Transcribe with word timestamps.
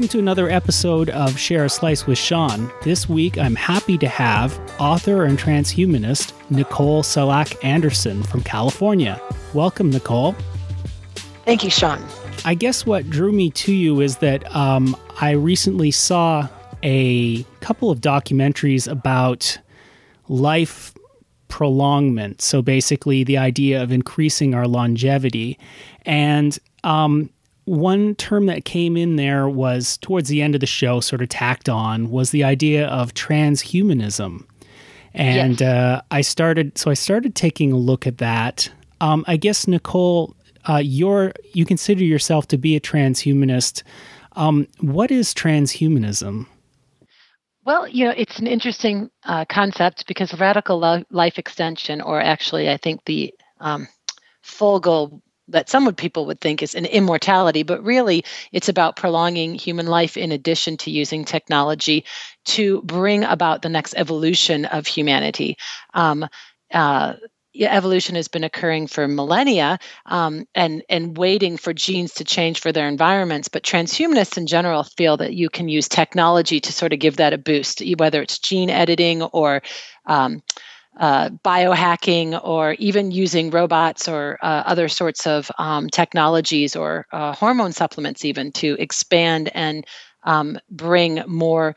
Welcome 0.00 0.12
to 0.12 0.18
another 0.18 0.48
episode 0.48 1.10
of 1.10 1.38
Share 1.38 1.66
a 1.66 1.68
Slice 1.68 2.06
with 2.06 2.16
Sean. 2.16 2.72
This 2.80 3.06
week, 3.06 3.36
I'm 3.36 3.54
happy 3.54 3.98
to 3.98 4.08
have 4.08 4.58
author 4.80 5.26
and 5.26 5.38
transhumanist 5.38 6.32
Nicole 6.50 7.02
Sallak 7.02 7.62
Anderson 7.62 8.22
from 8.22 8.42
California. 8.42 9.20
Welcome, 9.52 9.90
Nicole. 9.90 10.34
Thank 11.44 11.64
you, 11.64 11.68
Sean. 11.68 12.02
I 12.46 12.54
guess 12.54 12.86
what 12.86 13.10
drew 13.10 13.30
me 13.30 13.50
to 13.50 13.74
you 13.74 14.00
is 14.00 14.16
that 14.16 14.50
um, 14.56 14.96
I 15.20 15.32
recently 15.32 15.90
saw 15.90 16.48
a 16.82 17.42
couple 17.60 17.90
of 17.90 18.00
documentaries 18.00 18.90
about 18.90 19.58
life 20.28 20.94
prolongment. 21.48 22.40
So 22.40 22.62
basically, 22.62 23.22
the 23.22 23.36
idea 23.36 23.82
of 23.82 23.92
increasing 23.92 24.54
our 24.54 24.66
longevity. 24.66 25.58
And 26.06 26.58
um, 26.84 27.28
one 27.70 28.16
term 28.16 28.46
that 28.46 28.64
came 28.64 28.96
in 28.96 29.14
there 29.14 29.48
was 29.48 29.96
towards 29.98 30.28
the 30.28 30.42
end 30.42 30.56
of 30.56 30.60
the 30.60 30.66
show, 30.66 30.98
sort 30.98 31.22
of 31.22 31.28
tacked 31.28 31.68
on, 31.68 32.10
was 32.10 32.32
the 32.32 32.42
idea 32.42 32.88
of 32.88 33.14
transhumanism. 33.14 34.44
And 35.14 35.60
yes. 35.60 35.68
uh, 35.68 36.02
I 36.10 36.20
started, 36.22 36.76
so 36.76 36.90
I 36.90 36.94
started 36.94 37.36
taking 37.36 37.70
a 37.70 37.76
look 37.76 38.08
at 38.08 38.18
that. 38.18 38.68
Um, 39.00 39.24
I 39.28 39.36
guess 39.36 39.68
Nicole, 39.68 40.34
uh, 40.68 40.82
you're 40.82 41.32
you 41.54 41.64
consider 41.64 42.02
yourself 42.02 42.48
to 42.48 42.58
be 42.58 42.74
a 42.74 42.80
transhumanist. 42.80 43.84
Um, 44.32 44.66
what 44.80 45.12
is 45.12 45.32
transhumanism? 45.32 46.46
Well, 47.64 47.86
you 47.86 48.04
know, 48.04 48.14
it's 48.16 48.40
an 48.40 48.48
interesting 48.48 49.10
uh, 49.24 49.44
concept 49.44 50.08
because 50.08 50.34
radical 50.34 50.80
lo- 50.80 51.04
life 51.10 51.38
extension, 51.38 52.00
or 52.00 52.20
actually, 52.20 52.68
I 52.68 52.78
think 52.78 53.04
the 53.04 53.32
um, 53.60 53.86
full 54.42 54.80
goal 54.80 55.22
that 55.50 55.68
some 55.68 55.92
people 55.94 56.26
would 56.26 56.40
think 56.40 56.62
is 56.62 56.74
an 56.74 56.86
immortality, 56.86 57.62
but 57.62 57.82
really 57.84 58.24
it's 58.52 58.68
about 58.68 58.96
prolonging 58.96 59.54
human 59.54 59.86
life 59.86 60.16
in 60.16 60.32
addition 60.32 60.76
to 60.78 60.90
using 60.90 61.24
technology 61.24 62.04
to 62.46 62.82
bring 62.82 63.24
about 63.24 63.62
the 63.62 63.68
next 63.68 63.94
evolution 63.96 64.64
of 64.66 64.86
humanity. 64.86 65.56
Um, 65.94 66.26
uh, 66.72 67.14
evolution 67.58 68.14
has 68.14 68.28
been 68.28 68.44
occurring 68.44 68.86
for 68.86 69.08
millennia 69.08 69.78
um, 70.06 70.46
and 70.54 70.82
and 70.88 71.16
waiting 71.16 71.56
for 71.56 71.72
genes 71.72 72.14
to 72.14 72.24
change 72.24 72.60
for 72.60 72.70
their 72.70 72.86
environments 72.86 73.48
but 73.48 73.64
transhumanists 73.64 74.38
in 74.38 74.46
general 74.46 74.84
feel 74.84 75.16
that 75.16 75.34
you 75.34 75.50
can 75.50 75.68
use 75.68 75.88
technology 75.88 76.60
to 76.60 76.72
sort 76.72 76.92
of 76.92 77.00
give 77.00 77.16
that 77.16 77.32
a 77.32 77.38
boost 77.38 77.82
whether 77.98 78.22
it's 78.22 78.38
gene 78.38 78.70
editing 78.70 79.22
or 79.22 79.62
um, 80.06 80.42
uh, 80.98 81.30
biohacking 81.44 82.38
or 82.44 82.72
even 82.74 83.10
using 83.10 83.50
robots 83.50 84.08
or 84.08 84.38
uh, 84.42 84.62
other 84.66 84.88
sorts 84.88 85.26
of 85.26 85.50
um, 85.58 85.88
technologies 85.88 86.76
or 86.76 87.06
uh, 87.12 87.32
hormone 87.32 87.72
supplements 87.72 88.24
even 88.24 88.52
to 88.52 88.76
expand 88.78 89.50
and 89.54 89.86
um, 90.24 90.58
bring 90.70 91.22
more 91.26 91.74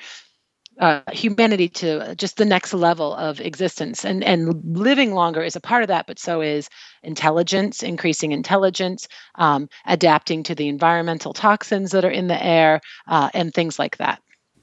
uh, 0.80 1.02
humanity 1.12 1.70
to 1.70 2.16
just 2.16 2.38
the 2.38 2.46
next 2.46 2.74
level 2.74 3.14
of 3.14 3.40
existence. 3.40 4.04
And 4.04 4.24
and 4.24 4.76
living 4.78 5.14
longer 5.14 5.44
is 5.44 5.56
a 5.56 5.62
part 5.62 5.84
of 5.84 5.88
that 5.90 6.08
but 6.08 6.18
so 6.20 6.42
is 6.42 6.70
intelligence 7.04 7.84
increasing 7.84 8.32
intelligence 8.32 9.08
um, 9.36 9.70
adapting 9.86 10.44
to 10.44 10.56
the 10.56 10.68
environmental 10.68 11.34
toxins 11.34 11.92
that 11.92 12.06
are 12.06 12.12
in 12.12 12.28
the 12.28 12.44
air 12.44 12.82
uh, 13.08 13.30
and 13.34 13.54
things 13.54 13.78
like 13.78 13.98
that 13.98 14.20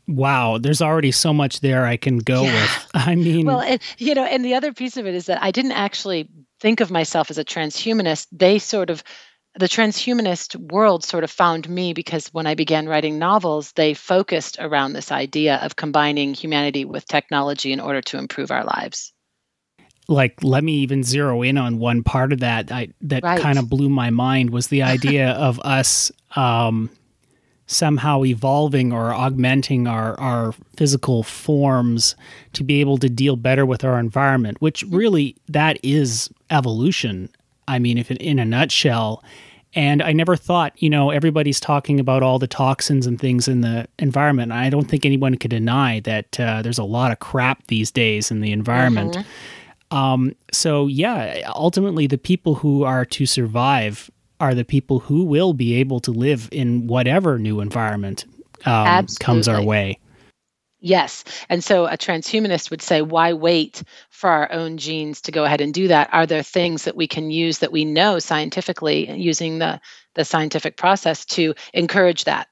wow 0.08 0.58
there's 0.58 0.82
already 0.82 1.12
so 1.12 1.32
much 1.32 1.60
there 1.60 1.86
i 1.86 1.96
can 1.96 2.18
go 2.18 2.42
yeah. 2.42 2.52
with 2.52 2.90
i 2.94 3.14
mean 3.14 3.46
well 3.46 3.60
and, 3.60 3.80
you 3.98 4.14
know 4.14 4.24
and 4.24 4.44
the 4.44 4.54
other 4.54 4.72
piece 4.72 4.96
of 4.96 5.06
it 5.06 5.14
is 5.14 5.26
that 5.26 5.42
i 5.42 5.50
didn't 5.50 5.72
actually 5.72 6.28
think 6.60 6.80
of 6.80 6.90
myself 6.90 7.30
as 7.30 7.38
a 7.38 7.44
transhumanist 7.44 8.26
they 8.32 8.58
sort 8.58 8.90
of 8.90 9.02
the 9.58 9.66
transhumanist 9.66 10.56
world 10.70 11.04
sort 11.04 11.24
of 11.24 11.30
found 11.30 11.68
me 11.68 11.92
because 11.92 12.28
when 12.28 12.46
I 12.46 12.54
began 12.54 12.88
writing 12.88 13.18
novels, 13.18 13.72
they 13.72 13.94
focused 13.94 14.56
around 14.60 14.92
this 14.92 15.10
idea 15.10 15.56
of 15.56 15.76
combining 15.76 16.34
humanity 16.34 16.84
with 16.84 17.06
technology 17.06 17.72
in 17.72 17.80
order 17.80 18.00
to 18.02 18.18
improve 18.18 18.50
our 18.50 18.64
lives. 18.64 19.12
Like, 20.08 20.42
let 20.42 20.64
me 20.64 20.74
even 20.74 21.02
zero 21.04 21.42
in 21.42 21.58
on 21.58 21.78
one 21.78 22.02
part 22.02 22.32
of 22.32 22.40
that 22.40 22.72
I, 22.72 22.88
that 23.02 23.22
right. 23.22 23.40
kind 23.40 23.58
of 23.58 23.68
blew 23.68 23.88
my 23.88 24.10
mind 24.10 24.50
was 24.50 24.68
the 24.68 24.82
idea 24.82 25.30
of 25.30 25.60
us 25.60 26.10
um, 26.36 26.90
somehow 27.70 28.24
evolving 28.24 28.92
or 28.92 29.14
augmenting 29.14 29.86
our, 29.86 30.18
our 30.18 30.52
physical 30.76 31.22
forms 31.22 32.16
to 32.52 32.64
be 32.64 32.80
able 32.80 32.98
to 32.98 33.08
deal 33.08 33.36
better 33.36 33.64
with 33.64 33.84
our 33.84 33.98
environment, 33.98 34.60
which 34.60 34.82
really 34.84 35.36
that 35.48 35.78
is 35.82 36.28
evolution 36.50 37.28
I 37.70 37.78
mean, 37.78 37.98
if 37.98 38.10
it, 38.10 38.18
in 38.18 38.38
a 38.38 38.44
nutshell. 38.44 39.22
And 39.74 40.02
I 40.02 40.12
never 40.12 40.34
thought, 40.34 40.72
you 40.82 40.90
know, 40.90 41.10
everybody's 41.10 41.60
talking 41.60 42.00
about 42.00 42.24
all 42.24 42.40
the 42.40 42.48
toxins 42.48 43.06
and 43.06 43.20
things 43.20 43.46
in 43.46 43.60
the 43.60 43.86
environment. 44.00 44.50
I 44.50 44.68
don't 44.68 44.88
think 44.88 45.06
anyone 45.06 45.36
could 45.36 45.52
deny 45.52 46.00
that 46.00 46.40
uh, 46.40 46.62
there's 46.62 46.78
a 46.78 46.84
lot 46.84 47.12
of 47.12 47.20
crap 47.20 47.68
these 47.68 47.92
days 47.92 48.32
in 48.32 48.40
the 48.40 48.50
environment. 48.50 49.16
Mm-hmm. 49.16 49.96
Um, 49.96 50.36
so, 50.52 50.88
yeah, 50.88 51.48
ultimately, 51.54 52.08
the 52.08 52.18
people 52.18 52.56
who 52.56 52.82
are 52.82 53.04
to 53.06 53.26
survive 53.26 54.10
are 54.40 54.54
the 54.54 54.64
people 54.64 54.98
who 54.98 55.24
will 55.24 55.52
be 55.52 55.74
able 55.74 56.00
to 56.00 56.10
live 56.10 56.48
in 56.50 56.86
whatever 56.86 57.38
new 57.38 57.60
environment 57.60 58.24
um, 58.66 59.06
comes 59.20 59.46
our 59.46 59.62
way. 59.62 59.98
Yes. 60.80 61.24
And 61.50 61.62
so 61.62 61.86
a 61.86 61.98
transhumanist 61.98 62.70
would 62.70 62.80
say, 62.80 63.02
why 63.02 63.34
wait 63.34 63.82
for 64.08 64.30
our 64.30 64.50
own 64.50 64.78
genes 64.78 65.20
to 65.22 65.32
go 65.32 65.44
ahead 65.44 65.60
and 65.60 65.74
do 65.74 65.88
that? 65.88 66.08
Are 66.12 66.26
there 66.26 66.42
things 66.42 66.84
that 66.84 66.96
we 66.96 67.06
can 67.06 67.30
use 67.30 67.58
that 67.58 67.70
we 67.70 67.84
know 67.84 68.18
scientifically 68.18 69.10
using 69.12 69.58
the, 69.58 69.78
the 70.14 70.24
scientific 70.24 70.78
process 70.78 71.26
to 71.26 71.54
encourage 71.74 72.24
that? 72.24 72.48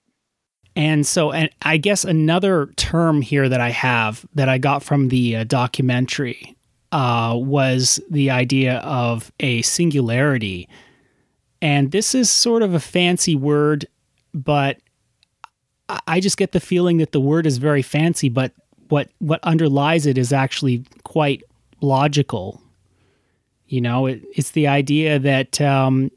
And 0.76 1.06
so, 1.06 1.32
and 1.32 1.48
I 1.62 1.78
guess 1.78 2.04
another 2.04 2.66
term 2.76 3.22
here 3.22 3.48
that 3.48 3.60
I 3.60 3.70
have 3.70 4.26
that 4.34 4.48
I 4.48 4.58
got 4.58 4.82
from 4.82 5.08
the 5.08 5.36
uh, 5.36 5.44
documentary 5.44 6.54
uh, 6.92 7.34
was 7.34 7.98
the 8.10 8.30
idea 8.30 8.76
of 8.78 9.32
a 9.40 9.62
singularity. 9.62 10.68
And 11.60 11.90
this 11.90 12.14
is 12.14 12.30
sort 12.30 12.62
of 12.62 12.74
a 12.74 12.80
fancy 12.80 13.34
word, 13.34 13.86
but 14.32 14.78
I 16.06 16.20
just 16.20 16.36
get 16.36 16.52
the 16.52 16.60
feeling 16.60 16.98
that 16.98 17.12
the 17.12 17.20
word 17.20 17.46
is 17.46 17.58
very 17.58 17.82
fancy, 17.82 18.28
but 18.28 18.52
what 18.88 19.08
what 19.18 19.40
underlies 19.42 20.06
it 20.06 20.18
is 20.18 20.32
actually 20.32 20.84
quite 21.04 21.42
logical. 21.80 22.60
You 23.66 23.80
know, 23.80 24.06
it, 24.06 24.22
it's 24.34 24.52
the 24.52 24.66
idea 24.66 25.18
that 25.18 25.60
um, 25.60 26.10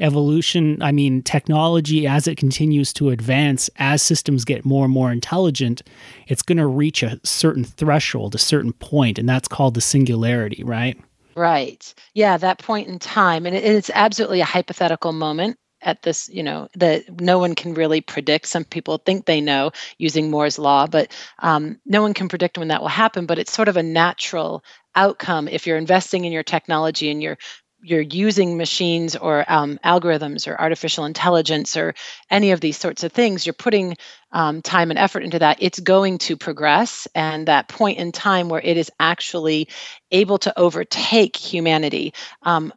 evolution, 0.00 0.82
I 0.82 0.92
mean, 0.92 1.22
technology, 1.22 2.06
as 2.06 2.26
it 2.26 2.36
continues 2.36 2.92
to 2.94 3.10
advance, 3.10 3.70
as 3.76 4.02
systems 4.02 4.44
get 4.44 4.64
more 4.64 4.84
and 4.84 4.92
more 4.92 5.12
intelligent, 5.12 5.82
it's 6.26 6.42
going 6.42 6.58
to 6.58 6.66
reach 6.66 7.02
a 7.02 7.20
certain 7.24 7.64
threshold, 7.64 8.34
a 8.34 8.38
certain 8.38 8.72
point, 8.74 9.18
and 9.18 9.28
that's 9.28 9.48
called 9.48 9.74
the 9.74 9.80
singularity, 9.80 10.62
right? 10.64 10.98
Right. 11.36 11.94
Yeah, 12.14 12.36
that 12.38 12.58
point 12.58 12.88
in 12.88 12.98
time. 12.98 13.46
And 13.46 13.54
it's 13.56 13.90
absolutely 13.94 14.40
a 14.40 14.44
hypothetical 14.44 15.12
moment 15.12 15.56
at 15.82 16.02
this, 16.02 16.28
you 16.28 16.42
know, 16.42 16.68
that 16.74 17.20
no 17.20 17.38
one 17.38 17.54
can 17.54 17.72
really 17.72 18.00
predict. 18.00 18.46
Some 18.46 18.64
people 18.64 18.98
think 18.98 19.24
they 19.24 19.40
know 19.40 19.70
using 19.96 20.30
Moore's 20.30 20.58
law, 20.58 20.86
but 20.86 21.16
um, 21.38 21.80
no 21.86 22.02
one 22.02 22.12
can 22.12 22.28
predict 22.28 22.58
when 22.58 22.68
that 22.68 22.82
will 22.82 22.88
happen. 22.88 23.26
But 23.26 23.38
it's 23.38 23.52
sort 23.52 23.68
of 23.68 23.76
a 23.76 23.82
natural 23.82 24.62
outcome 24.96 25.48
if 25.48 25.66
you're 25.66 25.78
investing 25.78 26.24
in 26.24 26.32
your 26.32 26.42
technology 26.42 27.10
and 27.10 27.22
you're 27.22 27.38
you're 27.82 28.00
using 28.00 28.56
machines 28.56 29.16
or 29.16 29.44
um, 29.50 29.78
algorithms 29.84 30.46
or 30.48 30.60
artificial 30.60 31.04
intelligence 31.04 31.76
or 31.76 31.94
any 32.30 32.50
of 32.52 32.60
these 32.60 32.76
sorts 32.76 33.04
of 33.04 33.12
things 33.12 33.46
you're 33.46 33.52
putting 33.54 33.96
um, 34.32 34.62
time 34.62 34.90
and 34.90 34.98
effort 34.98 35.22
into 35.22 35.38
that 35.38 35.58
it's 35.60 35.80
going 35.80 36.18
to 36.18 36.36
progress 36.36 37.08
and 37.14 37.48
that 37.48 37.68
point 37.68 37.98
in 37.98 38.12
time 38.12 38.48
where 38.48 38.60
it 38.60 38.76
is 38.76 38.90
actually 39.00 39.68
able 40.10 40.38
to 40.38 40.58
overtake 40.58 41.36
humanity 41.36 42.12
um, 42.42 42.72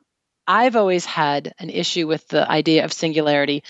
I've 0.48 0.76
always 0.76 1.06
had 1.06 1.54
an 1.60 1.70
issue 1.70 2.08
with 2.08 2.28
the 2.28 2.50
idea 2.50 2.84
of 2.84 2.92
singularity, 2.92 3.64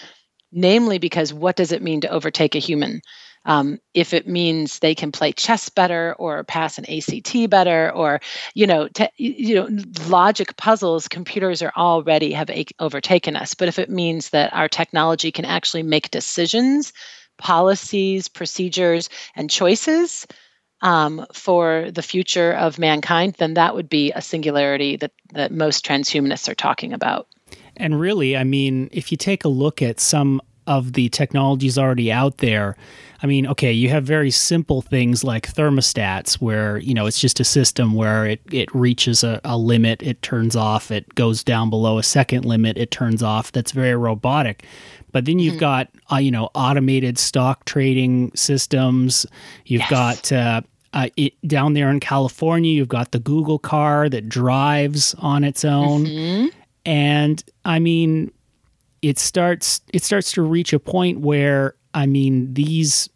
namely 0.51 0.97
because 0.97 1.33
what 1.33 1.55
does 1.55 1.71
it 1.71 1.81
mean 1.81 2.01
to 2.01 2.09
overtake 2.09 2.55
a 2.55 2.59
human? 2.59 3.01
Um, 3.45 3.79
if 3.93 4.13
it 4.13 4.27
means 4.27 4.79
they 4.79 4.95
can 4.95 5.11
play 5.11 5.31
chess 5.31 5.69
better 5.69 6.15
or 6.17 6.43
pass 6.43 6.77
an 6.77 6.85
ACT 6.89 7.49
better, 7.49 7.91
or 7.91 8.21
you 8.53 8.65
know, 8.65 8.87
te- 8.87 9.09
you 9.17 9.55
know, 9.55 9.69
logic 10.07 10.55
puzzles, 10.57 11.07
computers 11.07 11.61
are 11.61 11.73
already 11.75 12.31
have 12.31 12.49
a- 12.49 12.65
overtaken 12.79 13.35
us. 13.35 13.53
But 13.53 13.67
if 13.67 13.79
it 13.79 13.89
means 13.89 14.29
that 14.29 14.53
our 14.53 14.69
technology 14.69 15.31
can 15.31 15.45
actually 15.45 15.83
make 15.83 16.11
decisions, 16.11 16.93
policies, 17.37 18.27
procedures, 18.27 19.09
and 19.35 19.49
choices, 19.49 20.25
um, 20.83 21.25
for 21.33 21.89
the 21.91 22.01
future 22.01 22.51
of 22.53 22.77
mankind, 22.77 23.35
then 23.39 23.55
that 23.55 23.73
would 23.73 23.89
be 23.89 24.11
a 24.11 24.21
singularity 24.21 24.97
that, 24.97 25.11
that 25.33 25.51
most 25.51 25.85
transhumanists 25.85 26.49
are 26.49 26.55
talking 26.55 26.93
about. 26.93 27.27
And 27.77 27.99
really, 27.99 28.37
I 28.37 28.43
mean, 28.43 28.89
if 28.91 29.11
you 29.11 29.17
take 29.17 29.45
a 29.45 29.49
look 29.49 29.81
at 29.81 29.99
some 29.99 30.41
of 30.67 30.93
the 30.93 31.09
technologies 31.09 31.77
already 31.77 32.11
out 32.11 32.37
there. 32.37 32.75
I 33.21 33.25
mean, 33.25 33.47
okay, 33.47 33.71
you 33.71 33.89
have 33.89 34.03
very 34.03 34.31
simple 34.31 34.81
things 34.81 35.23
like 35.23 35.53
thermostats 35.53 36.35
where, 36.35 36.77
you 36.79 36.93
know, 36.93 37.05
it's 37.05 37.19
just 37.19 37.39
a 37.39 37.45
system 37.45 37.93
where 37.93 38.25
it, 38.25 38.41
it 38.51 38.73
reaches 38.75 39.23
a, 39.23 39.39
a 39.45 39.57
limit, 39.57 40.03
it 40.03 40.21
turns 40.21 40.57
off, 40.57 40.91
it 40.91 41.15
goes 41.15 41.41
down 41.41 41.69
below 41.69 41.97
a 41.97 42.03
second 42.03 42.43
limit, 42.43 42.77
it 42.77 42.91
turns 42.91 43.23
off. 43.23 43.51
That's 43.53 43.71
very 43.71 43.95
robotic. 43.95 44.65
But 45.13 45.23
then 45.25 45.39
you've 45.39 45.53
mm-hmm. 45.53 45.59
got, 45.59 45.89
uh, 46.11 46.17
you 46.17 46.31
know, 46.31 46.49
automated 46.53 47.17
stock 47.17 47.63
trading 47.63 48.31
systems. 48.35 49.25
You've 49.65 49.81
yes. 49.81 49.89
got, 49.89 50.31
uh, 50.31 50.61
uh, 50.91 51.09
it, 51.15 51.33
down 51.47 51.73
there 51.73 51.89
in 51.89 51.99
California, 52.01 52.73
you've 52.73 52.87
got 52.89 53.11
the 53.11 53.19
Google 53.19 53.59
car 53.59 54.09
that 54.09 54.27
drives 54.27 55.15
on 55.19 55.43
its 55.43 55.63
own. 55.63 56.05
Mm-hmm. 56.05 56.47
And 56.85 57.43
I 57.63 57.79
mean, 57.79 58.31
it 59.03 59.19
starts 59.19 59.81
it 59.93 60.03
starts 60.03 60.31
to 60.31 60.41
reach 60.41 60.73
a 60.73 60.79
point 60.79 61.19
where 61.19 61.75
I 61.93 62.07
mean 62.07 62.53
these 62.53 63.09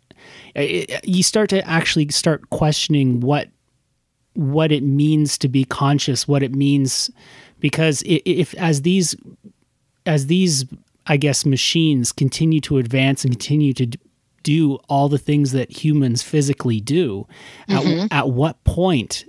it, 0.54 1.04
you 1.07 1.24
start 1.24 1.50
to 1.50 1.68
actually 1.68 2.10
start 2.10 2.50
questioning 2.50 3.22
what 3.22 3.48
what 4.34 4.72
it 4.72 4.84
means 4.84 5.38
to 5.39 5.48
be 5.48 5.63
conscious, 5.63 6.28
what 6.28 6.44
it 6.44 6.54
means 6.54 7.10
because 7.60 8.04
if, 8.06 8.22
if 8.25 8.54
as 8.56 8.84
these 8.84 9.16
as 10.06 10.28
these 10.28 10.66
I 11.07 11.18
guess 11.18 11.45
machines 11.45 12.12
continue 12.12 12.60
to 12.62 12.78
advance 12.78 13.24
and 13.24 13.34
continue 13.34 13.74
to 13.74 13.88
do 14.44 14.75
all 14.89 15.10
the 15.10 15.18
things 15.18 15.54
that 15.54 15.72
humans 15.72 16.22
physically 16.22 16.81
do, 16.81 17.25
mm-hmm. 17.69 18.07
at, 18.12 18.12
at 18.12 18.30
what 18.30 18.62
point 18.66 19.24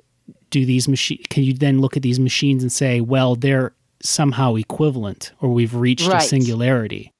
do 0.50 0.66
these 0.66 0.88
machines 0.88 1.24
can 1.30 1.44
you 1.44 1.52
then 1.52 1.80
look 1.80 1.96
at 1.96 2.02
these 2.02 2.18
machines 2.18 2.62
and 2.62 2.72
say, 2.72 3.00
well, 3.00 3.36
they're 3.36 3.74
somehow 4.02 4.54
equivalent 4.56 5.32
or 5.40 5.50
we've 5.50 5.74
reached 5.74 6.08
right. 6.08 6.22
a 6.22 6.26
singularity. 6.26 7.12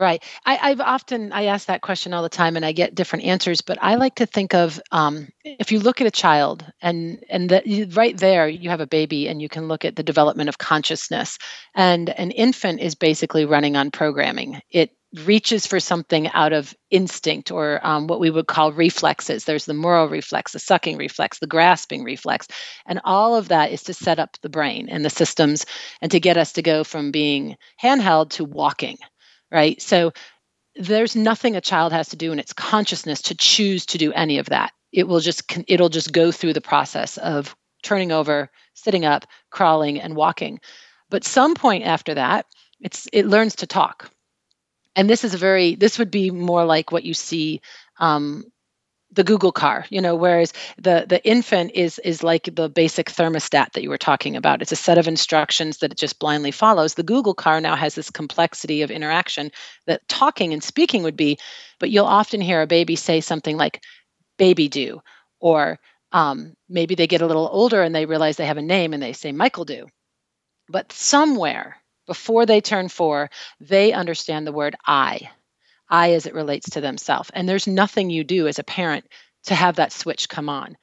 Right. 0.00 0.22
I, 0.46 0.68
have 0.68 0.80
often 0.80 1.32
I 1.32 1.46
ask 1.46 1.66
that 1.66 1.80
question 1.80 2.14
all 2.14 2.22
the 2.22 2.28
time, 2.28 2.54
and 2.54 2.64
I 2.64 2.70
get 2.70 2.94
different 2.94 3.24
answers. 3.24 3.60
But 3.60 3.78
I 3.82 3.96
like 3.96 4.14
to 4.16 4.26
think 4.26 4.54
of 4.54 4.80
um, 4.92 5.26
if 5.44 5.72
you 5.72 5.80
look 5.80 6.00
at 6.00 6.06
a 6.06 6.12
child, 6.12 6.64
and 6.80 7.24
and 7.28 7.50
that 7.50 7.64
right 7.96 8.16
there 8.16 8.48
you 8.48 8.70
have 8.70 8.80
a 8.80 8.86
baby, 8.86 9.26
and 9.26 9.42
you 9.42 9.48
can 9.48 9.66
look 9.66 9.84
at 9.84 9.96
the 9.96 10.04
development 10.04 10.48
of 10.48 10.58
consciousness. 10.58 11.36
And 11.74 12.10
an 12.10 12.30
infant 12.30 12.78
is 12.78 12.94
basically 12.94 13.44
running 13.44 13.74
on 13.74 13.90
programming. 13.90 14.60
It 14.70 14.92
reaches 15.24 15.66
for 15.66 15.80
something 15.80 16.28
out 16.28 16.52
of 16.52 16.74
instinct 16.90 17.50
or 17.50 17.84
um, 17.86 18.06
what 18.06 18.20
we 18.20 18.30
would 18.30 18.46
call 18.46 18.72
reflexes. 18.72 19.44
There's 19.44 19.64
the 19.64 19.74
Moro 19.74 20.06
reflex, 20.06 20.52
the 20.52 20.58
sucking 20.58 20.98
reflex, 20.98 21.38
the 21.38 21.46
grasping 21.46 22.04
reflex. 22.04 22.46
And 22.86 23.00
all 23.04 23.34
of 23.34 23.48
that 23.48 23.72
is 23.72 23.82
to 23.84 23.94
set 23.94 24.18
up 24.18 24.36
the 24.42 24.50
brain 24.50 24.88
and 24.88 25.04
the 25.04 25.10
systems 25.10 25.64
and 26.02 26.10
to 26.12 26.20
get 26.20 26.36
us 26.36 26.52
to 26.52 26.62
go 26.62 26.84
from 26.84 27.10
being 27.10 27.56
handheld 27.82 28.30
to 28.30 28.44
walking, 28.44 28.98
right? 29.50 29.80
So 29.80 30.12
there's 30.76 31.16
nothing 31.16 31.56
a 31.56 31.60
child 31.60 31.92
has 31.92 32.10
to 32.10 32.16
do 32.16 32.30
in 32.30 32.38
its 32.38 32.52
consciousness 32.52 33.22
to 33.22 33.34
choose 33.34 33.86
to 33.86 33.98
do 33.98 34.12
any 34.12 34.38
of 34.38 34.46
that. 34.46 34.72
It 34.92 35.08
will 35.08 35.20
just 35.20 35.42
it'll 35.66 35.88
just 35.88 36.12
go 36.12 36.30
through 36.30 36.52
the 36.52 36.60
process 36.60 37.16
of 37.18 37.56
turning 37.82 38.12
over, 38.12 38.50
sitting 38.74 39.04
up, 39.04 39.26
crawling 39.50 40.00
and 40.00 40.16
walking. 40.16 40.60
But 41.10 41.24
some 41.24 41.54
point 41.54 41.84
after 41.84 42.14
that, 42.14 42.46
it's 42.80 43.08
it 43.12 43.26
learns 43.26 43.56
to 43.56 43.66
talk 43.66 44.10
and 44.96 45.08
this 45.08 45.24
is 45.24 45.34
a 45.34 45.38
very 45.38 45.74
this 45.74 45.98
would 45.98 46.10
be 46.10 46.30
more 46.30 46.64
like 46.64 46.92
what 46.92 47.04
you 47.04 47.14
see 47.14 47.60
um, 47.98 48.44
the 49.10 49.24
Google 49.24 49.52
car, 49.52 49.86
you 49.88 50.00
know, 50.00 50.14
whereas 50.14 50.52
the 50.76 51.06
the 51.08 51.24
infant 51.26 51.72
is 51.74 51.98
is 52.00 52.22
like 52.22 52.48
the 52.54 52.68
basic 52.68 53.06
thermostat 53.10 53.72
that 53.72 53.82
you 53.82 53.88
were 53.88 53.98
talking 53.98 54.36
about. 54.36 54.60
It's 54.60 54.72
a 54.72 54.76
set 54.76 54.98
of 54.98 55.08
instructions 55.08 55.78
that 55.78 55.92
it 55.92 55.98
just 55.98 56.18
blindly 56.18 56.50
follows. 56.50 56.94
The 56.94 57.02
Google 57.02 57.34
car 57.34 57.60
now 57.60 57.74
has 57.74 57.94
this 57.94 58.10
complexity 58.10 58.82
of 58.82 58.90
interaction 58.90 59.50
that 59.86 60.06
talking 60.08 60.52
and 60.52 60.62
speaking 60.62 61.02
would 61.04 61.16
be, 61.16 61.38
but 61.80 61.90
you'll 61.90 62.06
often 62.06 62.40
hear 62.40 62.60
a 62.60 62.66
baby 62.66 62.96
say 62.96 63.20
something 63.20 63.56
like 63.56 63.82
"baby 64.36 64.68
do," 64.68 65.00
or 65.40 65.78
um, 66.12 66.54
maybe 66.68 66.94
they 66.94 67.06
get 67.06 67.22
a 67.22 67.26
little 67.26 67.48
older 67.50 67.82
and 67.82 67.94
they 67.94 68.06
realize 68.06 68.36
they 68.36 68.46
have 68.46 68.58
a 68.58 68.62
name 68.62 68.92
and 68.92 69.02
they 69.02 69.14
say 69.14 69.32
Michael 69.32 69.64
do. 69.64 69.86
But 70.68 70.92
somewhere 70.92 71.76
before 72.08 72.46
they 72.46 72.60
turn 72.60 72.88
four, 72.88 73.30
they 73.60 73.92
understand 73.92 74.46
the 74.46 74.52
word 74.52 74.74
I, 74.84 75.30
I 75.88 76.14
as 76.14 76.26
it 76.26 76.34
relates 76.34 76.70
to 76.70 76.80
themselves. 76.80 77.30
And 77.32 77.48
there's 77.48 77.68
nothing 77.68 78.10
you 78.10 78.24
do 78.24 78.48
as 78.48 78.58
a 78.58 78.64
parent 78.64 79.06
to 79.44 79.54
have 79.54 79.76
that 79.76 79.92
switch 79.92 80.28
come 80.28 80.48
on. 80.48 80.76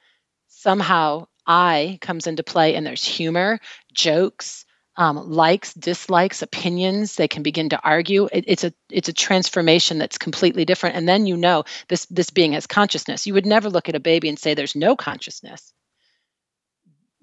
Somehow, 0.46 1.26
I 1.44 1.98
comes 2.00 2.26
into 2.26 2.42
play, 2.42 2.76
and 2.76 2.86
there's 2.86 3.04
humor, 3.04 3.58
jokes, 3.92 4.64
um, 4.96 5.30
likes, 5.30 5.74
dislikes, 5.74 6.42
opinions. 6.42 7.16
They 7.16 7.28
can 7.28 7.42
begin 7.42 7.68
to 7.70 7.80
argue. 7.82 8.28
It, 8.32 8.44
it's 8.46 8.64
a 8.64 8.72
it's 8.88 9.08
a 9.08 9.12
transformation 9.12 9.98
that's 9.98 10.18
completely 10.18 10.64
different. 10.64 10.96
And 10.96 11.08
then 11.08 11.26
you 11.26 11.36
know 11.36 11.64
this 11.88 12.06
this 12.06 12.30
being 12.30 12.52
has 12.52 12.66
consciousness. 12.66 13.26
You 13.26 13.34
would 13.34 13.46
never 13.46 13.68
look 13.68 13.88
at 13.88 13.94
a 13.94 14.00
baby 14.00 14.28
and 14.28 14.38
say 14.38 14.54
there's 14.54 14.74
no 14.76 14.96
consciousness 14.96 15.72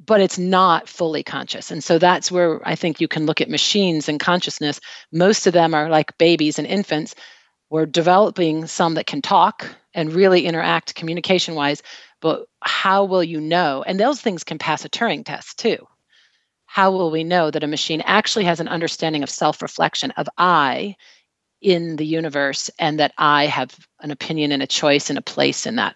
but 0.05 0.21
it's 0.21 0.37
not 0.37 0.89
fully 0.89 1.23
conscious. 1.23 1.71
And 1.71 1.83
so 1.83 1.97
that's 1.97 2.31
where 2.31 2.65
I 2.67 2.75
think 2.75 2.99
you 2.99 3.07
can 3.07 3.25
look 3.25 3.41
at 3.41 3.49
machines 3.49 4.09
and 4.09 4.19
consciousness. 4.19 4.79
Most 5.11 5.47
of 5.47 5.53
them 5.53 5.73
are 5.73 5.89
like 5.89 6.17
babies 6.17 6.57
and 6.57 6.67
infants. 6.67 7.15
We're 7.69 7.85
developing 7.85 8.67
some 8.67 8.95
that 8.95 9.07
can 9.07 9.21
talk 9.21 9.75
and 9.93 10.13
really 10.13 10.45
interact 10.45 10.95
communication 10.95 11.55
wise, 11.55 11.81
but 12.21 12.45
how 12.61 13.05
will 13.05 13.23
you 13.23 13.39
know? 13.39 13.83
And 13.85 13.99
those 13.99 14.21
things 14.21 14.43
can 14.43 14.57
pass 14.57 14.83
a 14.85 14.89
Turing 14.89 15.25
test 15.25 15.57
too. 15.57 15.77
How 16.65 16.91
will 16.91 17.11
we 17.11 17.23
know 17.23 17.51
that 17.51 17.63
a 17.63 17.67
machine 17.67 18.01
actually 18.01 18.45
has 18.45 18.59
an 18.59 18.67
understanding 18.67 19.21
of 19.21 19.29
self 19.29 19.61
reflection, 19.61 20.11
of 20.11 20.27
I 20.37 20.95
in 21.61 21.95
the 21.97 22.05
universe, 22.05 22.69
and 22.79 22.99
that 22.99 23.13
I 23.17 23.45
have 23.45 23.77
an 24.01 24.11
opinion 24.11 24.51
and 24.51 24.63
a 24.63 24.67
choice 24.67 25.09
and 25.09 25.19
a 25.19 25.21
place 25.21 25.65
in 25.65 25.75
that 25.75 25.95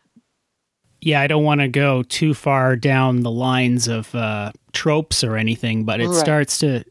yeah, 1.02 1.22
I 1.22 1.28
don't 1.28 1.44
want 1.44 1.62
to 1.62 1.68
go 1.68 2.04
too 2.04 2.34
far 2.34 2.76
down 2.76 3.22
the 3.22 3.32
lines 3.32 3.88
of 3.88 4.14
uh, 4.16 4.52
tropes 4.74 5.24
or 5.24 5.38
anything, 5.38 5.84
but 5.84 6.00
it 6.00 6.08
right. 6.08 6.16
starts 6.16 6.58
to 6.60 6.84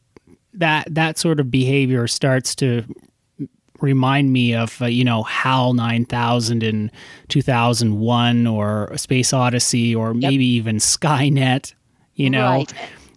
that 0.54 0.86
that 0.94 1.18
sort 1.18 1.40
of 1.40 1.50
behavior 1.50 2.06
starts 2.06 2.54
to 2.56 2.84
remind 3.80 4.32
me 4.32 4.54
of 4.54 4.80
uh, 4.80 4.86
you 4.86 5.04
know 5.04 5.22
HAL 5.22 5.74
9000 5.74 6.62
in 6.62 6.90
2001 7.28 8.46
or 8.46 8.96
Space 8.96 9.32
Odyssey 9.32 9.94
or 9.94 10.14
yep. 10.14 10.30
maybe 10.30 10.46
even 10.46 10.76
Skynet, 10.76 11.74
you 12.14 12.30
know. 12.30 12.50
Right. 12.50 12.72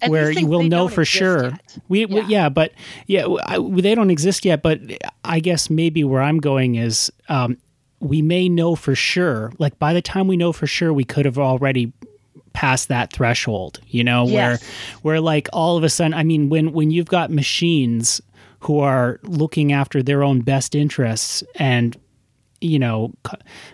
Where 0.07 0.31
you 0.31 0.47
will 0.47 0.63
know 0.63 0.87
for 0.87 1.03
sure. 1.03 1.51
We, 1.89 2.05
yeah. 2.05 2.05
we, 2.07 2.21
yeah. 2.21 2.47
but 2.47 2.71
yeah, 3.07 3.27
I, 3.43 3.59
they 3.59 3.95
don't 3.95 4.09
exist 4.09 4.45
yet. 4.45 4.61
But 4.61 4.79
I 5.25 5.41
guess 5.41 5.69
maybe 5.69 6.05
where 6.05 6.21
I'm 6.21 6.37
going 6.37 6.75
is 6.75 7.11
um, 7.27 7.57
we 7.99 8.21
may 8.21 8.49
know 8.49 8.75
for 8.75 8.95
sure, 8.95 9.51
like 9.59 9.77
by 9.79 9.93
the 9.93 10.01
time 10.01 10.27
we 10.27 10.37
know 10.37 10.53
for 10.53 10.67
sure, 10.67 10.93
we 10.93 11.03
could 11.03 11.25
have 11.25 11.37
already 11.37 11.91
passed 12.53 12.87
that 12.87 13.13
threshold, 13.13 13.79
you 13.87 14.03
know, 14.03 14.25
yes. 14.27 14.33
where 14.33 14.69
where 15.01 15.21
like 15.21 15.47
all 15.53 15.77
of 15.77 15.83
a 15.83 15.89
sudden, 15.89 16.13
I 16.13 16.23
mean, 16.23 16.49
when 16.49 16.71
when 16.71 16.91
you've 16.91 17.07
got 17.07 17.31
machines 17.31 18.21
who 18.61 18.79
are 18.79 19.19
looking 19.23 19.71
after 19.71 20.03
their 20.03 20.23
own 20.23 20.41
best 20.41 20.75
interests 20.75 21.43
and 21.55 21.97
you 22.61 22.77
know 22.77 23.13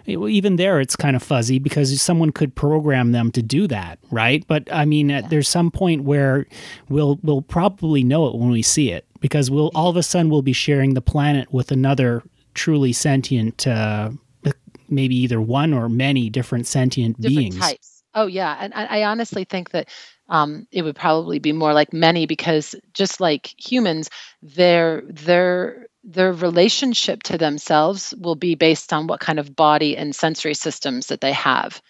even 0.05 0.58
there 0.58 0.79
it's 0.79 0.96
kind 0.96 1.15
of 1.15 1.24
fuzzy 1.24 1.58
because 1.58 2.00
someone 2.00 2.32
could 2.32 2.53
program 2.53 3.13
them 3.13 3.32
to 3.32 3.41
do 3.41 3.65
that 3.67 3.98
right 4.12 4.46
but 4.48 4.72
i 4.72 4.86
mean 4.86 5.10
yeah. 5.10 5.22
there's 5.22 5.48
some 5.48 5.72
point 5.72 6.03
where 6.03 6.46
we'll 6.88 7.20
we'll 7.24 7.41
probably 7.41 8.03
know 8.03 8.27
it 8.27 8.36
when 8.36 8.51
we 8.51 8.62
see 8.62 8.91
it 8.91 9.03
because 9.22 9.50
we'll 9.50 9.72
all 9.74 9.89
of 9.89 9.98
a 9.98 10.03
sudden 10.03 10.29
we'll 10.29 10.44
be 10.44 10.53
sharing 10.53 10.94
the 10.94 11.01
planet 11.01 11.51
with 11.51 11.72
another 11.72 12.22
truly 12.56 12.94
sentient, 12.94 13.68
uh, 13.68 14.10
maybe 14.90 15.16
either 15.16 15.40
one 15.40 15.74
or 15.74 15.88
many 15.90 16.30
different 16.30 16.66
sentient 16.66 17.20
different 17.22 17.38
beings. 17.38 17.60
Types. 17.60 18.04
Oh 18.16 18.28
yeah, 18.28 18.58
and 18.60 18.74
I, 18.74 18.86
I 18.86 19.04
honestly 19.04 19.44
think 19.44 19.72
that 19.72 19.90
um, 20.30 20.68
it 20.72 20.82
would 20.82 20.96
probably 20.96 21.38
be 21.40 21.52
more 21.52 21.74
like 21.74 21.94
many 21.94 22.26
because 22.26 22.74
just 22.94 23.20
like 23.20 23.54
humans, 23.58 24.10
their 24.42 25.04
their 25.08 25.88
their 26.04 26.32
relationship 26.32 27.24
to 27.24 27.38
themselves 27.38 28.14
will 28.18 28.36
be 28.36 28.56
based 28.56 28.94
on 28.94 29.08
what 29.08 29.20
kind 29.20 29.40
of 29.40 29.56
body 29.56 29.98
and 29.98 30.16
sensory 30.16 30.54
systems 30.54 31.08
that 31.08 31.22
they 31.22 31.34
have. 31.34 31.82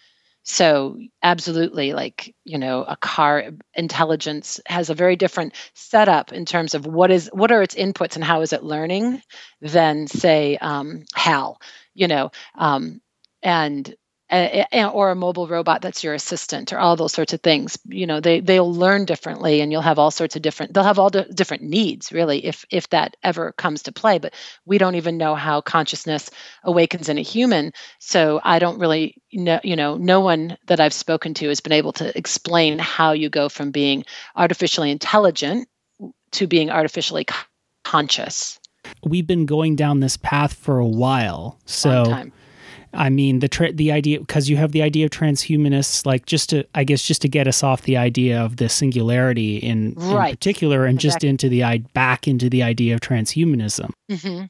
So, 0.48 0.98
absolutely, 1.24 1.92
like, 1.92 2.32
you 2.44 2.56
know, 2.58 2.84
a 2.84 2.96
car 2.96 3.50
intelligence 3.74 4.60
has 4.66 4.90
a 4.90 4.94
very 4.94 5.16
different 5.16 5.54
setup 5.74 6.32
in 6.32 6.44
terms 6.46 6.74
of 6.74 6.86
what 6.86 7.10
is 7.10 7.28
what 7.32 7.50
are 7.50 7.62
its 7.62 7.74
inputs 7.74 8.14
and 8.14 8.22
how 8.22 8.42
is 8.42 8.52
it 8.52 8.62
learning 8.62 9.20
than, 9.60 10.06
say, 10.06 10.56
um, 10.58 11.02
HAL, 11.16 11.58
you 11.94 12.06
know, 12.06 12.30
um, 12.56 13.00
and 13.42 13.92
or 14.30 15.10
a 15.10 15.14
mobile 15.14 15.46
robot 15.46 15.82
that's 15.82 16.02
your 16.02 16.14
assistant 16.14 16.72
or 16.72 16.78
all 16.78 16.96
those 16.96 17.12
sorts 17.12 17.32
of 17.32 17.40
things. 17.40 17.78
You 17.86 18.06
know 18.06 18.20
they 18.20 18.40
they'll 18.40 18.72
learn 18.72 19.04
differently 19.04 19.60
and 19.60 19.70
you'll 19.70 19.82
have 19.82 19.98
all 19.98 20.10
sorts 20.10 20.36
of 20.36 20.42
different 20.42 20.74
they'll 20.74 20.84
have 20.84 20.98
all 20.98 21.10
different 21.10 21.62
needs 21.62 22.12
really 22.12 22.44
if 22.44 22.64
if 22.70 22.88
that 22.90 23.16
ever 23.22 23.52
comes 23.52 23.82
to 23.84 23.92
play 23.92 24.18
but 24.18 24.34
we 24.64 24.78
don't 24.78 24.96
even 24.96 25.16
know 25.16 25.34
how 25.34 25.60
consciousness 25.60 26.30
awakens 26.64 27.08
in 27.08 27.18
a 27.18 27.22
human. 27.22 27.72
So 28.00 28.40
i 28.44 28.58
don't 28.58 28.78
really 28.78 29.22
know 29.32 29.60
you 29.62 29.76
know 29.76 29.96
no 29.96 30.20
one 30.20 30.56
that 30.66 30.80
i've 30.80 30.92
spoken 30.92 31.34
to 31.34 31.48
has 31.48 31.60
been 31.60 31.72
able 31.72 31.92
to 31.94 32.16
explain 32.16 32.78
how 32.78 33.12
you 33.12 33.28
go 33.28 33.48
from 33.48 33.70
being 33.70 34.04
artificially 34.34 34.90
intelligent 34.90 35.68
to 36.32 36.46
being 36.46 36.70
artificially 36.70 37.26
conscious. 37.84 38.58
We've 39.04 39.26
been 39.26 39.46
going 39.46 39.76
down 39.76 40.00
this 40.00 40.16
path 40.16 40.54
for 40.54 40.78
a 40.78 40.86
while. 40.86 41.58
So 41.64 42.30
I 42.92 43.10
mean 43.10 43.40
the 43.40 43.48
tra- 43.48 43.72
the 43.72 43.92
idea 43.92 44.20
because 44.20 44.48
you 44.48 44.56
have 44.56 44.72
the 44.72 44.82
idea 44.82 45.04
of 45.06 45.10
transhumanists 45.10 46.06
like 46.06 46.26
just 46.26 46.50
to 46.50 46.64
I 46.74 46.84
guess 46.84 47.02
just 47.02 47.22
to 47.22 47.28
get 47.28 47.46
us 47.46 47.62
off 47.62 47.82
the 47.82 47.96
idea 47.96 48.40
of 48.40 48.56
the 48.56 48.68
singularity 48.68 49.58
in, 49.58 49.94
right. 49.96 50.30
in 50.30 50.36
particular 50.36 50.84
and 50.84 50.96
exactly. 50.96 51.08
just 51.08 51.24
into 51.24 51.48
the 51.48 51.78
back 51.92 52.28
into 52.28 52.48
the 52.48 52.62
idea 52.62 52.94
of 52.94 53.00
transhumanism. 53.00 53.90
Mm-hmm. 54.10 54.46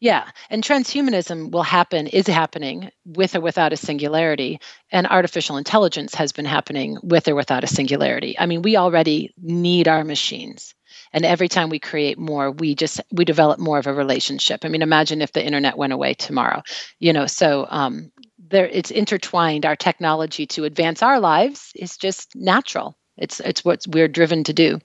Yeah, 0.00 0.28
and 0.50 0.62
transhumanism 0.62 1.50
will 1.50 1.62
happen, 1.62 2.06
is 2.06 2.26
happening 2.26 2.90
with 3.04 3.34
or 3.34 3.40
without 3.40 3.72
a 3.72 3.76
singularity, 3.76 4.60
and 4.92 5.06
artificial 5.06 5.56
intelligence 5.56 6.14
has 6.14 6.32
been 6.32 6.44
happening 6.44 6.98
with 7.02 7.28
or 7.28 7.34
without 7.34 7.64
a 7.64 7.66
singularity. 7.66 8.38
I 8.38 8.46
mean, 8.46 8.62
we 8.62 8.76
already 8.76 9.32
need 9.38 9.88
our 9.88 10.04
machines. 10.04 10.74
And 11.16 11.24
every 11.24 11.48
time 11.48 11.70
we 11.70 11.78
create 11.78 12.18
more, 12.18 12.50
we 12.50 12.74
just 12.74 13.00
we 13.10 13.24
develop 13.24 13.58
more 13.58 13.78
of 13.78 13.86
a 13.86 13.94
relationship. 13.94 14.64
I 14.64 14.68
mean, 14.68 14.82
imagine 14.82 15.22
if 15.22 15.32
the 15.32 15.42
internet 15.42 15.78
went 15.78 15.94
away 15.94 16.12
tomorrow, 16.12 16.62
you 16.98 17.10
know. 17.10 17.26
So 17.26 17.66
um, 17.70 18.12
there, 18.38 18.66
it's 18.66 18.90
intertwined. 18.90 19.64
Our 19.64 19.76
technology 19.76 20.46
to 20.48 20.64
advance 20.64 21.02
our 21.02 21.18
lives 21.18 21.72
is 21.74 21.96
just 21.96 22.36
natural. 22.36 22.98
It's 23.16 23.40
it's 23.40 23.64
what 23.64 23.86
we're 23.88 24.08
driven 24.08 24.44
to 24.44 24.52
do 24.52 24.78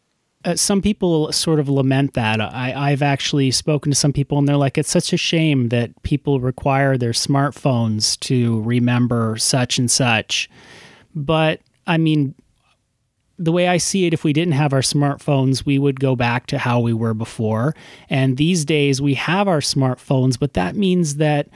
uh, 0.43 0.55
some 0.55 0.81
people 0.81 1.31
sort 1.31 1.59
of 1.59 1.69
lament 1.69 2.13
that. 2.13 2.41
I, 2.41 2.73
I've 2.75 3.01
actually 3.01 3.51
spoken 3.51 3.91
to 3.91 3.95
some 3.95 4.13
people, 4.13 4.37
and 4.37 4.47
they're 4.47 4.57
like, 4.57 4.77
it's 4.77 4.89
such 4.89 5.13
a 5.13 5.17
shame 5.17 5.69
that 5.69 6.01
people 6.03 6.39
require 6.39 6.97
their 6.97 7.11
smartphones 7.11 8.19
to 8.21 8.61
remember 8.61 9.37
such 9.37 9.77
and 9.77 9.91
such. 9.91 10.49
But 11.13 11.59
I 11.85 11.97
mean, 11.97 12.33
the 13.41 13.51
way 13.51 13.67
I 13.67 13.77
see 13.77 14.05
it, 14.05 14.13
if 14.13 14.23
we 14.23 14.33
didn't 14.33 14.53
have 14.53 14.71
our 14.71 14.81
smartphones, 14.81 15.65
we 15.65 15.79
would 15.79 15.99
go 15.99 16.15
back 16.15 16.47
to 16.47 16.57
how 16.57 16.79
we 16.79 16.93
were 16.93 17.13
before. 17.13 17.75
And 18.09 18.37
these 18.37 18.65
days 18.65 19.01
we 19.01 19.15
have 19.15 19.47
our 19.47 19.59
smartphones, 19.59 20.37
but 20.37 20.53
that 20.53 20.75
means 20.75 21.15
that 21.15 21.49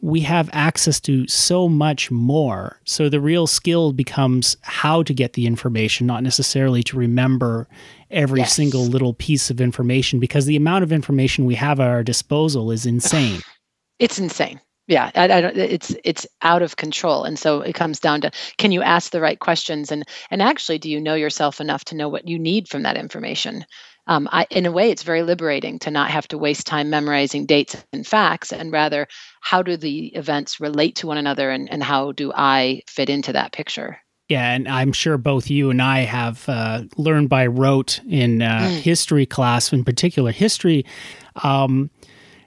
we 0.00 0.20
have 0.20 0.50
access 0.52 1.00
to 1.00 1.26
so 1.28 1.68
much 1.68 2.10
more. 2.10 2.80
So 2.84 3.08
the 3.08 3.20
real 3.20 3.46
skill 3.46 3.92
becomes 3.92 4.56
how 4.62 5.02
to 5.04 5.14
get 5.14 5.34
the 5.34 5.46
information, 5.46 6.06
not 6.06 6.22
necessarily 6.22 6.82
to 6.84 6.96
remember 6.96 7.68
every 8.10 8.40
yes. 8.40 8.54
single 8.54 8.84
little 8.84 9.14
piece 9.14 9.50
of 9.50 9.60
information 9.60 10.18
because 10.20 10.46
the 10.46 10.56
amount 10.56 10.82
of 10.82 10.92
information 10.92 11.44
we 11.44 11.54
have 11.54 11.80
at 11.80 11.88
our 11.88 12.02
disposal 12.02 12.70
is 12.70 12.86
insane. 12.86 13.40
It's 13.98 14.18
insane. 14.18 14.60
Yeah, 14.92 15.10
I, 15.14 15.24
I 15.24 15.38
it's 15.54 15.96
it's 16.04 16.26
out 16.42 16.60
of 16.60 16.76
control, 16.76 17.24
and 17.24 17.38
so 17.38 17.62
it 17.62 17.74
comes 17.74 17.98
down 17.98 18.20
to 18.20 18.30
can 18.58 18.72
you 18.72 18.82
ask 18.82 19.10
the 19.10 19.22
right 19.22 19.38
questions, 19.38 19.90
and 19.90 20.04
and 20.30 20.42
actually, 20.42 20.78
do 20.78 20.90
you 20.90 21.00
know 21.00 21.14
yourself 21.14 21.62
enough 21.62 21.82
to 21.86 21.96
know 21.96 22.10
what 22.10 22.28
you 22.28 22.38
need 22.38 22.68
from 22.68 22.82
that 22.82 22.98
information? 22.98 23.64
Um, 24.06 24.28
I, 24.30 24.46
in 24.50 24.66
a 24.66 24.72
way, 24.72 24.90
it's 24.90 25.02
very 25.02 25.22
liberating 25.22 25.78
to 25.78 25.90
not 25.90 26.10
have 26.10 26.28
to 26.28 26.36
waste 26.36 26.66
time 26.66 26.90
memorizing 26.90 27.46
dates 27.46 27.74
and 27.94 28.06
facts, 28.06 28.52
and 28.52 28.70
rather, 28.70 29.08
how 29.40 29.62
do 29.62 29.78
the 29.78 30.08
events 30.14 30.60
relate 30.60 30.96
to 30.96 31.06
one 31.06 31.16
another, 31.16 31.50
and, 31.50 31.72
and 31.72 31.82
how 31.82 32.12
do 32.12 32.30
I 32.34 32.82
fit 32.86 33.08
into 33.08 33.32
that 33.32 33.52
picture? 33.52 33.98
Yeah, 34.28 34.52
and 34.52 34.68
I'm 34.68 34.92
sure 34.92 35.16
both 35.16 35.48
you 35.48 35.70
and 35.70 35.80
I 35.80 36.00
have 36.00 36.46
uh, 36.50 36.82
learned 36.98 37.30
by 37.30 37.46
rote 37.46 37.98
in 38.06 38.42
uh, 38.42 38.58
mm. 38.60 38.80
history 38.80 39.24
class, 39.24 39.72
in 39.72 39.84
particular 39.84 40.32
history. 40.32 40.84
Um, 41.42 41.90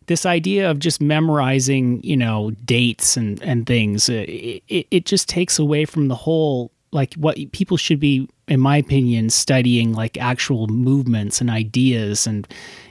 this 0.08 0.26
idea 0.26 0.70
of 0.70 0.80
just 0.80 1.02
memorizing, 1.02 2.04
you 2.04 2.18
know, 2.18 2.52
dates 2.66 3.18
and 3.18 3.42
and 3.42 3.66
things, 3.66 4.10
uh, 4.10 4.26
it, 4.28 4.88
it 4.92 5.06
just 5.06 5.30
takes 5.30 5.60
away 5.60 5.86
from 5.86 6.08
the 6.08 6.16
whole 6.16 6.72
like 6.92 7.14
what 7.16 7.38
people 7.52 7.78
should 7.78 8.00
be 8.00 8.28
in 8.48 8.60
my 8.60 8.78
opinion 8.78 9.30
studying 9.30 9.92
like 9.92 10.18
actual 10.18 10.68
movements 10.68 11.42
and 11.42 11.50
ideas 11.50 12.26
and 12.26 12.48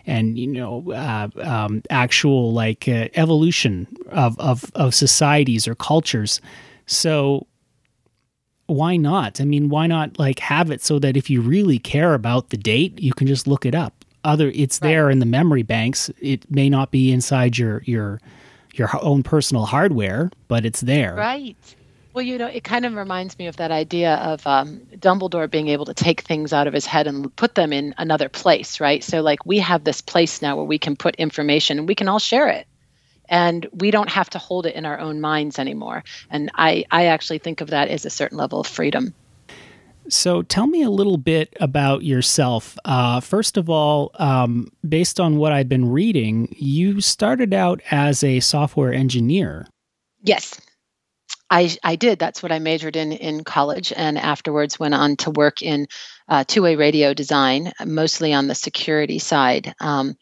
and 0.07 0.39
you 0.39 0.47
know 0.47 0.93
uh, 0.93 1.29
um, 1.43 1.83
actual 1.91 2.53
like 2.53 2.87
uh, 2.87 3.09
evolution 3.15 3.87
of, 4.11 4.39
of 4.39 4.71
of 4.75 4.95
societies 4.95 5.67
or 5.67 5.75
cultures 5.75 6.41
so 6.87 7.47
why 8.67 8.97
not? 8.97 9.41
I 9.41 9.45
mean, 9.45 9.69
why 9.69 9.87
not 9.87 10.19
like 10.19 10.39
have 10.39 10.71
it 10.71 10.83
so 10.83 10.99
that 10.99 11.17
if 11.17 11.29
you 11.29 11.41
really 11.41 11.79
care 11.79 12.15
about 12.15 12.51
the 12.51 12.57
date, 12.57 12.99
you 12.99 13.13
can 13.13 13.27
just 13.27 13.47
look 13.47 13.67
it 13.67 13.75
up. 13.75 14.04
Other 14.25 14.51
it's 14.55 14.81
right. 14.81 14.89
there 14.89 15.11
in 15.11 15.19
the 15.19 15.27
memory 15.27 15.63
banks. 15.63 16.11
It 16.21 16.51
may 16.51 16.69
not 16.69 16.91
be 16.91 17.13
inside 17.13 17.59
your 17.59 17.83
your 17.85 18.21
your 18.75 18.91
own 19.03 19.23
personal 19.23 19.67
hardware, 19.67 20.31
but 20.49 20.65
it's 20.65 20.81
there. 20.81 21.15
Right. 21.15 21.57
Well, 22.13 22.25
you 22.25 22.39
know, 22.39 22.47
it 22.47 22.63
kind 22.63 22.85
of 22.85 22.95
reminds 22.95 23.39
me 23.39 23.49
of 23.49 23.57
that 23.57 23.73
idea 23.73 24.15
of 24.17 24.47
um, 24.47 24.81
Dumbledore 24.99 25.51
being 25.51 25.67
able 25.69 25.85
to 25.85 25.95
take 25.95 26.21
things 26.21 26.53
out 26.53 26.69
of 26.69 26.73
his 26.73 26.87
head 26.87 27.09
and 27.09 27.35
put 27.35 27.57
them 27.57 27.73
in 27.73 27.93
another 27.99 28.29
place, 28.29 28.79
right? 28.79 29.03
So, 29.03 29.21
like, 29.21 29.45
we 29.45 29.59
have 29.59 29.83
this 29.83 30.01
place 30.01 30.41
now 30.41 30.55
where 30.55 30.65
we 30.65 30.79
can 30.79 30.95
put 30.95 31.17
information 31.17 31.79
and 31.79 31.89
we 31.89 31.95
can 31.97 32.09
all 32.09 32.21
share 32.21 32.49
it 32.49 32.69
and 33.29 33.67
we 33.73 33.91
don't 33.91 34.11
have 34.11 34.31
to 34.31 34.39
hold 34.39 34.67
it 34.67 34.75
in 34.75 34.85
our 34.85 34.99
own 34.99 35.21
minds 35.21 35.59
anymore 35.59 36.05
and 36.31 36.51
i 36.55 36.85
i 36.91 37.07
actually 37.07 37.39
think 37.39 37.61
of 37.61 37.71
that 37.71 37.89
as 37.89 38.05
a 38.05 38.11
certain 38.11 38.39
level 38.39 38.61
of 38.61 38.67
freedom 38.67 39.15
so 40.09 40.43
tell 40.43 40.67
me 40.67 40.83
a 40.83 40.91
little 40.91 41.17
bit 41.17 41.55
about 41.61 42.05
yourself 42.05 42.77
uh, 42.85 43.21
first 43.21 43.57
of 43.57 43.71
all 43.71 44.11
um, 44.15 44.69
based 44.89 45.21
on 45.21 45.37
what 45.37 45.53
i've 45.53 45.69
been 45.69 45.91
reading 45.91 46.55
you 46.59 47.01
started 47.01 47.53
out 47.55 47.81
as 47.91 48.23
a 48.23 48.41
software 48.41 48.93
engineer 48.93 49.67
yes 50.23 50.61
I, 51.51 51.77
I 51.85 51.97
did. 51.97 52.19
That's 52.19 52.43
what 52.43 52.53
I 52.53 52.59
majored 52.59 52.97
in 52.97 53.13
in 53.13 53.45
college, 53.45 53.93
and 53.95 54.19
afterwards 54.19 54.81
went 54.81 54.95
on 54.95 55.17
to 55.17 55.31
work 55.31 55.63
in 55.63 55.87
uh, 56.29 56.43
two-way 56.45 56.75
radio 56.75 57.15
design, 57.15 57.71
mostly 57.85 58.33
on 58.33 58.49
the 58.49 58.55
security 58.55 59.19
side 59.19 59.75
um, 59.79 60.17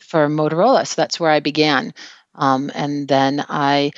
for 0.00 0.28
Motorola. 0.28 0.86
So 0.86 1.00
that's 1.00 1.20
where 1.20 1.30
I 1.30 1.40
began. 1.40 1.94
Um, 2.34 2.70
and 2.74 3.08
then 3.08 3.44
I 3.48 3.92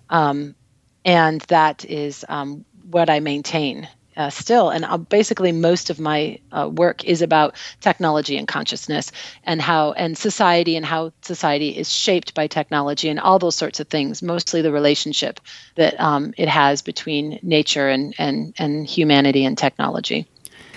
Um, 0.09 0.57
and 1.05 1.41
that 1.43 1.85
is 1.85 2.25
um, 2.29 2.65
what 2.91 3.11
I 3.11 3.21
maintain 3.21 3.89
uh, 4.17 4.29
still. 4.29 4.71
And 4.71 4.85
uh, 4.85 4.99
basically, 4.99 5.53
most 5.53 5.89
of 5.89 6.01
my 6.01 6.39
uh, 6.53 6.69
work 6.69 7.05
is 7.05 7.23
about 7.23 7.55
technology 7.81 8.37
and 8.37 8.47
consciousness 8.47 9.13
and 9.45 9.63
how, 9.63 9.93
and 9.93 10.19
society 10.19 10.77
and 10.77 10.85
how 10.85 11.13
society 11.23 11.77
is 11.77 11.91
shaped 11.91 12.35
by 12.35 12.47
technology 12.47 13.09
and 13.09 13.21
all 13.21 13.39
those 13.39 13.55
sorts 13.55 13.81
of 13.81 13.89
things, 13.89 14.23
mostly 14.23 14.63
the 14.63 14.73
relationship 14.73 15.41
that 15.77 15.99
um, 16.01 16.35
it 16.37 16.49
has 16.49 16.83
between 16.83 17.39
nature 17.43 17.89
and, 17.89 18.15
and, 18.19 18.53
and 18.59 18.87
humanity 18.87 19.45
and 19.45 19.57
technology. 19.57 20.27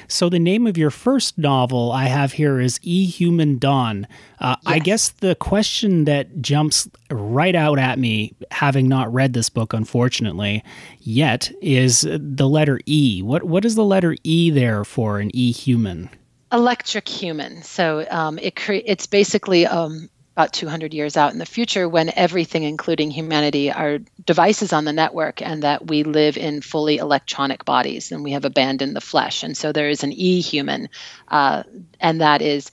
So 0.08 0.30
the 0.30 0.40
name 0.40 0.68
of 0.68 0.78
your 0.78 0.90
first 0.90 1.38
novel 1.38 1.92
I 1.92 2.06
have 2.06 2.34
here 2.34 2.60
is 2.60 2.80
E 2.84 3.06
Human 3.06 3.58
Dawn. 3.58 4.08
Uh, 4.40 4.56
yes. 4.62 4.74
I 4.74 4.80
guess 4.80 5.10
the 5.10 5.36
question 5.36 6.06
that 6.06 6.42
jumps 6.42 6.90
right 7.10 7.56
out 7.56 7.80
at 7.80 8.00
me, 8.00 8.34
having 8.52 8.88
not 8.88 9.14
read 9.14 9.34
this 9.34 9.50
book, 9.50 9.74
unfortunately, 9.74 10.64
yet, 11.00 11.52
is 11.62 12.02
the 12.02 12.48
letter 12.48 12.80
E. 12.86 13.22
What 13.22 13.44
what 13.44 13.66
is 13.66 13.76
the 13.76 13.86
letter 13.86 14.16
E 14.24 14.50
there 14.50 14.84
for 14.84 15.20
an 15.20 15.32
E 15.34 15.52
human? 15.52 16.10
Electric 16.52 17.08
human. 17.08 17.64
So 17.64 18.06
um, 18.12 18.38
it 18.40 18.56
cre- 18.56 18.86
it's 18.86 19.08
basically 19.08 19.66
um, 19.66 20.10
about 20.36 20.52
200 20.52 20.94
years 20.94 21.16
out 21.16 21.32
in 21.32 21.38
the 21.38 21.46
future 21.46 21.88
when 21.88 22.12
everything, 22.16 22.63
including 22.63 23.12
humanity, 23.12 23.72
are 23.72 24.00
devices 24.25 24.74
on 24.74 24.84
the 24.84 24.94
network 24.94 25.42
and 25.44 25.62
that 25.62 25.88
we 25.88 26.04
live 26.04 26.38
in 26.38 26.60
fully 26.60 26.98
electronic 26.98 27.63
bodies 27.66 28.12
and 28.12 28.24
we 28.24 28.32
have 28.32 28.44
abandoned 28.44 28.96
the 28.96 29.02
flesh. 29.02 29.44
And 29.44 29.56
so 29.56 29.72
there 29.72 29.90
is 29.90 30.04
an 30.04 30.12
e 30.12 30.42
human, 30.42 30.90
uh, 31.28 31.63
and 32.00 32.20
that 32.20 32.42
is 32.42 32.72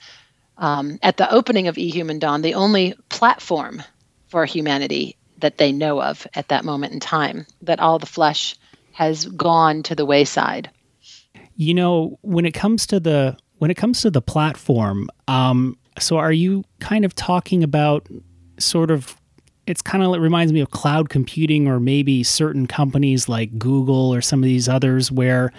um, 0.57 0.99
at 1.03 1.19
the 1.19 1.31
opening 1.31 1.69
of 1.69 1.77
e 1.77 1.91
human 1.91 2.19
dawn, 2.19 2.41
the 2.41 2.55
only 2.55 2.95
platform 3.11 3.83
for 4.29 4.47
humanity 4.47 5.17
that 5.39 5.59
they 5.59 5.71
know 5.71 6.01
of 6.01 6.27
at 6.35 6.49
that 6.49 6.65
moment 6.65 6.95
in 6.95 7.01
time, 7.01 7.47
that 7.63 7.81
all 7.81 7.99
the 7.99 8.07
flesh 8.07 8.57
has 8.93 9.27
gone 9.27 9.83
to 9.83 9.95
the 9.95 10.07
wayside. 10.07 10.71
You 11.57 11.75
know, 11.75 12.19
when 12.23 12.47
it 12.47 12.55
comes 12.55 12.87
to 12.87 13.01
the 13.01 13.37
when 13.59 13.71
it 13.71 13.77
comes 13.77 14.01
to 14.01 14.11
the 14.11 14.23
platform, 14.23 15.11
um, 15.29 15.77
so 16.01 16.19
are 16.19 16.33
you 16.33 16.65
kind 16.81 17.05
of 17.05 17.15
talking 17.15 17.63
about 17.63 18.07
sort 18.59 18.91
of 18.91 19.17
it's 19.67 19.83
kind 19.83 20.03
of 20.03 20.15
it 20.15 20.19
reminds 20.19 20.53
me 20.53 20.61
of 20.61 20.71
cloud 20.71 21.09
computing 21.09 21.69
or 21.69 21.79
maybe 21.79 22.25
certain 22.25 22.67
companies 22.67 23.29
like 23.29 23.59
Google 23.59 24.13
or 24.13 24.21
some 24.21 24.41
of 24.41 24.45
these 24.45 24.69
others 24.69 25.13
where 25.13 25.53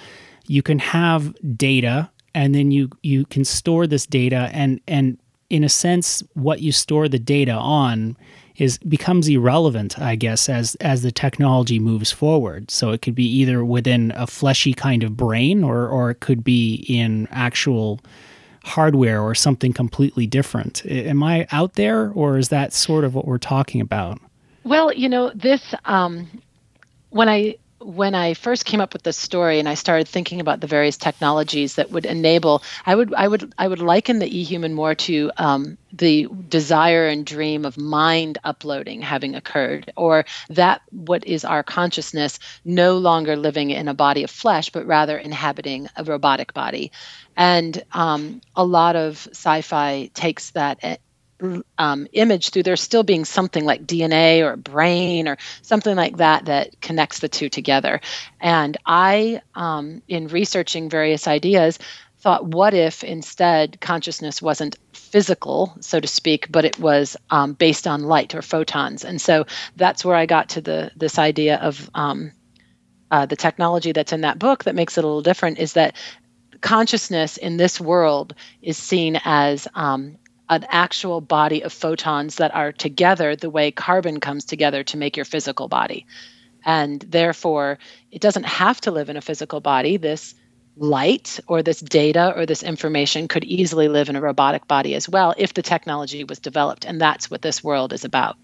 you 0.48 0.62
can 0.62 0.80
have 0.80 1.34
data 1.56 2.10
and 2.36 2.54
then 2.56 2.72
you 2.72 2.90
you 3.04 3.26
can 3.26 3.46
store 3.46 3.88
this 3.88 4.06
data 4.06 4.50
and 4.54 4.82
and 4.88 5.18
in 5.50 5.64
a 5.64 5.70
sense 5.70 6.24
what 6.34 6.62
you 6.62 6.72
store 6.72 7.08
the 7.08 7.20
data 7.20 7.52
on 7.52 8.18
is 8.58 8.78
becomes 8.80 9.28
irrelevant 9.28 10.00
i 10.00 10.16
guess 10.16 10.50
as 10.50 10.76
as 10.76 11.02
the 11.02 11.12
technology 11.12 11.80
moves 11.80 12.12
forward. 12.12 12.70
So 12.70 12.92
it 12.92 13.02
could 13.02 13.16
be 13.16 13.26
either 13.26 13.64
within 13.64 14.12
a 14.16 14.28
fleshy 14.28 14.74
kind 14.74 15.04
of 15.04 15.16
brain 15.16 15.64
or 15.64 15.88
or 15.88 16.12
it 16.12 16.20
could 16.20 16.44
be 16.44 16.86
in 16.88 17.28
actual 17.32 18.02
hardware 18.64 19.22
or 19.22 19.34
something 19.36 19.74
completely 19.74 20.28
different. 20.28 20.86
Am 20.86 21.24
i 21.24 21.48
out 21.52 21.74
there 21.74 22.12
or 22.12 22.38
is 22.38 22.50
that 22.50 22.74
sort 22.74 23.04
of 23.04 23.16
what 23.16 23.26
we're 23.26 23.38
talking 23.38 23.82
about? 23.82 24.20
Well 24.64 24.94
you 24.94 25.10
know 25.10 25.32
this 25.34 25.74
um 25.86 26.28
when 27.10 27.28
i 27.28 27.56
when 27.84 28.16
I 28.16 28.34
first 28.34 28.66
came 28.66 28.82
up 28.82 28.94
with 28.94 29.04
this 29.04 29.18
story 29.18 29.60
and 29.60 29.68
I 29.68 29.74
started 29.74 30.08
thinking 30.08 30.40
about 30.40 30.60
the 30.60 30.68
various 30.68 30.98
technologies 30.98 31.76
that 31.76 31.92
would 31.92 32.06
enable, 32.06 32.64
I 32.86 32.96
would 32.96 33.14
I 33.14 33.28
would 33.28 33.54
I 33.58 33.68
would 33.68 33.80
liken 33.80 34.20
the 34.20 34.40
e-human 34.40 34.74
more 34.74 34.96
to 34.96 35.32
um, 35.38 35.78
the 35.92 36.28
desire 36.48 37.08
and 37.08 37.26
dream 37.26 37.66
of 37.66 37.78
mind 37.78 38.38
uploading 38.44 39.02
having 39.02 39.36
occurred, 39.36 39.92
or 39.96 40.26
that 40.50 40.82
what 40.92 41.26
is 41.26 41.44
our 41.44 41.64
consciousness 41.64 42.40
no 42.66 42.98
longer 42.98 43.36
living 43.36 43.72
in 43.72 43.88
a 43.88 43.94
body 43.94 44.24
of 44.24 44.30
flesh, 44.30 44.70
but 44.70 44.86
rather 44.86 45.18
inhabiting 45.18 45.88
a 45.96 46.04
robotic 46.04 46.54
body, 46.54 46.92
and 47.42 47.84
um, 47.92 48.40
a 48.56 48.64
lot 48.64 48.96
of 48.96 49.28
sci-fi 49.32 50.12
takes 50.14 50.52
that 50.52 50.78
eh, 50.84 50.98
um, 51.80 52.06
image 52.14 52.52
through 52.52 52.62
there 52.62 52.76
still 52.76 53.02
being 53.02 53.26
something 53.26 53.66
like 53.66 53.88
DNA 53.88 54.42
or 54.42 54.56
brain 54.56 55.28
or 55.28 55.38
something 55.64 55.96
like 55.96 56.18
that 56.18 56.46
that 56.46 56.80
connects 56.82 57.18
the 57.18 57.28
two 57.28 57.50
together. 57.50 58.00
And 58.40 58.78
I, 58.86 59.42
um, 59.56 60.04
in 60.08 60.28
researching 60.28 60.88
various 60.88 61.28
ideas, 61.28 61.80
thought, 62.20 62.46
what 62.46 62.76
if 62.76 63.04
instead 63.04 63.82
consciousness 63.82 64.40
wasn't 64.40 64.78
physical, 64.94 65.76
so 65.80 66.00
to 66.00 66.08
speak, 66.08 66.52
but 66.52 66.64
it 66.64 66.78
was 66.80 67.18
um, 67.32 67.54
based 67.54 67.88
on 67.88 68.04
light 68.04 68.36
or 68.36 68.44
photons? 68.44 69.04
And 69.04 69.20
so 69.20 69.48
that's 69.78 70.06
where 70.06 70.16
I 70.16 70.28
got 70.28 70.50
to 70.50 70.62
the 70.62 70.92
this 70.96 71.18
idea 71.18 71.58
of 71.58 71.90
um, 71.96 72.34
uh, 73.10 73.26
the 73.26 73.36
technology 73.36 73.92
that's 73.92 74.14
in 74.14 74.22
that 74.22 74.40
book 74.40 74.64
that 74.64 74.76
makes 74.76 74.98
it 74.98 75.04
a 75.04 75.08
little 75.08 75.24
different. 75.24 75.58
Is 75.58 75.74
that 75.74 75.96
consciousness 76.62 77.38
in 77.38 77.58
this 77.58 77.80
world 77.80 78.34
is 78.62 78.78
seen 78.78 79.20
as 79.26 79.68
um, 79.76 80.18
an 80.50 80.66
actual 80.70 81.22
body 81.22 81.62
of 81.62 81.74
photons 81.74 82.36
that 82.36 82.54
are 82.54 82.72
together 82.72 83.36
the 83.36 83.50
way 83.50 83.72
carbon 83.72 84.20
comes 84.20 84.46
together 84.46 84.84
to 84.84 84.98
make 84.98 85.16
your 85.16 85.26
physical 85.26 85.68
body. 85.68 86.06
And 86.66 87.02
therefore, 87.02 87.80
it 88.12 88.22
doesn't 88.22 88.46
have 88.46 88.80
to 88.82 88.92
live 88.92 89.10
in 89.10 89.18
a 89.18 89.22
physical 89.22 89.62
body. 89.62 89.98
This 89.98 90.36
light 90.78 91.40
or 91.48 91.62
this 91.64 91.80
data 91.80 92.34
or 92.36 92.46
this 92.46 92.64
information 92.64 93.28
could 93.28 93.44
easily 93.44 93.88
live 93.88 94.10
in 94.10 94.16
a 94.16 94.22
robotic 94.22 94.68
body 94.68 94.96
as 94.96 95.10
well 95.10 95.34
if 95.38 95.54
the 95.54 95.62
technology 95.62 96.24
was 96.24 96.40
developed. 96.40 96.86
And 96.86 97.02
that's 97.02 97.32
what 97.32 97.42
this 97.42 97.64
world 97.64 97.94
is 97.94 98.06
about. 98.06 98.38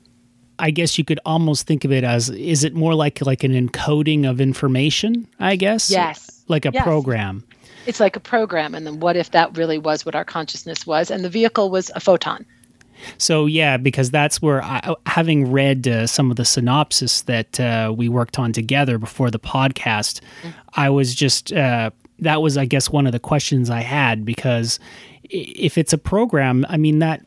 I 0.59 0.71
guess 0.71 0.97
you 0.97 1.05
could 1.05 1.19
almost 1.23 1.67
think 1.67 1.85
of 1.85 1.91
it 1.91 2.03
as 2.03 2.29
is 2.29 2.63
it 2.63 2.73
more 2.73 2.95
like 2.95 3.23
like 3.23 3.43
an 3.43 3.51
encoding 3.51 4.27
of 4.27 4.41
information, 4.41 5.27
I 5.39 5.55
guess? 5.55 5.91
Yes. 5.91 6.43
Like 6.47 6.65
a 6.65 6.71
yes. 6.73 6.83
program 6.83 7.43
it's 7.87 7.99
like 7.99 8.15
a 8.15 8.19
program 8.19 8.75
and 8.75 8.85
then 8.85 8.99
what 8.99 9.15
if 9.15 9.31
that 9.31 9.57
really 9.57 9.77
was 9.77 10.05
what 10.05 10.15
our 10.15 10.25
consciousness 10.25 10.85
was 10.85 11.09
and 11.09 11.23
the 11.23 11.29
vehicle 11.29 11.69
was 11.69 11.89
a 11.95 11.99
photon 11.99 12.45
so 13.17 13.45
yeah 13.45 13.77
because 13.77 14.11
that's 14.11 14.41
where 14.41 14.63
I, 14.63 14.95
having 15.05 15.51
read 15.51 15.87
uh, 15.87 16.07
some 16.07 16.29
of 16.29 16.37
the 16.37 16.45
synopsis 16.45 17.21
that 17.21 17.59
uh, 17.59 17.93
we 17.95 18.09
worked 18.09 18.37
on 18.39 18.51
together 18.53 18.97
before 18.97 19.31
the 19.31 19.39
podcast 19.39 20.21
mm-hmm. 20.41 20.49
i 20.73 20.89
was 20.89 21.15
just 21.15 21.53
uh, 21.53 21.91
that 22.19 22.41
was 22.41 22.57
i 22.57 22.65
guess 22.65 22.89
one 22.89 23.05
of 23.05 23.13
the 23.13 23.19
questions 23.19 23.69
i 23.69 23.81
had 23.81 24.25
because 24.25 24.79
if 25.23 25.77
it's 25.77 25.93
a 25.93 25.97
program 25.97 26.65
i 26.69 26.77
mean 26.77 26.99
that 26.99 27.26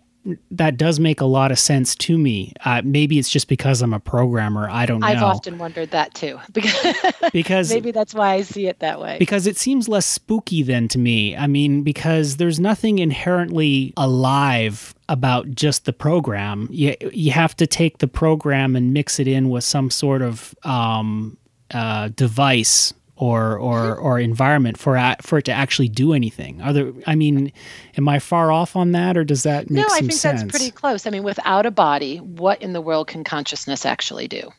that 0.51 0.77
does 0.77 1.01
make 1.01 1.21
a 1.21 1.25
lot 1.27 1.51
of 1.51 1.59
sense 1.59 1.95
to 1.95 2.19
me. 2.19 2.53
Uh, 2.65 2.83
maybe 2.85 3.19
it's 3.19 3.31
just 3.31 3.49
because 3.49 3.81
I'm 3.81 3.95
a 3.95 4.01
programmer. 4.01 4.69
I 4.69 4.85
don't 4.85 5.01
know. 5.01 5.07
I've 5.07 5.23
often 5.23 5.59
wondered 5.59 5.91
that 5.93 6.13
too. 6.15 6.39
because 7.33 7.71
maybe 7.71 7.91
that's 7.91 8.13
why 8.15 8.35
I 8.35 8.43
see 8.43 8.67
it 8.67 8.81
that 8.81 9.01
way. 9.01 9.17
Because 9.19 9.47
it 9.47 9.57
seems 9.57 9.89
less 9.89 10.05
spooky 10.05 10.63
than 10.63 10.89
to 10.89 10.99
me. 10.99 11.37
I 11.37 11.47
mean, 11.47 11.83
because 11.83 12.37
there's 12.37 12.61
nothing 12.61 12.99
inherently 12.99 13.95
alive 13.97 14.95
about 15.09 15.51
just 15.51 15.87
the 15.87 15.93
program. 15.93 16.69
You 16.71 16.95
you 17.13 17.33
have 17.33 17.57
to 17.57 17.67
take 17.67 17.99
the 17.99 18.09
program 18.09 18.77
and 18.77 18.93
mix 18.93 19.19
it 19.19 19.27
in 19.27 19.49
with 19.49 19.65
some 19.65 19.91
sort 19.91 20.23
of 20.23 20.55
um, 20.65 21.39
uh, 21.73 22.09
device 22.09 22.93
or 23.21 23.59
or 23.59 23.95
or 23.97 24.19
environment 24.19 24.79
for 24.79 24.99
for 25.21 25.39
it 25.39 25.45
to 25.45 25.53
actually 25.53 25.89
do 25.89 26.15
anything. 26.15 26.61
Are 26.63 26.73
there? 26.73 26.93
I 27.07 27.15
mean, 27.15 27.53
am 27.99 28.09
I 28.09 28.19
far 28.19 28.51
off 28.51 28.75
on 28.75 28.93
that, 28.93 29.17
or 29.17 29.25
does 29.25 29.43
that 29.43 29.71
make 29.71 29.83
no, 29.83 29.89
some 29.89 29.89
sense? 29.89 30.01
No, 30.01 30.07
I 30.07 30.09
think 30.09 30.13
sense? 30.13 30.41
that's 30.43 30.51
pretty 30.51 30.71
close. 30.71 31.07
I 31.07 31.11
mean, 31.11 31.23
without 31.23 31.67
a 31.67 31.71
body, 31.71 32.17
what 32.17 32.61
in 32.63 32.73
the 32.73 32.81
world 32.81 33.09
can 33.09 33.23
consciousness 33.23 33.85
actually 33.85 34.27
do? 34.27 34.51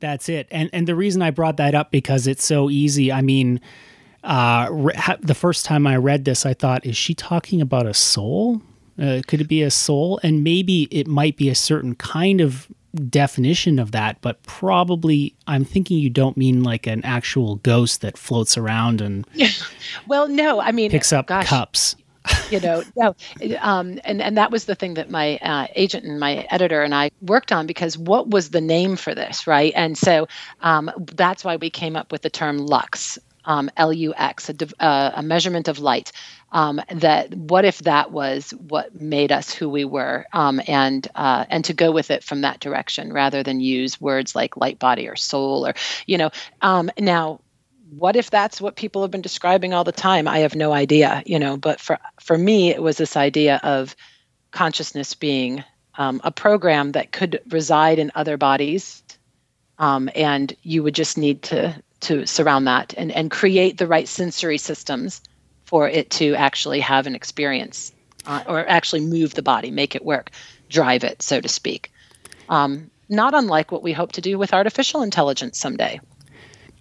That's 0.00 0.28
it. 0.30 0.48
And 0.50 0.70
and 0.72 0.88
the 0.88 0.94
reason 0.94 1.20
I 1.20 1.30
brought 1.30 1.58
that 1.58 1.74
up 1.74 1.90
because 1.90 2.26
it's 2.26 2.44
so 2.44 2.70
easy. 2.70 3.12
I 3.12 3.20
mean, 3.20 3.60
uh, 4.24 4.68
re- 4.70 4.94
the 5.20 5.34
first 5.34 5.66
time 5.66 5.86
I 5.86 5.96
read 5.96 6.24
this, 6.24 6.46
I 6.46 6.54
thought, 6.54 6.86
is 6.86 6.96
she 6.96 7.14
talking 7.14 7.60
about 7.60 7.86
a 7.86 7.94
soul? 7.94 8.62
Uh, 8.98 9.20
could 9.26 9.40
it 9.40 9.48
be 9.48 9.62
a 9.62 9.70
soul? 9.70 10.18
And 10.22 10.42
maybe 10.42 10.84
it 10.90 11.06
might 11.06 11.36
be 11.36 11.48
a 11.48 11.54
certain 11.54 11.94
kind 11.94 12.40
of 12.40 12.68
definition 13.08 13.78
of 13.78 13.92
that, 13.92 14.20
but 14.20 14.42
probably 14.42 15.34
I'm 15.46 15.64
thinking 15.64 15.98
you 15.98 16.10
don't 16.10 16.36
mean 16.36 16.62
like 16.62 16.86
an 16.86 17.04
actual 17.04 17.56
ghost 17.56 18.00
that 18.00 18.18
floats 18.18 18.56
around 18.56 19.00
and 19.00 19.26
well, 20.08 20.28
no, 20.28 20.60
I 20.60 20.72
mean 20.72 20.90
picks 20.90 21.12
up 21.12 21.26
gosh, 21.26 21.46
cups. 21.46 21.96
you 22.50 22.60
know, 22.60 22.82
no, 22.96 23.14
um, 23.60 23.98
and 24.04 24.20
and 24.20 24.36
that 24.36 24.50
was 24.50 24.66
the 24.66 24.74
thing 24.74 24.94
that 24.94 25.10
my 25.10 25.38
uh, 25.38 25.66
agent 25.74 26.04
and 26.04 26.20
my 26.20 26.46
editor 26.50 26.82
and 26.82 26.94
I 26.94 27.10
worked 27.22 27.50
on 27.50 27.66
because 27.66 27.96
what 27.96 28.28
was 28.28 28.50
the 28.50 28.60
name 28.60 28.96
for 28.96 29.14
this, 29.14 29.46
right? 29.46 29.72
And 29.74 29.96
so 29.96 30.28
um, 30.60 30.90
that's 31.14 31.44
why 31.44 31.56
we 31.56 31.70
came 31.70 31.96
up 31.96 32.12
with 32.12 32.22
the 32.22 32.30
term 32.30 32.58
lux, 32.58 33.18
um, 33.50 33.68
L 33.76 33.92
U 33.92 34.14
X, 34.16 34.48
a, 34.48 34.54
uh, 34.78 35.10
a 35.16 35.22
measurement 35.22 35.66
of 35.66 35.80
light 35.80 36.12
um, 36.52 36.80
that 36.94 37.34
what 37.34 37.64
if 37.64 37.78
that 37.78 38.12
was 38.12 38.52
what 38.68 39.00
made 39.00 39.32
us 39.32 39.52
who 39.52 39.68
we 39.68 39.84
were 39.84 40.24
um, 40.32 40.60
and 40.68 41.08
uh, 41.16 41.44
and 41.50 41.64
to 41.64 41.74
go 41.74 41.90
with 41.90 42.12
it 42.12 42.22
from 42.22 42.42
that 42.42 42.60
direction 42.60 43.12
rather 43.12 43.42
than 43.42 43.58
use 43.58 44.00
words 44.00 44.36
like 44.36 44.56
light 44.56 44.78
body 44.78 45.08
or 45.08 45.16
soul 45.16 45.66
or 45.66 45.74
you 46.06 46.16
know 46.16 46.30
um, 46.62 46.90
now 46.96 47.40
what 47.98 48.14
if 48.14 48.30
that's 48.30 48.60
what 48.60 48.76
people 48.76 49.02
have 49.02 49.10
been 49.10 49.20
describing 49.20 49.74
all 49.74 49.82
the 49.82 49.90
time? 49.90 50.28
I 50.28 50.38
have 50.38 50.54
no 50.54 50.72
idea 50.72 51.20
you 51.26 51.38
know 51.38 51.56
but 51.56 51.80
for 51.80 51.98
for 52.20 52.38
me 52.38 52.70
it 52.70 52.82
was 52.82 52.98
this 52.98 53.16
idea 53.16 53.60
of 53.64 53.96
consciousness 54.52 55.14
being 55.14 55.64
um, 55.96 56.20
a 56.22 56.30
program 56.30 56.92
that 56.92 57.10
could 57.10 57.40
reside 57.48 57.98
in 57.98 58.12
other 58.14 58.36
bodies 58.36 59.02
um, 59.78 60.08
and 60.14 60.54
you 60.62 60.84
would 60.84 60.94
just 60.94 61.18
need 61.18 61.42
to 61.42 61.82
to 62.00 62.26
surround 62.26 62.66
that 62.66 62.94
and, 62.96 63.12
and 63.12 63.30
create 63.30 63.78
the 63.78 63.86
right 63.86 64.08
sensory 64.08 64.58
systems 64.58 65.20
for 65.64 65.88
it 65.88 66.10
to 66.10 66.34
actually 66.34 66.80
have 66.80 67.06
an 67.06 67.14
experience 67.14 67.92
uh, 68.26 68.42
or 68.46 68.68
actually 68.68 69.00
move 69.00 69.34
the 69.34 69.42
body, 69.42 69.70
make 69.70 69.94
it 69.94 70.04
work, 70.04 70.30
drive 70.68 71.04
it, 71.04 71.22
so 71.22 71.40
to 71.40 71.48
speak. 71.48 71.92
Um, 72.48 72.90
not 73.08 73.34
unlike 73.34 73.72
what 73.72 73.82
we 73.82 73.92
hope 73.92 74.12
to 74.12 74.20
do 74.20 74.38
with 74.38 74.52
artificial 74.52 75.02
intelligence 75.02 75.58
someday. 75.58 76.00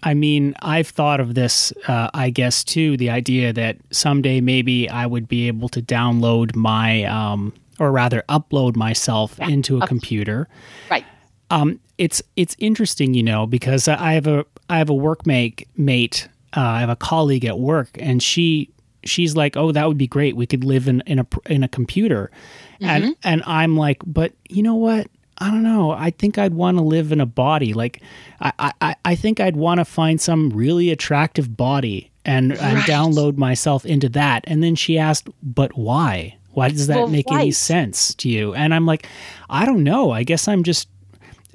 I 0.02 0.14
mean, 0.14 0.56
I've 0.62 0.88
thought 0.88 1.20
of 1.20 1.36
this, 1.36 1.74
uh, 1.88 2.10
I 2.14 2.30
guess, 2.30 2.64
too 2.64 2.96
the 2.96 3.10
idea 3.10 3.52
that 3.54 3.78
someday 3.92 4.40
maybe 4.40 4.90
I 4.90 5.06
would 5.06 5.28
be 5.28 5.48
able 5.48 5.68
to 5.70 5.82
download 5.82 6.56
my, 6.56 7.04
um, 7.04 7.54
or 7.80 7.92
rather, 7.92 8.24
upload 8.30 8.76
myself 8.76 9.36
yeah. 9.40 9.50
into 9.50 9.78
a 9.78 9.82
Up- 9.82 9.90
computer. 9.90 10.48
Right. 10.90 11.06
Um, 11.50 11.80
it's 12.00 12.24
it's 12.38 12.56
interesting, 12.58 13.14
you 13.14 13.22
know, 13.22 13.46
because 13.46 13.88
I 13.88 14.14
have 14.14 14.26
a 14.26 14.46
I 14.70 14.78
have 14.78 14.90
a 14.90 14.94
workmate 14.94 15.68
mate. 15.76 16.28
Uh, 16.56 16.62
I 16.62 16.80
have 16.80 16.90
a 16.90 16.96
colleague 16.96 17.46
at 17.46 17.60
work, 17.60 17.90
and 18.00 18.24
she 18.24 18.70
she's 19.04 19.36
like, 19.36 19.58
"Oh, 19.58 19.72
that 19.74 19.88
would 19.88 19.98
be 19.98 20.08
great. 20.08 20.36
We 20.36 20.48
could 20.48 20.64
live 20.64 20.88
in 20.88 21.04
in 21.06 21.20
a 21.20 21.28
in 21.48 21.62
a 21.62 21.68
computer," 21.68 22.32
mm-hmm. 22.76 22.86
and 22.86 23.16
and 23.24 23.44
I'm 23.46 23.76
like, 23.76 24.02
"But 24.06 24.32
you 24.48 24.64
know 24.64 24.76
what? 24.76 25.08
I 25.40 25.52
don't 25.52 25.62
know. 25.62 25.92
I 25.92 26.12
think 26.12 26.38
I'd 26.38 26.54
want 26.54 26.78
to 26.78 26.84
live 26.84 27.12
in 27.12 27.20
a 27.20 27.26
body. 27.26 27.74
Like, 27.74 28.02
I 28.40 28.72
I, 28.82 28.96
I 29.04 29.16
think 29.16 29.42
I'd 29.42 29.58
want 29.58 29.80
to 29.80 29.86
find 29.86 30.22
some 30.22 30.52
really 30.52 30.90
attractive 30.92 31.58
body 31.58 32.12
and 32.24 32.52
right. 32.52 32.62
and 32.62 32.78
download 32.84 33.36
myself 33.38 33.86
into 33.86 34.08
that." 34.10 34.46
And 34.48 34.64
then 34.64 34.76
she 34.76 34.98
asked, 34.98 35.28
"But 35.44 35.78
why? 35.78 36.38
Why 36.52 36.70
does 36.70 36.88
that 36.88 36.98
well, 36.98 37.08
make 37.08 37.30
right. 37.30 37.42
any 37.42 37.52
sense 37.52 38.14
to 38.16 38.30
you?" 38.30 38.54
And 38.54 38.74
I'm 38.74 38.86
like, 38.86 39.06
"I 39.50 39.66
don't 39.66 39.84
know. 39.84 40.12
I 40.12 40.24
guess 40.24 40.48
I'm 40.48 40.64
just." 40.64 40.88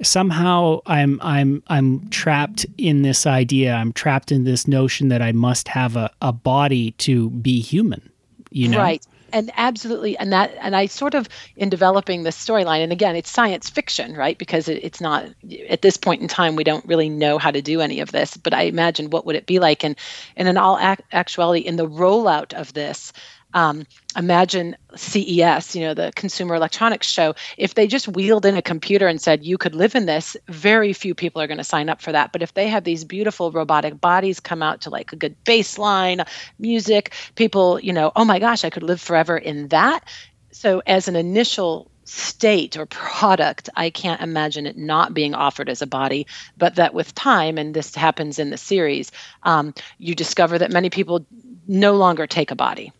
Somehow 0.01 0.81
I'm 0.85 1.19
I'm 1.21 1.63
I'm 1.67 2.07
trapped 2.09 2.65
in 2.77 3.01
this 3.01 3.25
idea. 3.25 3.73
I'm 3.73 3.93
trapped 3.93 4.31
in 4.31 4.43
this 4.43 4.67
notion 4.67 5.09
that 5.09 5.21
I 5.21 5.31
must 5.31 5.67
have 5.69 5.95
a, 5.95 6.11
a 6.21 6.33
body 6.33 6.91
to 6.91 7.29
be 7.29 7.61
human. 7.61 8.11
You 8.51 8.69
know? 8.69 8.77
Right. 8.77 9.05
And 9.33 9.51
absolutely, 9.57 10.17
and 10.17 10.31
that, 10.31 10.55
and 10.61 10.77
I 10.77 10.85
sort 10.85 11.13
of 11.13 11.27
in 11.57 11.67
developing 11.67 12.23
this 12.23 12.37
storyline, 12.37 12.81
and 12.81 12.93
again, 12.93 13.17
it's 13.17 13.29
science 13.29 13.69
fiction, 13.69 14.15
right? 14.15 14.37
Because 14.37 14.69
it, 14.69 14.81
it's 14.81 15.01
not 15.01 15.25
at 15.67 15.81
this 15.81 15.97
point 15.97 16.21
in 16.21 16.29
time 16.29 16.55
we 16.55 16.63
don't 16.63 16.85
really 16.85 17.09
know 17.09 17.37
how 17.37 17.51
to 17.51 17.61
do 17.61 17.81
any 17.81 17.99
of 17.99 18.13
this. 18.13 18.37
But 18.37 18.53
I 18.53 18.61
imagine 18.61 19.09
what 19.09 19.25
would 19.25 19.35
it 19.35 19.45
be 19.45 19.59
like, 19.59 19.83
and 19.83 19.97
and 20.37 20.47
in 20.47 20.55
all 20.55 20.79
ac- 20.79 21.03
actuality, 21.11 21.59
in 21.59 21.75
the 21.75 21.87
rollout 21.87 22.53
of 22.53 22.71
this, 22.73 23.11
um, 23.55 23.87
imagine 24.17 24.75
CES, 24.95 25.75
you 25.75 25.81
know, 25.81 25.93
the 25.93 26.11
Consumer 26.15 26.55
Electronics 26.55 27.07
Show, 27.07 27.35
if 27.57 27.73
they 27.73 27.87
just 27.87 28.09
wheeled 28.09 28.45
in 28.45 28.57
a 28.57 28.61
computer 28.61 29.07
and 29.07 29.19
said 29.19 29.45
you 29.45 29.57
could 29.57 29.73
live 29.73 29.95
in 29.95 30.05
this, 30.05 30.35
very 30.49 30.91
few 30.91 31.15
people 31.15 31.41
are 31.41 31.47
going 31.47 31.57
to 31.57 31.63
sign 31.63 31.89
up 31.89 32.01
for 32.01 32.11
that. 32.11 32.33
But 32.33 32.43
if 32.43 32.53
they 32.53 32.67
have 32.67 32.83
these 32.83 33.05
beautiful 33.05 33.51
robotic 33.51 33.99
bodies 33.99 34.41
come 34.41 34.61
out 34.61 34.81
to 34.81 34.89
like 34.89 35.13
a 35.13 35.15
good 35.15 35.41
bass 35.45 35.77
line, 35.77 36.25
music, 36.59 37.13
people, 37.35 37.79
you 37.79 37.93
know, 37.93 38.11
oh 38.17 38.25
my 38.25 38.39
gosh, 38.39 38.65
I 38.65 38.69
could 38.69 38.83
live 38.83 38.99
forever 38.99 39.37
in 39.37 39.69
that. 39.69 40.03
So 40.51 40.81
as 40.85 41.07
an 41.07 41.15
initial 41.15 41.89
state 42.03 42.75
or 42.77 42.85
product, 42.85 43.69
I 43.77 43.89
can't 43.89 44.21
imagine 44.21 44.67
it 44.67 44.77
not 44.77 45.13
being 45.13 45.33
offered 45.33 45.69
as 45.69 45.81
a 45.81 45.87
body, 45.87 46.27
but 46.57 46.75
that 46.75 46.93
with 46.93 47.15
time, 47.15 47.57
and 47.57 47.73
this 47.73 47.95
happens 47.95 48.37
in 48.37 48.49
the 48.49 48.57
series, 48.57 49.13
um, 49.43 49.73
you 49.97 50.13
discover 50.13 50.59
that 50.59 50.71
many 50.71 50.89
people 50.89 51.25
no 51.67 51.93
longer 51.95 52.27
take 52.27 52.51
a 52.51 52.55
body 52.55 52.91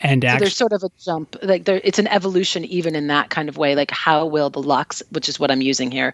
and 0.00 0.22
so 0.22 0.36
there's 0.38 0.56
sort 0.56 0.72
of 0.72 0.82
a 0.82 0.90
jump 0.98 1.36
like 1.42 1.64
there 1.64 1.80
it's 1.82 1.98
an 1.98 2.06
evolution 2.08 2.64
even 2.64 2.94
in 2.94 3.06
that 3.06 3.30
kind 3.30 3.48
of 3.48 3.56
way 3.56 3.74
like 3.74 3.90
how 3.90 4.26
will 4.26 4.50
the 4.50 4.62
lux 4.62 5.02
which 5.10 5.28
is 5.28 5.40
what 5.40 5.50
i'm 5.50 5.62
using 5.62 5.90
here 5.90 6.12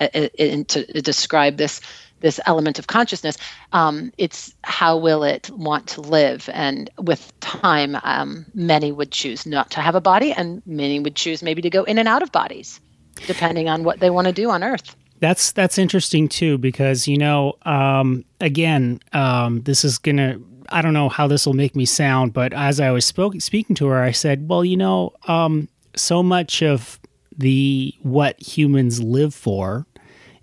uh, 0.00 0.08
uh, 0.14 0.28
uh, 0.38 0.62
to 0.66 0.84
describe 1.02 1.56
this 1.56 1.80
this 2.22 2.40
element 2.46 2.78
of 2.78 2.86
consciousness 2.86 3.36
um, 3.72 4.12
it's 4.16 4.54
how 4.64 4.96
will 4.96 5.22
it 5.22 5.50
want 5.50 5.86
to 5.88 6.00
live? 6.00 6.48
And 6.52 6.88
with 6.98 7.38
time 7.40 7.98
um, 8.02 8.46
many 8.54 8.92
would 8.92 9.10
choose 9.10 9.44
not 9.44 9.70
to 9.72 9.80
have 9.80 9.94
a 9.94 10.00
body 10.00 10.32
and 10.32 10.62
many 10.64 11.00
would 11.00 11.16
choose 11.16 11.42
maybe 11.42 11.60
to 11.62 11.70
go 11.70 11.84
in 11.84 11.98
and 11.98 12.08
out 12.08 12.22
of 12.22 12.32
bodies 12.32 12.80
depending 13.26 13.68
on 13.68 13.84
what 13.84 14.00
they 14.00 14.08
want 14.08 14.26
to 14.26 14.32
do 14.32 14.50
on 14.50 14.64
earth. 14.64 14.96
That's 15.20 15.52
that's 15.52 15.78
interesting 15.78 16.28
too 16.28 16.58
because 16.58 17.06
you 17.06 17.18
know 17.18 17.54
um, 17.62 18.24
again 18.40 19.00
um, 19.12 19.62
this 19.62 19.84
is 19.84 19.98
gonna 19.98 20.38
I 20.72 20.82
don't 20.82 20.94
know 20.94 21.08
how 21.08 21.26
this 21.26 21.46
will 21.46 21.54
make 21.54 21.76
me 21.76 21.84
sound, 21.84 22.32
but 22.32 22.52
as 22.52 22.80
I 22.80 22.90
was 22.90 23.04
spoke, 23.04 23.40
speaking 23.40 23.76
to 23.76 23.86
her, 23.88 24.02
I 24.02 24.10
said, 24.10 24.48
"Well, 24.48 24.64
you 24.64 24.76
know, 24.76 25.12
um, 25.28 25.68
so 25.94 26.22
much 26.22 26.62
of 26.62 26.98
the 27.36 27.94
what 28.02 28.40
humans 28.40 29.02
live 29.02 29.34
for 29.34 29.86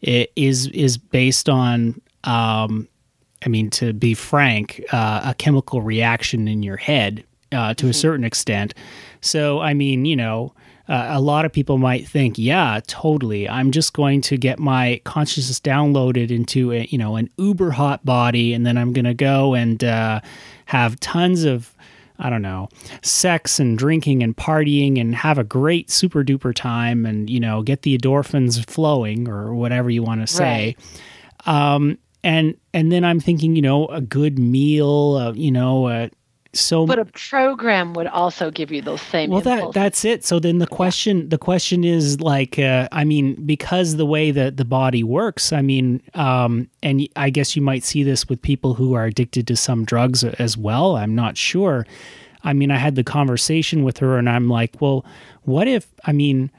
is 0.02 0.68
is 0.68 0.98
based 0.98 1.50
on, 1.50 2.02
um, 2.24 2.88
I 3.46 3.50
mean, 3.50 3.70
to 3.72 3.94
be 3.94 4.14
frank, 4.14 4.84
uh, 4.92 5.22
a 5.26 5.34
chemical 5.34 5.82
reaction 5.82 6.48
in 6.48 6.64
your 6.64 6.78
head 6.78 7.24
uh, 7.52 7.74
to 7.74 7.84
mm-hmm. 7.84 7.90
a 7.90 7.94
certain 7.94 8.26
extent. 8.26 8.74
So, 9.22 9.60
I 9.60 9.74
mean, 9.74 10.06
you 10.06 10.16
know." 10.16 10.54
Uh, 10.90 11.08
a 11.12 11.22
lot 11.22 11.46
of 11.46 11.54
people 11.54 11.78
might 11.78 12.08
think, 12.08 12.38
yeah, 12.38 12.82
totally. 12.88 13.48
I'm 13.48 13.72
just 13.72 13.94
going 13.94 14.22
to 14.22 14.38
get 14.38 14.58
my 14.60 15.00
consciousness 15.06 15.60
downloaded 15.60 16.32
into 16.32 16.74
a, 16.74 16.86
you 16.86 16.98
know 16.98 17.16
an 17.16 17.30
uber 17.38 17.72
hot 17.72 18.04
body, 18.04 18.54
and 18.54 18.66
then 18.66 18.78
I'm 18.78 18.92
going 18.92 19.06
to 19.06 19.14
go 19.14 19.54
and 19.54 19.84
uh, 19.84 20.20
have 20.66 21.00
tons 21.00 21.44
of 21.44 21.76
I 22.22 22.30
don't 22.30 22.42
know, 22.42 22.68
sex 23.02 23.60
and 23.60 23.78
drinking 23.78 24.24
and 24.24 24.36
partying 24.36 25.00
and 25.00 25.16
have 25.16 25.38
a 25.38 25.44
great 25.46 25.90
super 25.90 26.22
duper 26.22 26.54
time 26.54 27.06
and, 27.06 27.30
you 27.30 27.40
know, 27.40 27.62
get 27.62 27.84
the 27.84 27.98
endorphins 27.98 28.70
flowing 28.70 29.30
or 29.30 29.54
whatever 29.56 29.90
you 29.90 30.04
want 30.04 30.20
to 30.20 30.28
say. 30.28 30.76
Right. 31.48 31.74
Um, 31.74 31.98
and, 32.22 32.58
and 32.74 32.92
then 32.92 33.06
I'm 33.06 33.22
thinking, 33.22 33.56
you 33.56 33.62
know, 33.62 33.88
a 33.88 34.02
good 34.02 34.38
meal, 34.38 35.16
uh, 35.16 35.32
you 35.32 35.50
know, 35.50 35.86
uh, 35.86 36.10
so 36.54 36.86
but 36.86 36.98
a 36.98 37.06
program 37.06 37.94
would 37.94 38.08
also 38.08 38.50
give 38.50 38.72
you 38.72 38.82
those 38.82 39.02
same 39.02 39.30
well 39.30 39.40
impulses. 39.40 39.74
that 39.74 39.80
that's 39.80 40.06
it 40.06 40.26
so 40.26 40.40
then 40.40 40.58
the 40.58 40.68
question 40.68 41.20
yeah. 41.20 41.26
the 41.28 41.38
question 41.38 41.84
is 41.84 42.20
like 42.22 42.58
uh, 42.58 42.88
i 42.92 43.04
mean 43.04 43.36
because 43.46 43.98
the 43.98 44.06
way 44.06 44.32
that 44.32 44.58
the 44.58 44.66
body 44.66 45.04
works 45.04 45.54
i 45.54 45.62
mean 45.62 46.02
um, 46.16 46.68
and 46.82 47.08
i 47.16 47.30
guess 47.30 47.56
you 47.56 47.62
might 47.62 47.84
see 47.84 48.02
this 48.04 48.28
with 48.28 48.42
people 48.42 48.74
who 48.74 48.94
are 48.94 49.06
addicted 49.06 49.46
to 49.46 49.56
some 49.56 49.86
drugs 49.86 50.24
as 50.24 50.58
well 50.58 50.96
i'm 50.96 51.14
not 51.14 51.38
sure 51.38 51.86
i 52.44 52.52
mean 52.52 52.72
i 52.72 52.78
had 52.78 52.96
the 52.96 53.04
conversation 53.04 53.84
with 53.84 54.00
her 54.00 54.18
and 54.18 54.28
i'm 54.28 54.50
like 54.50 54.76
well 54.82 55.06
what 55.44 55.68
if 55.68 55.88
i 56.06 56.12
mean 56.12 56.50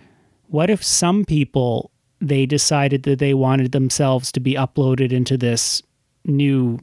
what 0.46 0.70
if 0.70 0.84
some 0.84 1.24
people 1.24 1.90
they 2.20 2.46
decided 2.46 3.02
that 3.04 3.18
they 3.18 3.34
wanted 3.34 3.72
themselves 3.72 4.30
to 4.30 4.40
be 4.40 4.54
uploaded 4.54 5.10
into 5.10 5.36
this 5.36 5.82
new 6.24 6.78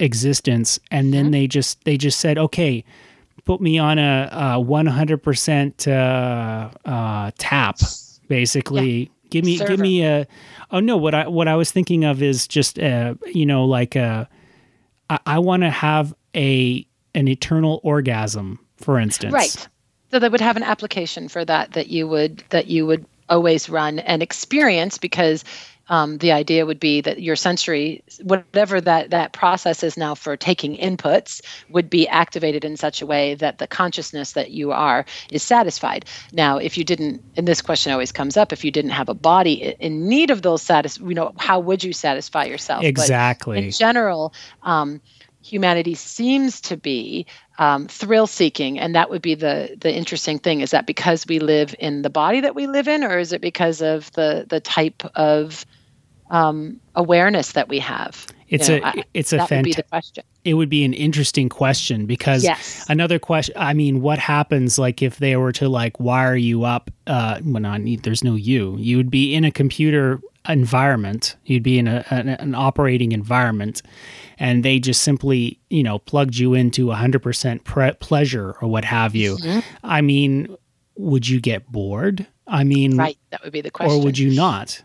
existence 0.00 0.78
and 0.90 1.12
then 1.12 1.26
mm-hmm. 1.26 1.32
they 1.32 1.46
just 1.46 1.84
they 1.84 1.96
just 1.96 2.20
said 2.20 2.38
okay 2.38 2.84
put 3.44 3.60
me 3.60 3.78
on 3.78 3.98
a, 3.98 4.28
a 4.30 4.62
100% 4.62 5.88
uh, 5.88 6.88
uh, 6.88 7.30
tap 7.38 7.78
basically 8.28 8.90
yeah. 8.90 9.08
give 9.30 9.44
me 9.44 9.56
Server. 9.56 9.70
give 9.70 9.80
me 9.80 10.04
a 10.04 10.26
oh 10.70 10.80
no 10.80 10.96
what 10.96 11.14
i 11.14 11.26
what 11.26 11.48
i 11.48 11.56
was 11.56 11.70
thinking 11.70 12.04
of 12.04 12.22
is 12.22 12.46
just 12.46 12.78
uh 12.78 13.14
you 13.26 13.46
know 13.46 13.64
like 13.64 13.96
a 13.96 14.28
i, 15.08 15.18
I 15.24 15.38
want 15.38 15.62
to 15.62 15.70
have 15.70 16.14
a 16.36 16.86
an 17.14 17.26
eternal 17.26 17.80
orgasm 17.82 18.60
for 18.76 18.98
instance 18.98 19.32
right 19.32 19.68
so 20.10 20.18
they 20.18 20.28
would 20.28 20.42
have 20.42 20.56
an 20.56 20.62
application 20.62 21.28
for 21.28 21.44
that 21.44 21.72
that 21.72 21.88
you 21.88 22.06
would 22.06 22.44
that 22.50 22.66
you 22.66 22.86
would 22.86 23.06
always 23.28 23.68
run 23.68 23.98
and 24.00 24.22
experience 24.22 24.98
because 24.98 25.44
um, 25.88 26.18
the 26.18 26.32
idea 26.32 26.66
would 26.66 26.80
be 26.80 27.00
that 27.00 27.22
your 27.22 27.36
sensory, 27.36 28.02
whatever 28.22 28.80
that 28.80 29.10
that 29.10 29.32
process 29.32 29.82
is 29.82 29.96
now 29.96 30.14
for 30.14 30.36
taking 30.36 30.76
inputs, 30.76 31.40
would 31.70 31.88
be 31.88 32.06
activated 32.08 32.64
in 32.64 32.76
such 32.76 33.02
a 33.02 33.06
way 33.06 33.34
that 33.34 33.58
the 33.58 33.66
consciousness 33.66 34.32
that 34.32 34.50
you 34.50 34.72
are 34.72 35.04
is 35.30 35.42
satisfied. 35.42 36.04
Now, 36.32 36.58
if 36.58 36.76
you 36.76 36.84
didn't, 36.84 37.22
and 37.36 37.48
this 37.48 37.62
question 37.62 37.92
always 37.92 38.12
comes 38.12 38.36
up, 38.36 38.52
if 38.52 38.64
you 38.64 38.70
didn't 38.70 38.90
have 38.90 39.08
a 39.08 39.14
body 39.14 39.74
in 39.80 40.08
need 40.08 40.30
of 40.30 40.42
those 40.42 40.62
satis, 40.62 40.98
you 40.98 41.14
know, 41.14 41.32
how 41.38 41.60
would 41.60 41.82
you 41.82 41.92
satisfy 41.92 42.44
yourself? 42.44 42.84
Exactly. 42.84 43.56
But 43.56 43.64
in 43.64 43.70
general. 43.70 44.32
Um, 44.62 45.00
humanity 45.40 45.94
seems 45.94 46.60
to 46.60 46.76
be 46.76 47.24
um, 47.58 47.86
thrill 47.86 48.26
seeking 48.26 48.78
and 48.78 48.94
that 48.94 49.08
would 49.08 49.22
be 49.22 49.34
the 49.34 49.76
the 49.80 49.92
interesting 49.92 50.38
thing 50.38 50.60
is 50.60 50.72
that 50.72 50.86
because 50.86 51.26
we 51.26 51.38
live 51.38 51.74
in 51.78 52.02
the 52.02 52.10
body 52.10 52.40
that 52.40 52.54
we 52.54 52.66
live 52.66 52.86
in 52.86 53.02
or 53.02 53.18
is 53.18 53.32
it 53.32 53.40
because 53.40 53.80
of 53.80 54.12
the 54.12 54.44
the 54.48 54.60
type 54.60 55.02
of 55.14 55.64
um, 56.30 56.80
awareness 56.94 57.52
that 57.52 57.68
we 57.68 57.78
have? 57.78 58.26
It's 58.48 58.68
you 58.68 58.80
know, 58.80 58.92
a 58.94 59.04
it's 59.12 59.32
a 59.32 59.46
fantastic 59.46 59.88
question. 59.90 60.24
It 60.44 60.54
would 60.54 60.70
be 60.70 60.84
an 60.84 60.94
interesting 60.94 61.48
question 61.48 62.06
because 62.06 62.42
yes. 62.42 62.86
another 62.88 63.18
question. 63.18 63.54
I 63.58 63.74
mean, 63.74 64.00
what 64.00 64.18
happens 64.18 64.78
like 64.78 65.02
if 65.02 65.18
they 65.18 65.36
were 65.36 65.52
to 65.52 65.68
like 65.68 66.00
wire 66.00 66.36
you 66.36 66.64
up? 66.64 66.90
Uh, 67.06 67.40
when 67.40 67.64
on 67.64 67.98
there's 68.02 68.24
no 68.24 68.34
you, 68.34 68.76
you 68.78 68.96
would 68.96 69.10
be 69.10 69.34
in 69.34 69.44
a 69.44 69.50
computer 69.50 70.20
environment. 70.48 71.36
You'd 71.44 71.62
be 71.62 71.78
in 71.78 71.86
a, 71.86 72.04
an, 72.10 72.28
an 72.28 72.54
operating 72.54 73.12
environment, 73.12 73.82
and 74.38 74.64
they 74.64 74.78
just 74.78 75.02
simply 75.02 75.60
you 75.68 75.82
know 75.82 75.98
plugged 75.98 76.36
you 76.36 76.54
into 76.54 76.86
100% 76.86 77.64
pre- 77.64 77.92
pleasure 77.92 78.56
or 78.62 78.68
what 78.68 78.84
have 78.84 79.14
you. 79.14 79.36
Mm-hmm. 79.36 79.60
I 79.84 80.00
mean, 80.00 80.56
would 80.96 81.28
you 81.28 81.40
get 81.40 81.70
bored? 81.70 82.26
I 82.46 82.64
mean, 82.64 82.96
right? 82.96 83.18
That 83.30 83.44
would 83.44 83.52
be 83.52 83.60
the 83.60 83.70
question. 83.70 84.00
Or 84.00 84.04
would 84.04 84.18
you 84.18 84.34
not? 84.34 84.82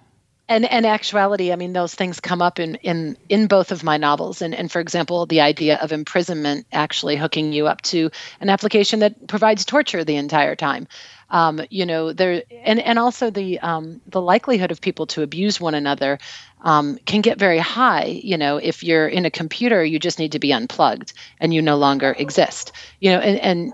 And 0.54 0.66
and 0.66 0.86
actuality 0.86 1.52
i 1.52 1.56
mean 1.56 1.74
those 1.74 1.94
things 1.96 2.20
come 2.20 2.42
up 2.42 2.60
in 2.60 2.76
in 2.76 3.18
in 3.30 3.48
both 3.48 3.72
of 3.72 3.84
my 3.84 3.98
novels. 3.98 4.42
And 4.42 4.54
and 4.54 4.72
for 4.72 4.80
example 4.80 5.26
the 5.26 5.42
idea 5.42 5.78
of 5.78 5.92
imprisonment 5.92 6.68
actually 6.72 7.16
hooking 7.16 7.54
you 7.54 7.68
up 7.68 7.82
to 7.84 8.10
an 8.39 8.50
application 8.50 9.00
that 9.00 9.28
provides 9.28 9.66
torture 9.66 10.04
the 10.04 10.16
entire 10.16 10.56
time. 10.56 10.88
Um, 11.30 11.62
you 11.70 11.86
know 11.86 12.13
there 12.13 12.44
and 12.63 12.80
and 12.80 13.00
also 13.00 13.32
the 13.32 13.60
um, 13.60 14.02
the 14.08 14.22
likelihood 14.22 14.72
of 14.72 14.82
people 14.82 15.08
to 15.08 15.24
abuse 15.24 15.60
one 15.60 15.74
another 15.76 16.20
um, 16.62 16.98
can 17.06 17.22
get 17.22 17.39
very 17.39 17.60
high. 17.60 18.06
You 18.06 18.38
know 18.38 18.58
if 18.58 18.84
you're 18.84 19.08
in 19.08 19.26
a 19.26 19.32
computer 19.32 19.84
you 19.84 20.00
just 20.00 20.20
need 20.20 20.34
to 20.34 20.39
be 20.39 20.54
unplugged 20.54 21.13
and 21.39 21.54
you 21.54 21.62
no 21.62 21.78
longer 21.78 22.16
exist. 22.18 22.72
You 23.00 23.12
know 23.13 23.20
and 23.20 23.39
and 23.39 23.74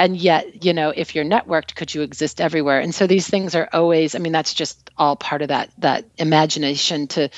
and 0.00 0.16
yet 0.16 0.64
you 0.64 0.72
know 0.72 0.88
if 0.96 1.14
you're 1.14 1.24
networked 1.24 1.74
could 1.74 1.94
you 1.94 2.02
exist 2.02 2.40
everywhere? 2.40 2.80
And 2.80 2.94
so 2.94 3.06
these 3.06 3.28
things 3.28 3.54
are 3.54 3.68
always 3.72 4.14
i 4.14 4.18
mean 4.18 4.32
that's 4.32 4.54
just 4.54 4.90
all 4.96 5.14
part 5.14 5.42
of 5.42 5.48
that 5.48 5.70
that 5.78 6.06
imagination 6.16 7.06
to 7.08 7.28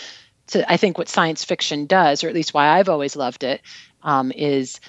to 0.49 0.73
i 0.73 0.77
think 0.77 0.97
what 0.97 1.09
science 1.09 1.45
fiction 1.45 1.87
does 1.87 2.23
or 2.23 2.29
at 2.29 2.35
least 2.35 2.55
why 2.55 2.69
i've 2.69 2.89
always 2.89 3.17
loved 3.17 3.43
it 3.45 3.61
um, 4.03 4.33
is 4.33 4.81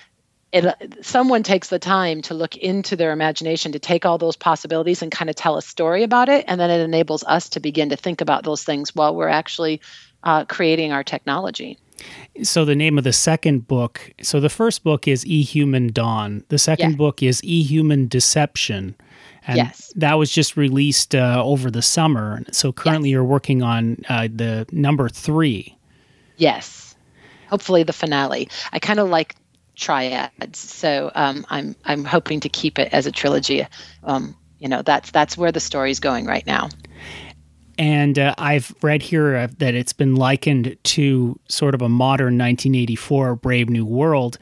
it, 0.52 1.04
someone 1.04 1.42
takes 1.42 1.70
the 1.70 1.80
time 1.80 2.22
to 2.22 2.36
look 2.36 2.56
into 2.56 2.96
their 2.96 3.12
imagination 3.12 3.72
to 3.72 3.80
take 3.80 4.06
all 4.06 4.20
those 4.20 4.36
possibilities 4.36 5.02
and 5.02 5.12
kind 5.12 5.30
of 5.30 5.36
tell 5.36 5.58
a 5.58 5.62
story 5.62 6.04
about 6.04 6.30
it 6.30 6.46
and 6.48 6.60
then 6.60 6.70
it 6.70 6.82
enables 6.82 7.24
us 7.24 7.50
to 7.50 7.60
begin 7.60 7.90
to 7.90 7.96
think 7.98 8.22
about 8.22 8.44
those 8.44 8.64
things 8.64 8.94
while 8.96 9.16
we're 9.16 9.28
actually 9.28 9.82
uh, 10.24 10.46
creating 10.46 10.92
our 10.92 11.04
technology. 11.04 11.78
So 12.44 12.66
the 12.66 12.76
name 12.76 12.98
of 12.98 13.04
the 13.04 13.14
second 13.14 13.68
book 13.68 14.12
so 14.22 14.40
the 14.40 14.50
first 14.50 14.84
book 14.84 15.08
is 15.08 15.26
e-human 15.26 15.92
dawn. 15.92 16.44
The 16.50 16.58
second 16.58 16.92
yes. 16.92 16.98
book 16.98 17.24
is 17.24 17.44
e-human 17.44 18.08
deception. 18.08 18.96
And 19.46 19.58
yes. 19.58 19.92
that 19.96 20.14
was 20.16 20.32
just 20.32 20.56
released 20.56 21.14
uh, 21.14 21.42
over 21.44 21.70
the 21.70 21.82
summer. 21.82 22.44
So 22.52 22.72
currently 22.72 23.10
yes. 23.10 23.14
you're 23.14 23.24
working 23.24 23.62
on 23.62 23.98
uh, 24.10 24.30
the 24.34 24.66
number 24.72 25.10
three. 25.10 25.78
Yes. 26.38 26.96
Hopefully 27.50 27.84
the 27.84 27.94
finale. 27.94 28.50
I 28.72 28.80
kind 28.80 29.00
of 29.00 29.10
like 29.10 29.36
triads. 29.76 30.60
So 30.60 31.12
um, 31.16 31.46
i'm 31.50 31.76
i'm 31.86 32.06
hoping 32.06 32.40
to 32.42 32.50
keep 32.50 32.80
it 32.80 32.94
as 32.94 33.06
a 33.06 33.12
trilogy. 33.12 33.66
Um, 34.04 34.36
you 34.60 34.70
know 34.70 34.82
that's 34.82 35.12
that's 35.12 35.38
where 35.38 35.52
the 35.52 35.60
story's 35.60 36.00
going 36.00 36.26
right 36.26 36.46
now 36.48 36.70
and 37.78 38.20
uh, 38.20 38.36
I've 38.38 38.74
read 38.82 39.02
here 39.02 39.36
uh, 39.36 39.48
that 39.58 39.74
it's 39.74 39.94
been 39.94 40.16
likened 40.16 40.78
to 40.84 41.40
sort 41.48 41.76
of 41.76 41.82
a 41.82 41.90
modern 41.90 42.38
1984 42.38 43.36
Brave 43.36 43.70
New 43.70 43.86
World. 43.86 44.38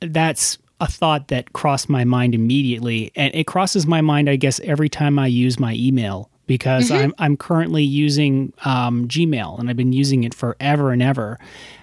That's 0.00 0.58
a 0.80 0.86
thought 0.86 1.28
that 1.28 1.52
crossed 1.52 1.88
my 1.88 2.04
mind 2.04 2.34
immediately. 2.34 3.12
And 3.14 3.34
it 3.34 3.46
crosses 3.46 3.86
my 3.86 4.00
mind, 4.00 4.30
I 4.30 4.36
guess, 4.36 4.60
every 4.60 4.88
time 4.88 5.18
I 5.18 5.26
use 5.26 5.58
my 5.58 5.74
email 5.74 6.30
because 6.46 6.90
mm-hmm. 6.90 7.04
I'm, 7.04 7.14
I'm 7.18 7.36
currently 7.36 7.84
using 7.84 8.52
um, 8.64 9.06
Gmail 9.06 9.58
and 9.58 9.68
I've 9.68 9.76
been 9.76 9.92
using 9.92 10.24
it 10.24 10.34
forever 10.34 10.90
and 10.90 11.02
ever. 11.02 11.38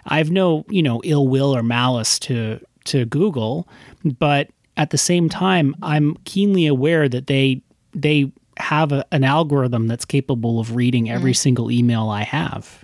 I 0.08 0.18
have 0.18 0.32
no, 0.32 0.66
you 0.70 0.82
know, 0.82 1.02
ill 1.04 1.28
will 1.28 1.56
or 1.56 1.64
malice 1.64 2.18
to, 2.20 2.60
to 2.86 3.06
Google, 3.06 3.68
but 4.04 4.50
at 4.76 4.90
the 4.90 4.98
same 4.98 5.30
time, 5.30 5.76
I'm 5.82 6.16
keenly 6.26 6.66
aware 6.66 7.08
that 7.08 7.28
they, 7.28 7.62
they 7.94 8.32
have 8.60 8.92
a, 8.92 9.06
an 9.12 9.24
algorithm 9.24 9.88
that's 9.88 10.06
capable 10.06 10.60
of 10.60 10.76
reading 10.76 11.10
every 11.10 11.34
mm. 11.34 11.38
single 11.38 11.72
email 11.72 12.10
I 12.10 12.24
have. 12.24 12.84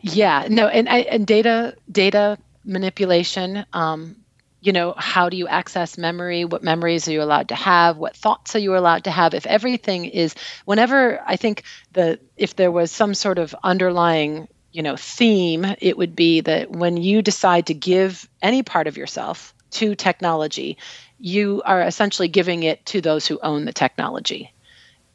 Yeah, 0.00 0.46
no, 0.48 0.68
and 0.68 0.88
and 0.88 1.26
data 1.26 1.74
data 1.90 2.38
manipulation. 2.64 3.64
Um, 3.72 4.16
you 4.60 4.72
know, 4.72 4.94
how 4.96 5.28
do 5.28 5.36
you 5.36 5.46
access 5.46 5.96
memory? 5.96 6.44
What 6.44 6.62
memories 6.62 7.06
are 7.06 7.12
you 7.12 7.22
allowed 7.22 7.48
to 7.48 7.54
have? 7.54 7.98
What 7.98 8.16
thoughts 8.16 8.56
are 8.56 8.58
you 8.58 8.76
allowed 8.76 9.04
to 9.04 9.10
have? 9.10 9.32
If 9.32 9.46
everything 9.46 10.06
is, 10.06 10.34
whenever 10.64 11.22
I 11.24 11.36
think 11.36 11.62
the 11.92 12.18
if 12.36 12.56
there 12.56 12.72
was 12.72 12.90
some 12.90 13.14
sort 13.14 13.38
of 13.38 13.54
underlying 13.62 14.48
you 14.72 14.82
know 14.82 14.96
theme, 14.96 15.64
it 15.80 15.96
would 15.96 16.14
be 16.14 16.40
that 16.42 16.70
when 16.70 16.96
you 16.96 17.22
decide 17.22 17.66
to 17.66 17.74
give 17.74 18.28
any 18.42 18.62
part 18.62 18.86
of 18.86 18.96
yourself 18.96 19.54
to 19.72 19.94
technology, 19.94 20.78
you 21.18 21.62
are 21.64 21.82
essentially 21.82 22.28
giving 22.28 22.62
it 22.62 22.84
to 22.86 23.00
those 23.00 23.26
who 23.26 23.38
own 23.42 23.64
the 23.64 23.72
technology 23.72 24.52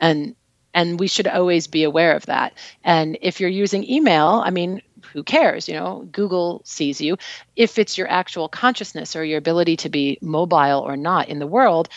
and 0.01 0.35
and 0.73 0.99
we 0.99 1.07
should 1.07 1.27
always 1.27 1.67
be 1.67 1.83
aware 1.83 2.15
of 2.15 2.25
that. 2.27 2.53
And 2.83 3.17
if 3.21 3.39
you're 3.39 3.49
using 3.49 3.89
email 3.89 4.41
i 4.45 4.49
mean 4.49 4.81
who 5.13 5.23
cares? 5.23 5.67
You 5.67 5.75
know 5.75 6.07
google 6.11 6.61
sees 6.65 6.99
you. 7.01 7.17
If 7.55 7.77
it's 7.79 7.97
your 7.97 8.09
actual 8.09 8.49
consciousness 8.49 9.15
or 9.15 9.23
your 9.23 9.37
ability 9.37 9.77
to 9.77 9.89
be 9.89 10.17
mobile 10.21 10.79
or 10.79 10.97
not 10.97 11.29
in 11.29 11.39
the 11.39 11.47
world 11.47 11.89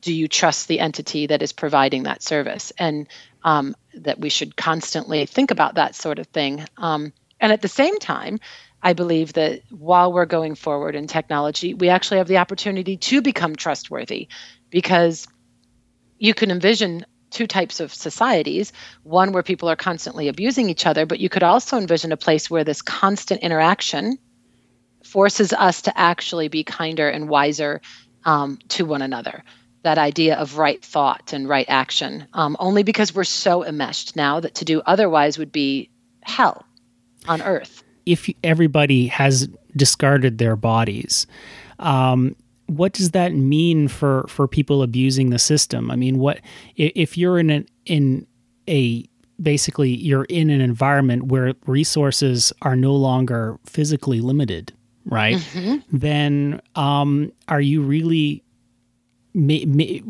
do 0.00 0.12
you 0.12 0.26
trust 0.26 0.68
the 0.68 0.80
entity 0.80 1.26
that 1.26 1.42
is 1.42 1.52
providing 1.52 2.04
that 2.04 2.22
service? 2.22 2.72
And 2.78 3.06
um, 3.44 3.76
that 3.94 4.18
we 4.18 4.30
should 4.30 4.56
constantly 4.56 5.26
think 5.26 5.50
about 5.50 5.74
that 5.74 5.94
sort 5.94 6.18
of 6.18 6.26
thing. 6.28 6.64
Um, 6.78 7.12
and 7.40 7.52
at 7.52 7.60
the 7.60 7.68
same 7.68 7.98
time 7.98 8.40
I 8.82 8.94
believe 8.94 9.34
that 9.34 9.60
while 9.70 10.12
we're 10.12 10.26
going 10.26 10.54
forward 10.54 10.96
in 10.96 11.06
technology, 11.06 11.74
we 11.74 11.88
actually 11.88 12.18
have 12.18 12.28
the 12.28 12.38
opportunity 12.38 12.96
to 12.96 13.22
become 13.22 13.54
trustworthy 13.54 14.28
because 14.70 15.28
you 16.18 16.34
can 16.34 16.50
envision 16.50 17.04
two 17.32 17.46
types 17.46 17.80
of 17.80 17.92
societies 17.92 18.72
one 19.02 19.32
where 19.32 19.42
people 19.42 19.68
are 19.68 19.76
constantly 19.76 20.28
abusing 20.28 20.70
each 20.70 20.86
other, 20.86 21.06
but 21.06 21.18
you 21.18 21.28
could 21.28 21.42
also 21.42 21.78
envision 21.78 22.12
a 22.12 22.16
place 22.16 22.50
where 22.50 22.64
this 22.64 22.82
constant 22.82 23.40
interaction 23.40 24.18
forces 25.04 25.52
us 25.52 25.82
to 25.82 25.98
actually 25.98 26.48
be 26.48 26.62
kinder 26.62 27.08
and 27.08 27.28
wiser 27.28 27.80
um, 28.24 28.58
to 28.68 28.84
one 28.84 29.02
another. 29.02 29.42
That 29.82 29.98
idea 29.98 30.36
of 30.36 30.58
right 30.58 30.82
thought 30.84 31.32
and 31.32 31.48
right 31.48 31.66
action, 31.68 32.28
um, 32.34 32.56
only 32.60 32.84
because 32.84 33.14
we're 33.14 33.24
so 33.24 33.64
enmeshed 33.64 34.14
now 34.14 34.38
that 34.40 34.54
to 34.56 34.64
do 34.64 34.80
otherwise 34.86 35.38
would 35.38 35.50
be 35.50 35.90
hell 36.22 36.64
on 37.26 37.42
earth. 37.42 37.82
If 38.06 38.30
everybody 38.44 39.08
has 39.08 39.48
discarded 39.76 40.38
their 40.38 40.56
bodies, 40.56 41.26
um, 41.78 42.36
what 42.76 42.92
does 42.92 43.10
that 43.10 43.34
mean 43.34 43.88
for 43.88 44.24
for 44.28 44.48
people 44.48 44.82
abusing 44.82 45.30
the 45.30 45.38
system? 45.38 45.90
I 45.90 45.96
mean, 45.96 46.18
what 46.18 46.40
if 46.76 47.16
you're 47.16 47.38
in 47.38 47.50
an 47.50 47.66
in 47.86 48.26
a 48.68 49.04
basically 49.40 49.90
you're 49.90 50.24
in 50.24 50.50
an 50.50 50.60
environment 50.60 51.24
where 51.24 51.54
resources 51.66 52.52
are 52.62 52.76
no 52.76 52.94
longer 52.94 53.58
physically 53.64 54.20
limited, 54.20 54.72
right? 55.04 55.36
Mm-hmm. 55.36 55.96
Then 55.96 56.60
um, 56.74 57.32
are 57.48 57.60
you 57.60 57.82
really? 57.82 58.42
May, 59.34 59.64
may, 59.64 60.02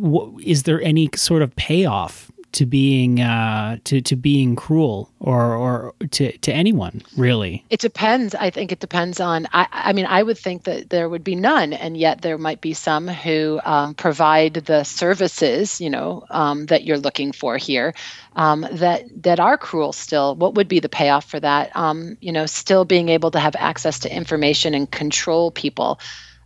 is 0.42 0.64
there 0.64 0.82
any 0.82 1.08
sort 1.14 1.42
of 1.42 1.54
payoff 1.54 2.32
to 2.52 2.66
being 2.66 3.20
uh, 3.20 3.78
to 3.84 4.00
to 4.00 4.16
being 4.16 4.56
cruel 4.56 5.10
or 5.20 5.54
or 5.54 5.94
to 6.10 6.36
to 6.38 6.52
anyone 6.52 7.02
really? 7.16 7.64
It 7.70 7.80
depends. 7.80 8.34
I 8.34 8.50
think 8.50 8.72
it 8.72 8.80
depends 8.80 9.20
on. 9.20 9.46
I, 9.52 9.66
I 9.70 9.92
mean, 9.92 10.06
I 10.06 10.22
would 10.22 10.38
think 10.38 10.64
that 10.64 10.90
there 10.90 11.08
would 11.08 11.24
be 11.24 11.34
none, 11.34 11.72
and 11.72 11.96
yet 11.96 12.22
there 12.22 12.38
might 12.38 12.60
be 12.60 12.74
some 12.74 13.08
who 13.08 13.60
um, 13.64 13.94
provide 13.94 14.54
the 14.54 14.84
services, 14.84 15.80
you 15.80 15.90
know, 15.90 16.24
um, 16.30 16.66
that 16.66 16.84
you're 16.84 16.98
looking 16.98 17.32
for 17.32 17.56
here, 17.56 17.94
um, 18.36 18.66
that 18.72 19.04
that 19.22 19.40
are 19.40 19.56
cruel. 19.56 19.92
Still, 19.92 20.36
what 20.36 20.54
would 20.54 20.68
be 20.68 20.80
the 20.80 20.88
payoff 20.88 21.24
for 21.24 21.40
that? 21.40 21.74
Um, 21.76 22.16
you 22.20 22.32
know, 22.32 22.46
still 22.46 22.84
being 22.84 23.08
able 23.08 23.30
to 23.30 23.40
have 23.40 23.56
access 23.56 24.00
to 24.00 24.14
information 24.14 24.74
and 24.74 24.90
control 24.90 25.50
people. 25.50 26.00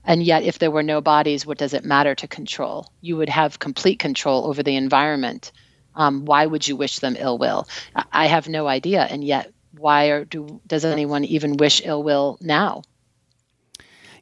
And 0.09 0.23
yet, 0.23 0.45
if 0.45 0.61
there 0.61 0.71
were 0.71 0.85
no 0.85 1.01
bodies, 1.01 1.45
what 1.45 1.59
does 1.59 1.75
it 1.75 1.85
matter 1.85 2.15
to 2.15 2.29
control? 2.29 2.93
You 3.01 3.17
would 3.17 3.29
have 3.29 3.59
complete 3.59 3.99
control 3.99 4.47
over 4.47 4.63
the 4.63 4.77
environment 4.77 5.51
um, 5.97 6.25
why 6.25 6.47
would 6.47 6.67
you 6.67 6.77
wish 6.77 7.01
them 7.01 7.17
ill 7.19 7.39
will? 7.39 7.67
I 8.13 8.27
have 8.27 8.49
no 8.49 8.69
idea, 8.69 9.03
and 9.05 9.25
yet 9.25 9.53
why 9.79 10.07
are, 10.07 10.25
do 10.25 10.61
does 10.67 10.85
anyone 10.85 11.25
even 11.25 11.57
wish 11.57 11.83
ill 11.85 12.03
will 12.03 12.39
now? 12.41 12.83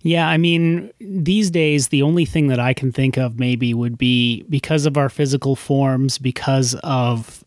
Yeah, 0.02 0.28
I 0.28 0.36
mean, 0.36 0.90
these 1.00 1.50
days, 1.50 1.88
the 1.88 2.02
only 2.02 2.26
thing 2.26 2.48
that 2.48 2.60
I 2.60 2.74
can 2.74 2.92
think 2.92 3.16
of 3.16 3.38
maybe 3.38 3.72
would 3.72 3.96
be 3.96 4.42
because 4.50 4.84
of 4.84 4.98
our 4.98 5.08
physical 5.08 5.56
forms, 5.56 6.18
because 6.18 6.74
of 6.84 7.42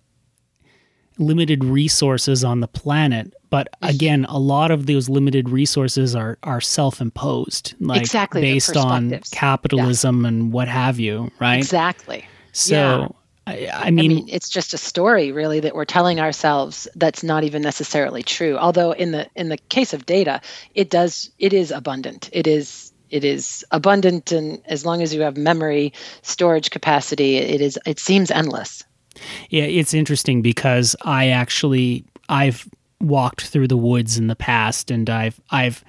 limited 1.19 1.63
resources 1.63 2.43
on 2.43 2.61
the 2.61 2.67
planet. 2.67 3.33
But 3.51 3.69
mm-hmm. 3.73 3.95
again, 3.95 4.25
a 4.25 4.39
lot 4.39 4.71
of 4.71 4.87
those 4.87 5.07
limited 5.07 5.49
resources 5.49 6.15
are 6.15 6.37
are 6.43 6.59
self 6.59 6.99
imposed, 6.99 7.75
like 7.79 8.01
exactly, 8.01 8.41
based 8.41 8.75
on 8.75 9.19
capitalism 9.31 10.23
yeah. 10.23 10.27
and 10.29 10.51
what 10.51 10.67
have 10.67 10.99
you, 10.99 11.31
right? 11.39 11.57
Exactly. 11.57 12.25
So 12.53 12.75
yeah. 12.75 13.07
I, 13.47 13.69
I, 13.73 13.91
mean, 13.91 14.11
I, 14.11 14.13
mean, 14.15 14.29
it's 14.29 14.49
just 14.49 14.73
a 14.73 14.77
story 14.77 15.31
really 15.31 15.61
that 15.61 15.73
we're 15.73 15.85
telling 15.85 16.19
ourselves 16.19 16.85
that's 16.95 17.23
not 17.23 17.45
even 17.45 17.61
necessarily 17.61 18.21
true. 18.21 18.57
Although 18.57 18.91
in 18.91 19.11
the 19.11 19.29
in 19.35 19.47
the 19.47 19.57
case 19.57 19.93
of 19.93 20.05
data, 20.05 20.41
it 20.75 20.89
does 20.89 21.31
it 21.39 21.53
is 21.53 21.71
abundant. 21.71 22.29
It 22.33 22.45
is 22.45 22.91
it 23.09 23.23
is 23.23 23.65
abundant, 23.71 24.33
and 24.33 24.61
as 24.65 24.85
long 24.85 25.01
as 25.01 25.13
you 25.13 25.21
have 25.21 25.37
memory 25.37 25.93
storage 26.23 26.71
capacity, 26.71 27.37
it 27.37 27.61
is 27.61 27.79
it 27.85 27.99
seems 27.99 28.31
endless. 28.31 28.83
Yeah, 29.49 29.63
it's 29.63 29.93
interesting 29.93 30.41
because 30.41 30.93
I 31.03 31.29
actually 31.29 32.03
I've 32.27 32.67
walked 32.99 33.47
through 33.47 33.69
the 33.69 33.77
woods 33.77 34.17
in 34.17 34.27
the 34.27 34.35
past, 34.35 34.91
and 34.91 35.09
I've 35.09 35.39
I've 35.51 35.85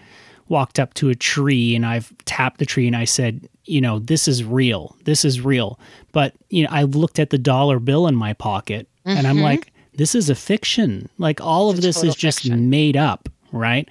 walked 0.49 0.79
up 0.79 0.95
to 0.95 1.11
a 1.11 1.15
tree 1.15 1.75
and 1.75 1.85
I've 1.85 2.13
tapped 2.25 2.59
the 2.59 2.67
tree 2.67 2.87
and 2.87 2.97
I 2.97 3.05
said, 3.05 3.49
you 3.69 3.81
know, 3.81 3.99
this 3.99 4.27
is 4.27 4.43
real. 4.45 4.97
This 5.05 5.25
is 5.25 5.41
real. 5.41 5.79
But, 6.13 6.35
you 6.49 6.65
know, 6.65 6.71
I 6.73 6.85
looked 6.85 7.19
at 7.19 7.31
the 7.31 7.39
dollar 7.39 7.79
bill 7.79 8.07
in 8.07 8.17
my 8.17 8.33
pocket 8.33 8.89
mm-hmm. 9.07 9.17
and 9.17 9.27
I'm 9.27 9.37
mm-hmm. 9.37 9.45
like, 9.45 9.73
this 9.95 10.15
is 10.15 10.31
a 10.31 10.35
fiction. 10.35 11.09
Like 11.19 11.41
all 11.41 11.71
it's 11.71 11.79
of 11.79 11.83
this 11.83 12.03
is 12.03 12.15
just 12.15 12.43
fiction. 12.43 12.71
made 12.71 12.97
up, 12.97 13.29
right? 13.53 13.89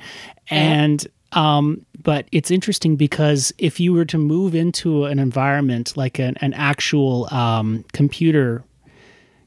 Yeah. 0.52 0.58
And 0.58 1.08
um, 1.34 1.86
but 2.02 2.28
it's 2.32 2.50
interesting 2.50 2.96
because 2.96 3.54
if 3.58 3.80
you 3.80 3.94
were 3.94 4.06
to 4.06 4.18
move 4.18 4.56
into 4.56 5.06
an 5.06 5.20
environment 5.20 5.98
like 5.98 6.20
an, 6.20 6.36
an 6.40 6.54
actual 6.54 7.32
um, 7.34 7.84
computer 7.92 8.64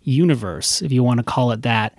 universe, 0.02 0.82
if 0.82 0.92
you 0.92 1.02
want 1.02 1.18
to 1.18 1.24
call 1.24 1.52
it 1.52 1.62
that, 1.62 1.96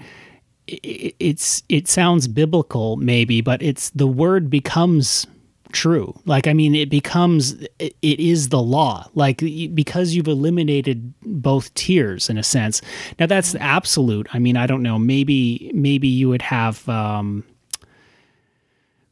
it's 0.67 1.63
it 1.67 1.87
sounds 1.87 2.27
biblical 2.29 2.95
maybe 2.95 3.41
but 3.41 3.61
it's 3.61 3.89
the 3.89 4.07
word 4.07 4.49
becomes 4.49 5.27
true 5.71 6.13
like 6.25 6.47
i 6.47 6.53
mean 6.53 6.75
it 6.75 6.89
becomes 6.89 7.53
it 7.79 7.95
is 8.01 8.49
the 8.49 8.61
law 8.61 9.07
like 9.15 9.37
because 9.73 10.13
you've 10.13 10.27
eliminated 10.27 11.13
both 11.23 11.73
tiers 11.73 12.29
in 12.29 12.37
a 12.37 12.43
sense 12.43 12.81
now 13.19 13.25
that's 13.25 13.55
absolute 13.55 14.27
i 14.33 14.39
mean 14.39 14.57
i 14.57 14.65
don't 14.67 14.83
know 14.83 14.99
maybe 14.99 15.71
maybe 15.73 16.07
you 16.07 16.29
would 16.29 16.41
have 16.41 16.87
um 16.89 17.43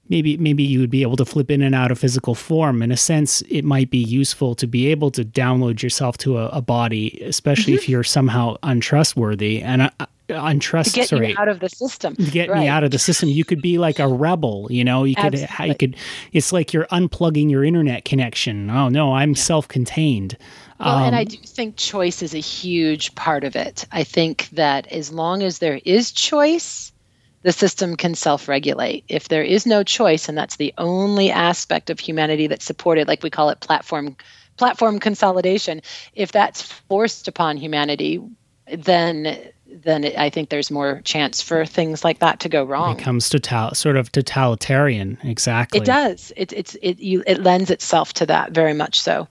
maybe 0.10 0.38
maybe 0.38 0.64
you 0.64 0.80
would 0.80 0.90
be 0.90 1.04
able 1.04 1.16
to 1.16 1.26
flip 1.26 1.50
in 1.50 1.62
and 1.62 1.74
out 1.74 1.92
of 1.92 2.00
physical 2.00 2.36
form. 2.36 2.82
In 2.82 2.92
a 2.92 2.98
sense, 2.98 3.42
it 3.44 3.64
might 3.64 3.90
be 3.90 4.00
useful 4.00 4.56
to 4.56 4.68
be 4.68 4.88
able 4.88 5.12
to 5.12 5.24
download 5.24 5.82
yourself 5.82 6.18
to 6.20 6.40
a, 6.40 6.48
a 6.48 6.62
body, 6.62 7.22
especially 7.24 7.74
mm-hmm. 7.74 7.84
if 7.84 7.90
you're 7.90 8.04
somehow 8.04 8.58
untrustworthy. 8.64 9.62
And 9.62 9.92
untrust 10.30 10.86
to 10.86 10.92
get 10.92 11.10
sorry, 11.10 11.36
out 11.38 11.48
of 11.48 11.60
the 11.60 11.70
system 11.70 12.16
to 12.16 12.32
get 12.32 12.50
right. 12.50 12.60
me 12.60 12.68
out 12.68 12.84
of 12.84 12.92
the 12.92 13.00
system 13.00 13.30
you 13.30 13.46
could 13.46 13.62
be 13.62 13.78
like 13.78 14.00
a 14.00 14.08
rebel 14.08 14.68
you 14.70 14.84
know 14.84 15.04
you 15.04 15.16
could 15.16 15.36
Absolutely. 15.36 15.68
you 15.68 15.76
could 15.76 15.96
it's 16.34 16.52
like 16.52 16.74
you're 16.74 16.86
unplugging 16.88 17.50
your 17.50 17.64
internet 17.64 18.06
connection 18.06 18.70
oh 18.70 18.90
no 18.90 19.14
i'm 19.14 19.32
yeah. 19.32 19.36
self-contained 19.36 20.38
well, 20.80 20.96
um, 20.96 21.04
and 21.04 21.16
I 21.16 21.22
um, 21.22 21.26
do 21.26 21.38
think 21.46 21.76
choice 21.76 22.22
is 22.22 22.34
a 22.34 22.40
huge 22.40 23.14
part 23.16 23.44
of 23.44 23.56
it. 23.56 23.86
I 23.92 24.04
think 24.04 24.50
that 24.52 24.88
as 24.88 25.12
long 25.12 25.44
as 25.44 25.60
there 25.60 25.82
is 25.84 26.12
choice, 26.12 26.94
the 27.42 27.52
system 27.52 27.96
can 27.96 28.16
self 28.16 28.48
regulate. 28.48 29.04
If 29.08 29.28
there 29.28 29.44
is 29.44 29.66
no 29.66 29.84
choice, 29.84 30.30
and 30.30 30.38
that's 30.38 30.56
the 30.56 30.74
only 30.78 31.32
aspect 31.32 31.90
of 31.90 32.00
humanity 32.00 32.48
that's 32.48 32.66
supported, 32.66 33.08
like 33.08 33.24
we 33.24 33.30
call 33.30 33.50
it 33.50 33.60
platform 33.60 34.16
platform 34.58 35.00
consolidation, 35.00 35.82
if 36.16 36.32
that's 36.32 36.62
forced 36.62 37.28
upon 37.28 37.58
humanity, 37.58 38.22
then 38.78 39.38
then 39.84 40.04
it, 40.04 40.18
I 40.18 40.30
think 40.30 40.50
there's 40.50 40.72
more 40.72 41.02
chance 41.04 41.42
for 41.42 41.66
things 41.66 42.04
like 42.04 42.20
that 42.20 42.40
to 42.42 42.50
go 42.50 42.64
wrong. 42.64 42.94
It 42.94 42.98
becomes 42.98 43.30
total, 43.30 43.74
sort 43.74 43.98
of 43.98 44.12
totalitarian. 44.12 45.18
Exactly. 45.24 45.80
It 45.80 45.86
does. 45.86 46.32
It, 46.36 46.54
it's 46.54 46.76
it 46.82 47.00
you 47.00 47.24
it 47.26 47.42
lends 47.42 47.70
itself 47.70 48.14
to 48.14 48.26
that 48.28 48.52
very 48.52 48.74
much 48.74 49.00
so. 49.00 49.28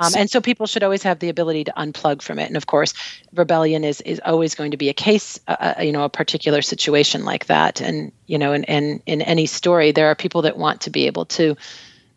Um, 0.00 0.12
and 0.16 0.30
so 0.30 0.40
people 0.40 0.66
should 0.66 0.82
always 0.82 1.02
have 1.02 1.18
the 1.18 1.28
ability 1.28 1.64
to 1.64 1.72
unplug 1.76 2.22
from 2.22 2.38
it. 2.38 2.46
And 2.46 2.56
of 2.56 2.66
course, 2.66 2.94
rebellion 3.34 3.84
is 3.84 4.00
is 4.02 4.20
always 4.24 4.54
going 4.54 4.70
to 4.70 4.76
be 4.76 4.88
a 4.88 4.94
case, 4.94 5.38
uh, 5.48 5.74
uh 5.78 5.82
you 5.82 5.92
know, 5.92 6.04
a 6.04 6.08
particular 6.08 6.62
situation 6.62 7.24
like 7.24 7.46
that. 7.46 7.80
And 7.80 8.10
you 8.26 8.38
know, 8.38 8.52
and 8.52 8.64
in, 8.64 8.84
in, 8.84 9.00
in 9.06 9.22
any 9.22 9.46
story, 9.46 9.92
there 9.92 10.06
are 10.06 10.14
people 10.14 10.42
that 10.42 10.56
want 10.56 10.80
to 10.82 10.90
be 10.90 11.06
able 11.06 11.26
to 11.26 11.56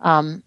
um, 0.02 0.44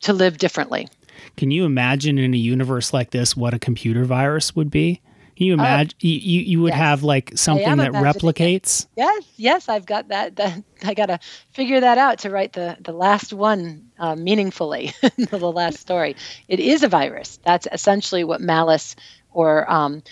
to 0.00 0.12
live 0.12 0.38
differently. 0.38 0.88
Can 1.36 1.50
you 1.50 1.64
imagine 1.64 2.18
in 2.18 2.34
a 2.34 2.38
universe 2.38 2.92
like 2.92 3.10
this 3.10 3.36
what 3.36 3.54
a 3.54 3.58
computer 3.58 4.04
virus 4.04 4.54
would 4.56 4.70
be? 4.70 5.00
Can 5.36 5.46
you 5.46 5.52
oh. 5.52 5.54
imagine? 5.54 5.96
you, 6.00 6.40
you 6.40 6.62
would 6.62 6.72
yes. 6.72 6.78
have 6.78 7.02
like 7.02 7.32
something 7.34 7.76
that 7.78 7.92
replicates. 7.92 8.86
Yes, 8.96 9.24
yes, 9.36 9.68
I've 9.68 9.86
got 9.86 10.08
that. 10.08 10.36
that 10.36 10.62
I 10.84 10.94
got 10.94 11.06
to 11.06 11.18
figure 11.52 11.80
that 11.80 11.98
out 11.98 12.20
to 12.20 12.30
write 12.30 12.52
the 12.52 12.76
the 12.80 12.92
last 12.92 13.32
one 13.32 13.90
uh, 13.98 14.16
meaningfully, 14.16 14.92
the 15.16 15.38
last 15.38 15.78
story. 15.78 16.16
It 16.48 16.60
is 16.60 16.82
a 16.82 16.88
virus. 16.88 17.38
That's 17.44 17.66
essentially 17.72 18.24
what 18.24 18.40
malice 18.40 18.96
or 19.32 19.70
um, 19.70 20.02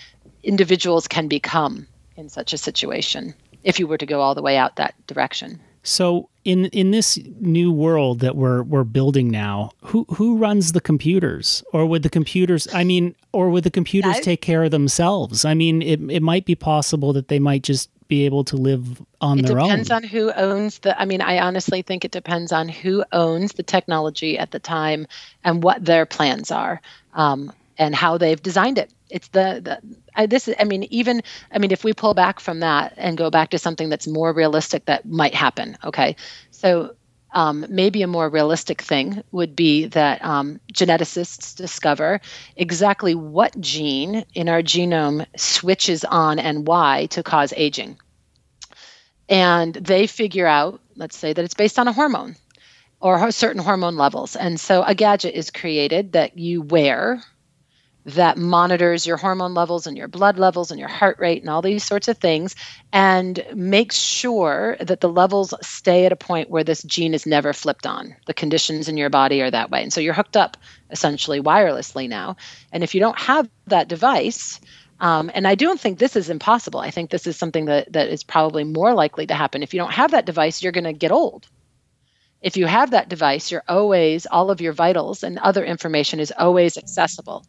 individuals 0.43 1.07
can 1.07 1.27
become 1.27 1.87
in 2.15 2.29
such 2.29 2.53
a 2.53 2.57
situation. 2.57 3.33
If 3.63 3.79
you 3.79 3.87
were 3.87 3.97
to 3.97 4.05
go 4.05 4.21
all 4.21 4.33
the 4.33 4.41
way 4.41 4.57
out 4.57 4.77
that 4.77 4.95
direction. 5.05 5.59
So 5.83 6.29
in 6.43 6.65
in 6.65 6.91
this 6.91 7.19
new 7.39 7.71
world 7.71 8.19
that 8.19 8.35
we're 8.35 8.63
we're 8.63 8.83
building 8.83 9.29
now, 9.29 9.71
who 9.83 10.05
who 10.09 10.37
runs 10.37 10.71
the 10.71 10.81
computers, 10.81 11.63
or 11.73 11.85
would 11.85 12.03
the 12.03 12.09
computers? 12.09 12.67
I 12.73 12.83
mean, 12.83 13.15
or 13.31 13.49
would 13.49 13.63
the 13.63 13.71
computers 13.71 14.19
take 14.19 14.41
care 14.41 14.63
of 14.63 14.71
themselves? 14.71 15.45
I 15.45 15.53
mean, 15.53 15.81
it 15.81 15.99
it 16.09 16.21
might 16.21 16.45
be 16.45 16.55
possible 16.55 17.13
that 17.13 17.27
they 17.27 17.39
might 17.39 17.63
just 17.63 17.89
be 18.07 18.25
able 18.25 18.43
to 18.43 18.57
live 18.57 19.01
on 19.21 19.39
it 19.39 19.45
their 19.45 19.59
own. 19.59 19.65
It 19.65 19.69
depends 19.69 19.91
on 19.91 20.03
who 20.03 20.31
owns 20.33 20.79
the. 20.79 20.99
I 20.99 21.05
mean, 21.05 21.21
I 21.21 21.39
honestly 21.39 21.81
think 21.81 22.05
it 22.05 22.11
depends 22.11 22.51
on 22.51 22.67
who 22.67 23.03
owns 23.11 23.53
the 23.53 23.63
technology 23.63 24.37
at 24.37 24.51
the 24.51 24.59
time 24.59 25.07
and 25.43 25.63
what 25.63 25.85
their 25.85 26.05
plans 26.05 26.51
are. 26.51 26.81
Um, 27.13 27.51
and 27.77 27.95
how 27.95 28.15
they've 28.17 28.41
designed 28.41 28.77
it. 28.77 28.93
It's 29.09 29.29
the, 29.29 29.59
the 29.63 29.81
I, 30.15 30.25
this 30.25 30.47
is, 30.47 30.55
I 30.59 30.63
mean, 30.65 30.83
even, 30.89 31.21
I 31.51 31.59
mean, 31.59 31.71
if 31.71 31.83
we 31.83 31.93
pull 31.93 32.13
back 32.13 32.39
from 32.39 32.59
that 32.59 32.93
and 32.97 33.17
go 33.17 33.29
back 33.29 33.51
to 33.51 33.59
something 33.59 33.89
that's 33.89 34.07
more 34.07 34.33
realistic 34.33 34.85
that 34.85 35.05
might 35.05 35.33
happen, 35.33 35.77
okay? 35.83 36.15
So 36.51 36.95
um, 37.33 37.65
maybe 37.69 38.01
a 38.01 38.07
more 38.07 38.29
realistic 38.29 38.81
thing 38.81 39.23
would 39.31 39.55
be 39.55 39.85
that 39.87 40.23
um, 40.23 40.59
geneticists 40.73 41.55
discover 41.55 42.19
exactly 42.55 43.15
what 43.15 43.59
gene 43.59 44.25
in 44.33 44.49
our 44.49 44.61
genome 44.61 45.25
switches 45.37 46.03
on 46.03 46.39
and 46.39 46.67
why 46.67 47.07
to 47.11 47.23
cause 47.23 47.53
aging. 47.55 47.97
And 49.29 49.73
they 49.73 50.07
figure 50.07 50.47
out, 50.47 50.81
let's 50.95 51.15
say 51.17 51.31
that 51.31 51.45
it's 51.45 51.53
based 51.53 51.79
on 51.79 51.87
a 51.87 51.93
hormone 51.93 52.35
or 52.99 53.31
certain 53.31 53.61
hormone 53.61 53.95
levels. 53.95 54.35
And 54.35 54.59
so 54.59 54.83
a 54.83 54.93
gadget 54.93 55.33
is 55.33 55.49
created 55.49 56.11
that 56.13 56.37
you 56.37 56.61
wear 56.61 57.23
that 58.05 58.37
monitors 58.37 59.05
your 59.05 59.17
hormone 59.17 59.53
levels 59.53 59.85
and 59.85 59.95
your 59.95 60.07
blood 60.07 60.39
levels 60.39 60.71
and 60.71 60.79
your 60.79 60.89
heart 60.89 61.19
rate 61.19 61.41
and 61.41 61.49
all 61.49 61.61
these 61.61 61.83
sorts 61.83 62.07
of 62.07 62.17
things 62.17 62.55
and 62.91 63.45
makes 63.53 63.95
sure 63.95 64.75
that 64.79 65.01
the 65.01 65.09
levels 65.09 65.53
stay 65.61 66.05
at 66.05 66.11
a 66.11 66.15
point 66.15 66.49
where 66.49 66.63
this 66.63 66.81
gene 66.83 67.13
is 67.13 67.27
never 67.27 67.53
flipped 67.53 67.85
on. 67.85 68.15
The 68.25 68.33
conditions 68.33 68.87
in 68.89 68.97
your 68.97 69.09
body 69.09 69.41
are 69.41 69.51
that 69.51 69.69
way. 69.69 69.83
And 69.83 69.93
so 69.93 70.01
you're 70.01 70.15
hooked 70.15 70.35
up 70.35 70.57
essentially 70.89 71.41
wirelessly 71.41 72.09
now. 72.09 72.37
And 72.71 72.83
if 72.83 72.95
you 72.95 72.99
don't 72.99 73.19
have 73.19 73.47
that 73.67 73.87
device, 73.87 74.59
um, 74.99 75.29
and 75.33 75.47
I 75.47 75.55
don't 75.55 75.79
think 75.79 75.99
this 75.99 76.15
is 76.15 76.29
impossible. 76.29 76.79
I 76.79 76.91
think 76.91 77.09
this 77.09 77.27
is 77.27 77.37
something 77.37 77.65
that, 77.65 77.93
that 77.93 78.09
is 78.09 78.23
probably 78.23 78.63
more 78.63 78.93
likely 78.93 79.27
to 79.27 79.35
happen. 79.35 79.63
If 79.63 79.73
you 79.73 79.79
don't 79.79 79.93
have 79.93 80.11
that 80.11 80.25
device, 80.25 80.61
you're 80.61 80.71
going 80.71 80.83
to 80.85 80.93
get 80.93 81.11
old. 81.11 81.47
If 82.41 82.57
you 82.57 82.65
have 82.65 82.91
that 82.91 83.09
device, 83.09 83.51
you're 83.51 83.63
always, 83.67 84.25
all 84.25 84.49
of 84.49 84.61
your 84.61 84.73
vitals 84.73 85.21
and 85.21 85.37
other 85.37 85.63
information 85.63 86.19
is 86.19 86.33
always 86.35 86.77
accessible 86.77 87.45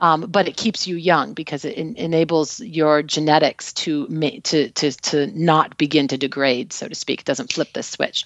um, 0.00 0.22
but 0.22 0.48
it 0.48 0.56
keeps 0.56 0.86
you 0.86 0.96
young 0.96 1.34
because 1.34 1.64
it 1.64 1.76
en- 1.76 1.96
enables 1.96 2.60
your 2.60 3.02
genetics 3.02 3.72
to, 3.74 4.06
ma- 4.08 4.40
to 4.44 4.70
to 4.70 4.92
to 4.92 5.26
not 5.38 5.76
begin 5.76 6.08
to 6.08 6.16
degrade, 6.16 6.72
so 6.72 6.88
to 6.88 6.94
speak. 6.94 7.20
It 7.20 7.26
doesn't 7.26 7.52
flip 7.52 7.72
the 7.72 7.82
switch. 7.82 8.24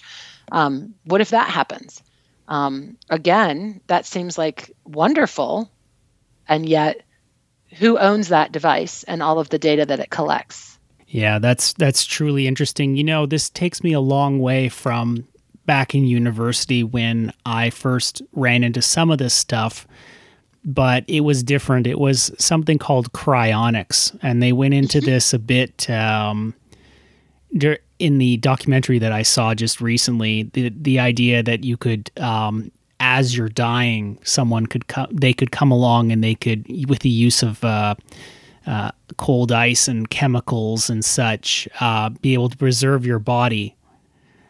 Um, 0.51 0.93
what 1.05 1.21
if 1.21 1.31
that 1.31 1.49
happens? 1.49 2.01
Um, 2.47 2.97
again, 3.09 3.81
that 3.87 4.05
seems 4.05 4.37
like 4.37 4.71
wonderful, 4.85 5.69
and 6.47 6.67
yet, 6.67 7.01
who 7.71 7.97
owns 7.97 8.29
that 8.29 8.51
device 8.51 9.03
and 9.03 9.21
all 9.21 9.39
of 9.39 9.49
the 9.49 9.59
data 9.59 9.85
that 9.85 9.99
it 9.99 10.11
collects? 10.11 10.77
Yeah, 11.07 11.39
that's 11.39 11.73
that's 11.73 12.05
truly 12.05 12.47
interesting. 12.47 12.95
You 12.95 13.03
know, 13.03 13.25
this 13.25 13.49
takes 13.49 13.83
me 13.83 13.93
a 13.93 13.99
long 13.99 14.39
way 14.39 14.69
from 14.69 15.27
back 15.65 15.95
in 15.95 16.05
university 16.05 16.83
when 16.83 17.33
I 17.45 17.69
first 17.69 18.21
ran 18.33 18.63
into 18.63 18.81
some 18.81 19.09
of 19.09 19.17
this 19.17 19.33
stuff 19.33 19.87
but 20.65 21.03
it 21.07 21.21
was 21.21 21.43
different. 21.43 21.85
It 21.85 21.99
was 21.99 22.31
something 22.39 22.79
called 22.79 23.13
cryonics, 23.13 24.17
and 24.23 24.41
they 24.41 24.51
went 24.51 24.73
into 24.73 24.97
mm-hmm. 24.97 25.05
this 25.05 25.33
a 25.33 25.39
bit 25.39 25.87
um, 25.89 26.55
in 27.99 28.17
the 28.17 28.37
documentary 28.37 28.99
that 28.99 29.11
I 29.11 29.21
saw 29.21 29.53
just 29.53 29.79
recently. 29.79 30.43
The 30.53 30.69
the 30.69 30.99
idea 30.99 31.43
that 31.43 31.63
you 31.63 31.77
could, 31.77 32.09
um, 32.19 32.71
as 32.99 33.37
you're 33.37 33.49
dying, 33.49 34.17
someone 34.23 34.65
could 34.65 34.87
come, 34.87 35.07
they 35.11 35.33
could 35.33 35.51
come 35.51 35.71
along 35.71 36.11
and 36.11 36.23
they 36.23 36.33
could, 36.33 36.65
with 36.89 36.99
the 36.99 37.09
use 37.09 37.43
of 37.43 37.63
uh, 37.63 37.93
uh, 38.65 38.91
cold 39.17 39.51
ice 39.51 39.87
and 39.87 40.09
chemicals 40.09 40.89
and 40.89 41.05
such, 41.05 41.67
uh, 41.79 42.09
be 42.09 42.33
able 42.33 42.49
to 42.49 42.57
preserve 42.57 43.05
your 43.05 43.19
body. 43.19 43.75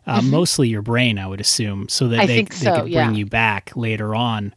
Uh, 0.08 0.20
mm-hmm. 0.20 0.30
Mostly 0.30 0.70
your 0.70 0.84
brain, 0.84 1.18
I 1.18 1.26
would 1.26 1.42
assume, 1.42 1.90
so 1.90 2.08
that 2.10 2.20
I 2.20 2.26
they, 2.28 2.44
they 2.44 2.56
so, 2.56 2.84
could 2.84 2.92
bring 2.92 3.16
you 3.16 3.26
back 3.26 3.76
later 3.76 4.14
on. 4.14 4.54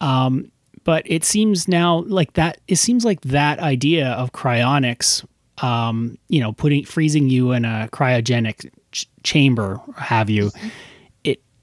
Um, 0.00 0.52
but 0.90 1.04
it 1.06 1.22
seems 1.22 1.68
now 1.68 2.00
like 2.08 2.32
that 2.32 2.58
it 2.66 2.74
seems 2.74 3.04
like 3.04 3.20
that 3.20 3.60
idea 3.60 4.08
of 4.08 4.32
cryonics 4.32 5.24
um, 5.62 6.18
you 6.28 6.40
know 6.40 6.50
putting 6.50 6.84
freezing 6.84 7.28
you 7.28 7.52
in 7.52 7.64
a 7.64 7.88
cryogenic 7.92 8.68
ch- 8.90 9.06
chamber 9.22 9.80
have 9.96 10.28
you 10.28 10.50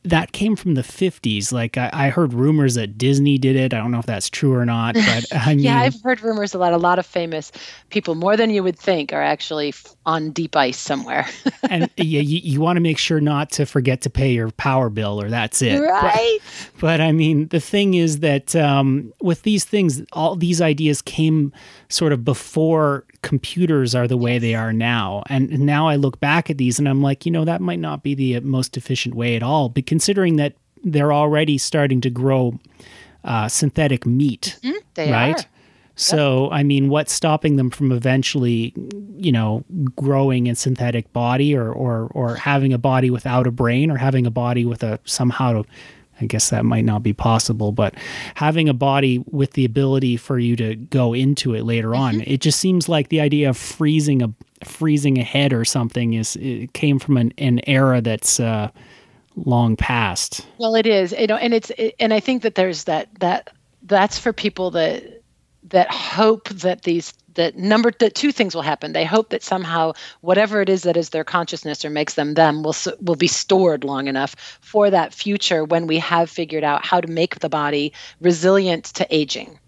that 0.09 0.31
came 0.31 0.55
from 0.55 0.75
the 0.75 0.81
50s. 0.81 1.51
Like 1.51 1.77
I, 1.77 1.89
I, 1.93 2.09
heard 2.09 2.33
rumors 2.33 2.75
that 2.75 2.97
Disney 2.97 3.37
did 3.37 3.55
it. 3.55 3.73
I 3.73 3.77
don't 3.77 3.91
know 3.91 3.99
if 3.99 4.05
that's 4.05 4.29
true 4.29 4.53
or 4.53 4.65
not, 4.65 4.95
but 4.95 5.25
I 5.31 5.55
mean, 5.55 5.65
yeah, 5.65 5.79
I've 5.79 6.01
heard 6.01 6.21
rumors 6.21 6.53
a 6.53 6.57
lot. 6.57 6.73
A 6.73 6.77
lot 6.77 6.99
of 6.99 7.05
famous 7.05 7.51
people, 7.89 8.15
more 8.15 8.37
than 8.37 8.49
you 8.49 8.63
would 8.63 8.77
think, 8.77 9.13
are 9.13 9.21
actually 9.21 9.73
on 10.05 10.31
deep 10.31 10.55
ice 10.55 10.77
somewhere. 10.77 11.27
and 11.69 11.89
yeah, 11.97 12.21
you, 12.21 12.39
you 12.43 12.61
want 12.61 12.77
to 12.77 12.81
make 12.81 12.97
sure 12.97 13.19
not 13.19 13.51
to 13.51 13.65
forget 13.65 14.01
to 14.01 14.09
pay 14.09 14.31
your 14.31 14.51
power 14.51 14.89
bill, 14.89 15.21
or 15.21 15.29
that's 15.29 15.61
it. 15.61 15.79
Right. 15.79 16.39
But, 16.73 16.81
but 16.81 17.01
I 17.01 17.11
mean, 17.11 17.47
the 17.49 17.59
thing 17.59 17.93
is 17.93 18.19
that 18.19 18.55
um, 18.55 19.13
with 19.21 19.43
these 19.43 19.65
things, 19.65 20.01
all 20.13 20.35
these 20.35 20.61
ideas 20.61 21.01
came 21.01 21.53
sort 21.89 22.13
of 22.13 22.25
before 22.25 23.05
computers 23.21 23.95
are 23.95 24.07
the 24.07 24.17
way 24.17 24.39
they 24.39 24.55
are 24.55 24.73
now. 24.73 25.23
And 25.29 25.59
now 25.59 25.87
I 25.87 25.95
look 25.95 26.19
back 26.19 26.49
at 26.49 26.57
these 26.57 26.79
and 26.79 26.87
I'm 26.87 27.01
like, 27.01 27.25
you 27.25 27.31
know, 27.31 27.45
that 27.45 27.61
might 27.61 27.79
not 27.79 28.03
be 28.03 28.13
the 28.13 28.39
most 28.41 28.77
efficient 28.77 29.15
way 29.15 29.35
at 29.35 29.43
all. 29.43 29.69
But 29.69 29.85
considering 29.85 30.35
that 30.37 30.53
they're 30.83 31.13
already 31.13 31.57
starting 31.57 32.01
to 32.01 32.09
grow 32.09 32.59
uh, 33.23 33.47
synthetic 33.47 34.05
meat, 34.05 34.57
mm-hmm, 34.63 35.11
right? 35.11 35.39
Are. 35.39 35.49
So, 35.99 36.43
yep. 36.43 36.53
I 36.53 36.63
mean, 36.63 36.89
what's 36.89 37.11
stopping 37.11 37.55
them 37.55 37.71
from 37.71 37.91
eventually, 37.91 38.71
you 39.17 39.31
know, 39.31 39.63
growing 39.95 40.47
a 40.47 40.53
synthetic 40.53 41.11
body 41.11 41.55
or, 41.55 41.71
or, 41.71 42.11
or 42.13 42.35
having 42.35 42.71
a 42.71 42.77
body 42.77 43.09
without 43.09 43.47
a 43.47 43.51
brain 43.51 43.89
or 43.89 43.97
having 43.97 44.27
a 44.27 44.31
body 44.31 44.63
with 44.63 44.83
a 44.83 44.99
somehow 45.05 45.63
I 46.19 46.25
guess 46.25 46.49
that 46.49 46.65
might 46.65 46.85
not 46.85 47.03
be 47.03 47.13
possible, 47.13 47.71
but 47.71 47.93
having 48.35 48.69
a 48.69 48.73
body 48.73 49.23
with 49.29 49.53
the 49.53 49.65
ability 49.65 50.17
for 50.17 50.39
you 50.39 50.55
to 50.55 50.75
go 50.75 51.13
into 51.13 51.53
it 51.53 51.63
later 51.63 51.95
on, 51.95 52.15
mm-hmm. 52.15 52.31
it 52.31 52.41
just 52.41 52.59
seems 52.59 52.89
like 52.89 53.09
the 53.09 53.21
idea 53.21 53.49
of 53.49 53.57
freezing 53.57 54.23
a, 54.23 54.33
freezing 54.63 55.17
ahead 55.17 55.53
or 55.53 55.63
something 55.63 56.13
is 56.13 56.35
it 56.37 56.73
came 56.73 56.99
from 56.99 57.17
an, 57.17 57.33
an 57.37 57.59
era 57.67 58.01
that's 58.01 58.39
uh, 58.39 58.69
long 59.35 59.75
past. 59.75 60.47
Well, 60.57 60.75
it 60.75 60.85
is, 60.87 61.13
you 61.17 61.27
know, 61.27 61.37
and 61.37 61.53
it's 61.53 61.69
it, 61.71 61.95
and 61.99 62.13
I 62.13 62.19
think 62.19 62.41
that 62.43 62.55
there's 62.55 62.85
that 62.85 63.07
that 63.19 63.49
that's 63.83 64.17
for 64.17 64.33
people 64.33 64.71
that 64.71 65.21
that 65.69 65.91
hope 65.91 66.49
that 66.49 66.83
these 66.83 67.13
that 67.37 67.55
number 67.55 67.91
that 67.99 68.15
two 68.15 68.31
things 68.31 68.53
will 68.53 68.61
happen. 68.61 68.91
They 68.93 69.05
hope 69.05 69.29
that 69.29 69.43
somehow 69.43 69.93
whatever 70.21 70.61
it 70.61 70.69
is 70.69 70.83
that 70.83 70.97
is 70.97 71.09
their 71.09 71.23
consciousness 71.23 71.85
or 71.85 71.89
makes 71.89 72.15
them 72.15 72.33
them 72.33 72.61
will 72.63 72.75
will 73.01 73.15
be 73.15 73.27
stored 73.27 73.83
long 73.83 74.07
enough 74.07 74.35
for 74.61 74.89
that 74.89 75.13
future 75.13 75.63
when 75.63 75.87
we 75.87 75.99
have 75.99 76.29
figured 76.29 76.63
out 76.63 76.85
how 76.85 76.99
to 76.99 77.07
make 77.07 77.39
the 77.39 77.49
body 77.49 77.93
resilient 78.19 78.85
to 78.85 79.07
aging. 79.15 79.59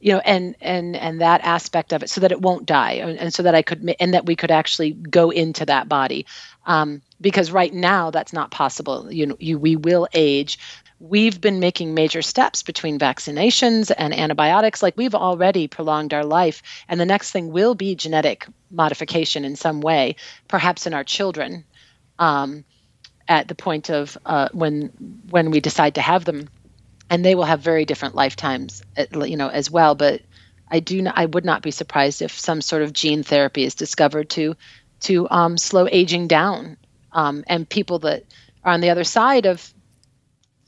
You 0.00 0.14
know 0.14 0.18
and 0.24 0.56
and 0.60 0.96
and 0.96 1.20
that 1.20 1.40
aspect 1.42 1.92
of 1.92 2.02
it 2.02 2.10
so 2.10 2.20
that 2.20 2.32
it 2.32 2.42
won't 2.42 2.66
die 2.66 2.94
and, 2.94 3.16
and 3.18 3.32
so 3.32 3.44
that 3.44 3.54
i 3.54 3.62
could 3.62 3.94
and 4.00 4.12
that 4.12 4.26
we 4.26 4.34
could 4.34 4.50
actually 4.50 4.92
go 4.92 5.30
into 5.30 5.64
that 5.66 5.88
body. 5.88 6.26
Um, 6.66 7.02
because 7.20 7.52
right 7.52 7.72
now 7.72 8.10
that's 8.10 8.32
not 8.32 8.50
possible. 8.50 9.10
You 9.12 9.26
know 9.26 9.36
you, 9.38 9.58
we 9.58 9.76
will 9.76 10.08
age 10.12 10.58
we've 11.02 11.40
been 11.40 11.58
making 11.58 11.94
major 11.94 12.22
steps 12.22 12.62
between 12.62 12.96
vaccinations 12.96 13.90
and 13.96 14.14
antibiotics. 14.14 14.82
Like 14.82 14.96
we've 14.96 15.16
already 15.16 15.66
prolonged 15.66 16.14
our 16.14 16.24
life. 16.24 16.62
And 16.88 17.00
the 17.00 17.06
next 17.06 17.32
thing 17.32 17.50
will 17.50 17.74
be 17.74 17.96
genetic 17.96 18.46
modification 18.70 19.44
in 19.44 19.56
some 19.56 19.80
way, 19.80 20.14
perhaps 20.46 20.86
in 20.86 20.94
our 20.94 21.02
children, 21.02 21.64
um, 22.20 22.64
at 23.26 23.48
the 23.48 23.56
point 23.56 23.90
of 23.90 24.16
uh, 24.24 24.48
when 24.52 24.92
when 25.28 25.50
we 25.50 25.60
decide 25.60 25.96
to 25.96 26.00
have 26.00 26.24
them. 26.24 26.48
And 27.10 27.24
they 27.24 27.34
will 27.34 27.44
have 27.44 27.60
very 27.60 27.84
different 27.84 28.14
lifetimes, 28.14 28.82
you 29.12 29.36
know, 29.36 29.48
as 29.48 29.70
well. 29.70 29.94
But 29.94 30.22
I 30.70 30.80
do 30.80 31.02
not, 31.02 31.18
I 31.18 31.26
would 31.26 31.44
not 31.44 31.62
be 31.62 31.72
surprised 31.72 32.22
if 32.22 32.38
some 32.38 32.62
sort 32.62 32.82
of 32.82 32.92
gene 32.92 33.22
therapy 33.24 33.64
is 33.64 33.74
discovered 33.74 34.30
to 34.30 34.56
to 35.00 35.28
um, 35.30 35.58
slow 35.58 35.88
aging 35.90 36.28
down. 36.28 36.76
Um, 37.10 37.44
and 37.48 37.68
people 37.68 37.98
that 38.00 38.24
are 38.64 38.72
on 38.72 38.80
the 38.80 38.90
other 38.90 39.04
side 39.04 39.46
of 39.46 39.74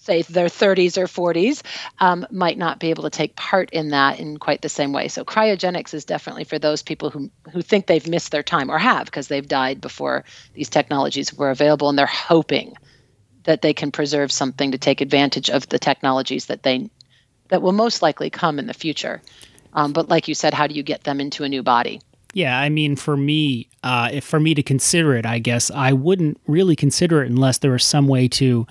say 0.05 0.23
their 0.23 0.47
30s 0.47 0.99
or 0.99 1.07
40s 1.07 1.63
um, 1.99 2.27
might 2.31 2.59
not 2.59 2.79
be 2.79 2.91
able 2.91 3.05
to 3.05 3.11
take 3.11 3.37
part 3.37 3.71
in 3.71 3.89
that 3.89 4.21
in 4.21 4.37
quite 4.37 4.63
the 4.63 4.69
same 4.69 4.93
way. 4.93 5.09
So 5.09 5.25
cryogenics 5.25 5.95
is 5.95 6.05
definitely 6.05 6.45
for 6.45 6.59
those 6.59 6.83
people 6.83 7.11
who 7.11 7.31
who 7.51 7.63
think 7.63 7.87
they've 7.87 8.07
missed 8.07 8.31
their 8.31 8.43
time 8.43 8.71
or 8.71 8.79
have 8.79 9.07
because 9.07 9.29
they've 9.29 9.47
died 9.47 9.81
before 9.81 10.25
these 10.53 10.69
technologies 10.69 11.33
were 11.33 11.51
available 11.51 11.89
and 11.89 11.99
they're 11.99 12.07
hoping 12.07 12.75
that 13.45 13.63
they 13.63 13.73
can 13.73 13.91
preserve 13.91 14.31
something 14.31 14.73
to 14.73 14.79
take 14.79 15.01
advantage 15.01 15.51
of 15.51 15.69
the 15.69 15.79
technologies 15.79 16.47
that 16.47 16.63
they 16.63 16.91
that 17.49 17.63
will 17.63 17.73
most 17.73 18.03
likely 18.03 18.31
come 18.31 18.59
in 18.59 18.67
the 18.67 18.75
future. 18.75 19.23
Um, 19.73 19.93
but 19.93 20.09
like 20.09 20.29
you 20.29 20.35
said 20.35 20.55
how 20.55 20.67
do 20.67 20.75
you 20.75 20.83
get 20.83 21.05
them 21.05 21.21
into 21.21 21.45
a 21.45 21.49
new 21.49 21.63
body? 21.63 22.01
Yeah, 22.35 22.59
I 22.59 22.69
mean, 22.69 22.97
for 22.97 23.17
me, 23.17 23.69
uh, 23.85 24.21
for 24.21 24.41
me 24.41 24.55
to 24.55 24.63
consider 24.63 25.15
it, 25.15 25.25
I 25.25 25.39
guess 25.39 25.71
I 25.71 25.93
wouldn't 25.93 26.41
really 26.49 26.75
consider 26.75 27.23
it 27.23 27.31
unless 27.31 27.59
there 27.59 27.71
was 27.71 27.85
some 27.85 28.09
way 28.09 28.27
to 28.29 28.67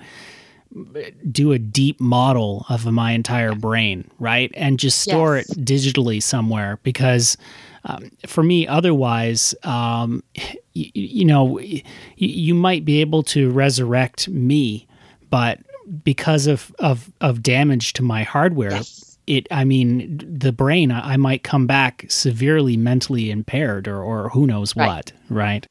do 1.30 1.52
a 1.52 1.58
deep 1.58 2.00
model 2.00 2.66
of 2.68 2.84
my 2.86 3.12
entire 3.12 3.54
brain, 3.54 4.10
right? 4.18 4.50
And 4.54 4.78
just 4.78 5.00
store 5.00 5.36
yes. 5.36 5.50
it 5.50 5.64
digitally 5.64 6.22
somewhere 6.22 6.78
because 6.82 7.36
um, 7.84 8.10
for 8.26 8.42
me, 8.42 8.66
otherwise, 8.66 9.54
um, 9.62 10.22
you, 10.72 10.90
you 10.94 11.24
know, 11.24 11.58
you, 11.58 11.82
you 12.16 12.54
might 12.54 12.84
be 12.84 13.00
able 13.00 13.22
to 13.24 13.50
resurrect 13.50 14.28
me, 14.28 14.86
but 15.30 15.60
because 16.02 16.46
of, 16.46 16.74
of, 16.78 17.12
of 17.20 17.42
damage 17.42 17.92
to 17.94 18.02
my 18.02 18.22
hardware, 18.22 18.72
yes. 18.72 19.18
it, 19.26 19.46
I 19.50 19.64
mean, 19.64 20.20
the 20.38 20.52
brain, 20.52 20.90
I, 20.90 21.16
might 21.18 21.42
come 21.42 21.66
back 21.66 22.06
severely 22.08 22.76
mentally 22.76 23.30
impaired 23.30 23.86
or, 23.86 24.02
or 24.02 24.30
who 24.30 24.46
knows 24.46 24.74
right. 24.74 24.86
what, 24.86 25.12
right? 25.28 25.66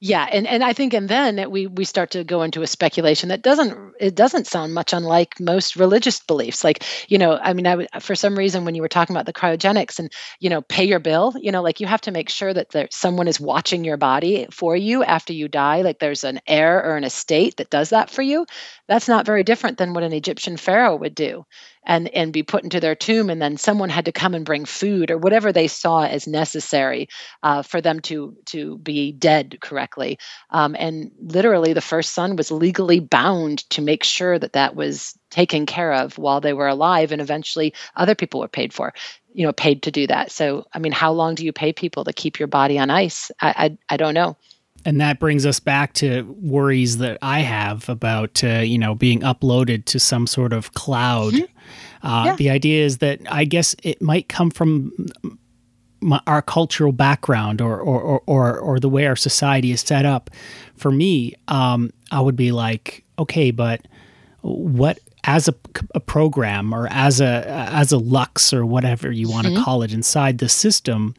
Yeah, 0.00 0.26
and, 0.30 0.46
and 0.46 0.62
I 0.62 0.72
think 0.72 0.92
and 0.94 1.08
then 1.08 1.50
we 1.50 1.66
we 1.66 1.84
start 1.84 2.10
to 2.12 2.24
go 2.24 2.42
into 2.42 2.62
a 2.62 2.66
speculation 2.66 3.28
that 3.30 3.42
doesn't 3.42 3.94
it 3.98 4.14
doesn't 4.14 4.46
sound 4.46 4.74
much 4.74 4.92
unlike 4.92 5.40
most 5.40 5.76
religious 5.76 6.20
beliefs. 6.20 6.64
Like 6.64 6.84
you 7.08 7.18
know, 7.18 7.38
I 7.42 7.52
mean, 7.54 7.66
I 7.66 7.86
for 8.00 8.14
some 8.14 8.36
reason 8.36 8.64
when 8.64 8.74
you 8.74 8.82
were 8.82 8.88
talking 8.88 9.14
about 9.16 9.26
the 9.26 9.32
cryogenics 9.32 9.98
and 9.98 10.12
you 10.40 10.50
know, 10.50 10.62
pay 10.62 10.84
your 10.84 10.98
bill, 10.98 11.34
you 11.40 11.50
know, 11.50 11.62
like 11.62 11.80
you 11.80 11.86
have 11.86 12.00
to 12.02 12.10
make 12.10 12.28
sure 12.28 12.52
that 12.52 12.70
there 12.70 12.88
someone 12.90 13.28
is 13.28 13.40
watching 13.40 13.84
your 13.84 13.96
body 13.96 14.46
for 14.50 14.76
you 14.76 15.02
after 15.02 15.32
you 15.32 15.48
die. 15.48 15.82
Like 15.82 15.98
there's 15.98 16.24
an 16.24 16.40
heir 16.46 16.82
or 16.84 16.96
an 16.96 17.04
estate 17.04 17.56
that 17.56 17.70
does 17.70 17.90
that 17.90 18.10
for 18.10 18.22
you. 18.22 18.46
That's 18.88 19.08
not 19.08 19.26
very 19.26 19.44
different 19.44 19.78
than 19.78 19.94
what 19.94 20.04
an 20.04 20.12
Egyptian 20.12 20.56
pharaoh 20.56 20.96
would 20.96 21.14
do 21.14 21.44
and 21.86 22.08
and 22.08 22.32
be 22.32 22.42
put 22.42 22.64
into 22.64 22.80
their 22.80 22.94
tomb 22.94 23.30
and 23.30 23.40
then 23.40 23.56
someone 23.56 23.88
had 23.88 24.04
to 24.04 24.12
come 24.12 24.34
and 24.34 24.44
bring 24.44 24.64
food 24.64 25.10
or 25.10 25.18
whatever 25.18 25.52
they 25.52 25.68
saw 25.68 26.04
as 26.04 26.26
necessary 26.26 27.08
uh, 27.42 27.62
for 27.62 27.80
them 27.80 28.00
to 28.00 28.36
to 28.46 28.78
be 28.78 29.12
dead 29.12 29.58
correctly. 29.60 30.18
Um, 30.50 30.76
and 30.78 31.10
literally 31.20 31.72
the 31.72 31.80
first 31.80 32.12
son 32.12 32.36
was 32.36 32.50
legally 32.50 33.00
bound 33.00 33.68
to 33.70 33.80
make 33.82 34.04
sure 34.04 34.38
that 34.38 34.54
that 34.54 34.76
was 34.76 35.16
taken 35.30 35.66
care 35.66 35.92
of 35.92 36.18
while 36.18 36.40
they 36.40 36.52
were 36.52 36.68
alive 36.68 37.12
and 37.12 37.20
eventually 37.20 37.72
other 37.94 38.14
people 38.14 38.40
were 38.40 38.48
paid 38.48 38.72
for 38.72 38.92
you 39.32 39.46
know 39.46 39.52
paid 39.52 39.82
to 39.82 39.90
do 39.90 40.06
that. 40.06 40.30
So 40.30 40.66
i 40.74 40.78
mean 40.78 40.92
how 40.92 41.12
long 41.12 41.34
do 41.34 41.44
you 41.44 41.52
pay 41.52 41.72
people 41.72 42.04
to 42.04 42.12
keep 42.12 42.38
your 42.38 42.48
body 42.48 42.78
on 42.78 42.90
ice? 42.90 43.30
I 43.40 43.76
i, 43.88 43.94
I 43.94 43.96
don't 43.96 44.14
know 44.14 44.36
and 44.86 45.00
that 45.00 45.18
brings 45.18 45.44
us 45.44 45.58
back 45.58 45.92
to 45.94 46.22
worries 46.40 46.98
that 46.98 47.18
I 47.20 47.40
have 47.40 47.88
about 47.88 48.42
uh, 48.44 48.60
you 48.60 48.78
know 48.78 48.94
being 48.94 49.20
uploaded 49.20 49.84
to 49.86 49.98
some 49.98 50.26
sort 50.26 50.52
of 50.52 50.72
cloud. 50.72 51.34
Mm-hmm. 51.34 52.06
Uh, 52.06 52.24
yeah. 52.26 52.36
The 52.36 52.50
idea 52.50 52.84
is 52.84 52.98
that 52.98 53.20
I 53.28 53.44
guess 53.44 53.74
it 53.82 54.00
might 54.00 54.28
come 54.28 54.50
from 54.50 54.92
my, 56.00 56.20
our 56.28 56.40
cultural 56.40 56.92
background 56.92 57.60
or, 57.60 57.80
or 57.80 58.22
or, 58.26 58.58
or 58.58 58.78
the 58.78 58.88
way 58.88 59.06
our 59.06 59.16
society 59.16 59.72
is 59.72 59.80
set 59.80 60.06
up. 60.06 60.30
For 60.76 60.92
me, 60.92 61.34
um, 61.48 61.92
I 62.12 62.20
would 62.20 62.36
be 62.36 62.52
like, 62.52 63.04
okay, 63.18 63.50
but 63.50 63.88
what 64.42 65.00
as 65.24 65.48
a, 65.48 65.54
a, 65.96 65.98
program 65.98 66.72
or 66.72 66.86
as 66.92 67.20
a 67.20 67.44
as 67.72 67.90
a 67.90 67.98
lux 67.98 68.52
or 68.52 68.64
whatever 68.64 69.10
you 69.10 69.28
want 69.28 69.48
to 69.48 69.52
mm-hmm. 69.52 69.64
call 69.64 69.82
it 69.82 69.92
inside 69.92 70.38
the 70.38 70.48
system 70.48 71.16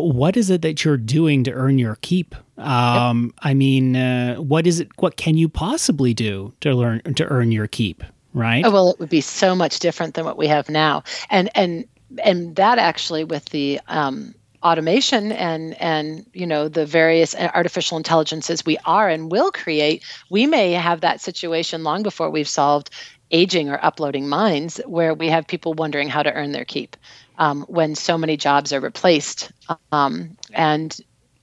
what 0.00 0.36
is 0.36 0.50
it 0.50 0.62
that 0.62 0.84
you're 0.84 0.96
doing 0.96 1.44
to 1.44 1.52
earn 1.52 1.78
your 1.78 1.96
keep? 2.00 2.34
Um, 2.58 3.24
yep. 3.24 3.34
I 3.42 3.54
mean, 3.54 3.96
uh, 3.96 4.36
what 4.36 4.66
is 4.66 4.80
it? 4.80 4.88
What 4.96 5.16
can 5.16 5.36
you 5.36 5.48
possibly 5.48 6.14
do 6.14 6.52
to 6.60 6.74
learn 6.74 7.02
to 7.14 7.26
earn 7.26 7.52
your 7.52 7.66
keep? 7.66 8.02
Right. 8.34 8.64
Oh, 8.64 8.70
well, 8.70 8.90
it 8.90 8.98
would 8.98 9.10
be 9.10 9.20
so 9.20 9.54
much 9.54 9.78
different 9.78 10.14
than 10.14 10.24
what 10.24 10.38
we 10.38 10.46
have 10.46 10.68
now, 10.68 11.02
and 11.30 11.50
and 11.54 11.86
and 12.22 12.56
that 12.56 12.78
actually 12.78 13.24
with 13.24 13.46
the 13.46 13.80
um, 13.88 14.34
automation 14.62 15.32
and 15.32 15.74
and 15.80 16.24
you 16.32 16.46
know 16.46 16.68
the 16.68 16.86
various 16.86 17.34
artificial 17.34 17.96
intelligences 17.96 18.64
we 18.64 18.78
are 18.84 19.08
and 19.08 19.30
will 19.30 19.50
create, 19.50 20.02
we 20.30 20.46
may 20.46 20.72
have 20.72 21.00
that 21.00 21.20
situation 21.20 21.84
long 21.84 22.02
before 22.02 22.30
we've 22.30 22.48
solved 22.48 22.90
aging 23.30 23.68
or 23.68 23.78
uploading 23.82 24.28
minds, 24.28 24.80
where 24.86 25.14
we 25.14 25.28
have 25.28 25.46
people 25.46 25.74
wondering 25.74 26.08
how 26.08 26.22
to 26.22 26.32
earn 26.32 26.52
their 26.52 26.64
keep 26.64 26.96
um, 27.42 27.62
when 27.62 27.96
so 27.96 28.16
many 28.16 28.36
jobs 28.36 28.72
are 28.72 28.78
replaced 28.78 29.50
um, 29.90 30.36
and 30.52 30.96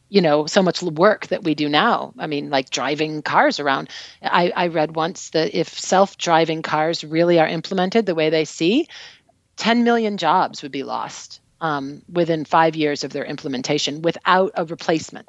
you 0.08 0.22
know 0.22 0.46
so 0.46 0.64
much 0.64 0.82
work 0.82 1.28
that 1.28 1.44
we 1.44 1.56
do 1.56 1.68
now. 1.68 2.14
I 2.18 2.26
mean 2.28 2.50
like 2.50 2.70
driving 2.70 3.22
cars 3.22 3.60
around. 3.60 3.90
I, 4.24 4.54
I 4.56 4.68
read 4.68 4.96
once 4.96 5.32
that 5.32 5.54
if 5.54 5.68
self-driving 5.78 6.62
cars 6.62 7.04
really 7.04 7.38
are 7.38 7.48
implemented 7.48 8.06
the 8.06 8.16
way 8.16 8.30
they 8.30 8.46
see 8.46 8.88
10 9.58 9.84
million 9.84 10.16
jobs 10.18 10.64
would 10.64 10.72
be 10.72 10.84
lost 10.84 11.42
um, 11.60 12.02
within 12.10 12.46
five 12.46 12.78
years 12.78 13.04
of 13.04 13.12
their 13.12 13.26
implementation 13.26 14.02
without 14.02 14.54
a 14.56 14.64
replacement 14.64 15.28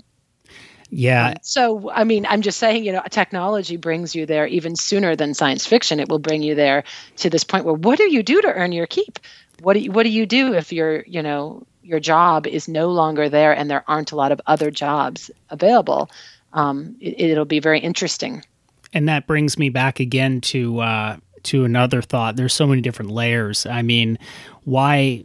yeah. 0.91 1.29
Um, 1.29 1.35
so, 1.43 1.91
I 1.91 2.05
mean, 2.05 2.27
I'm 2.29 2.43
just 2.43 2.59
saying, 2.59 2.85
you 2.85 2.93
know, 2.93 3.03
technology 3.11 3.77
brings 3.77 4.15
you 4.15 4.27
there 4.27 4.47
even 4.47 4.77
sooner 4.77 5.17
than 5.17 5.35
science 5.35 5.67
fiction. 5.67 6.01
It 6.01 6.09
will 6.09 6.19
bring 6.19 6.43
you 6.43 6.55
there 6.55 6.85
to 7.19 7.31
this 7.31 7.45
point 7.45 7.65
where 7.65 7.75
what 7.75 7.97
do 7.97 8.13
you 8.13 8.23
do 8.23 8.43
to 8.43 8.49
earn 8.49 8.73
your 8.73 8.87
keep? 8.87 9.19
what 9.63 9.75
do 9.75 9.81
you, 9.81 9.93
what 9.93 10.05
do 10.05 10.11
you 10.11 10.27
do 10.27 10.55
if 10.55 10.73
your 10.73 11.03
you 11.07 11.23
know 11.23 11.67
your 11.83 12.01
job 12.01 12.47
is 12.47 12.69
no 12.69 12.89
longer 12.89 13.29
there 13.29 13.55
and 13.55 13.71
there 13.71 13.85
aren't 13.89 14.13
a 14.13 14.17
lot 14.17 14.33
of 14.33 14.41
other 14.47 14.71
jobs 14.71 15.31
available? 15.51 16.11
Um, 16.53 16.97
it, 17.01 17.37
will 17.37 17.45
be 17.45 17.61
very 17.61 17.79
interesting. 17.79 18.45
And 18.93 19.09
that 19.09 19.27
brings 19.27 19.57
me 19.57 19.69
back 19.69 20.01
again 20.01 20.41
to 20.43 20.81
uh, 20.81 21.17
to 21.45 21.65
another 21.65 22.03
thought. 22.03 22.37
There's 22.37 22.55
so 22.55 22.67
many 22.67 22.81
different 22.81 23.11
layers. 23.11 23.67
I 23.67 23.83
mean, 23.83 24.19
why 24.65 25.25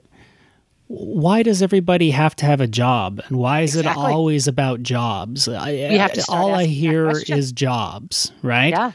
why 0.87 1.43
does 1.43 1.61
everybody 1.61 2.11
have 2.11 2.35
to 2.37 2.45
have 2.45 2.61
a 2.61 2.67
job? 2.67 3.21
And 3.27 3.37
why 3.37 3.61
is 3.61 3.75
exactly. 3.75 4.03
it 4.03 4.07
always 4.07 4.47
about 4.47 4.83
jobs? 4.83 5.47
I, 5.47 6.09
all 6.29 6.53
i 6.53 6.65
hear 6.65 7.09
is 7.09 7.51
jobs 7.51 8.31
right? 8.41 8.69
Yeah. 8.69 8.91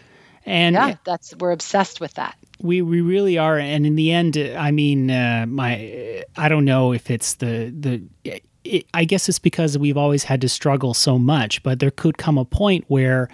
And 0.47 0.75
yeah 0.75 0.97
that's 1.05 1.35
we're 1.37 1.53
obsessed 1.53 2.01
with 2.01 2.15
that. 2.15 2.37
We 2.61 2.83
we 2.83 3.01
really 3.01 3.39
are. 3.39 3.59
And 3.59 3.87
in 3.87 3.97
the 3.97 4.13
end 4.13 4.37
i 4.37 4.71
mean 4.71 5.11
uh, 5.11 5.47
my 5.49 6.25
i 6.37 6.49
don't 6.49 6.65
know 6.65 6.93
if 6.93 7.11
it's 7.11 7.35
the 7.35 7.75
the 7.77 8.41
it, 8.65 8.87
i 8.95 9.05
guess 9.05 9.29
it's 9.29 9.39
because 9.39 9.77
we've 9.79 9.97
always 9.97 10.25
had 10.25 10.41
to 10.41 10.49
struggle 10.49 10.95
so 10.95 11.19
much 11.19 11.63
but 11.63 11.79
there 11.81 11.91
could 11.91 12.19
come 12.19 12.39
a 12.39 12.45
point 12.45 12.85
where 12.89 13.29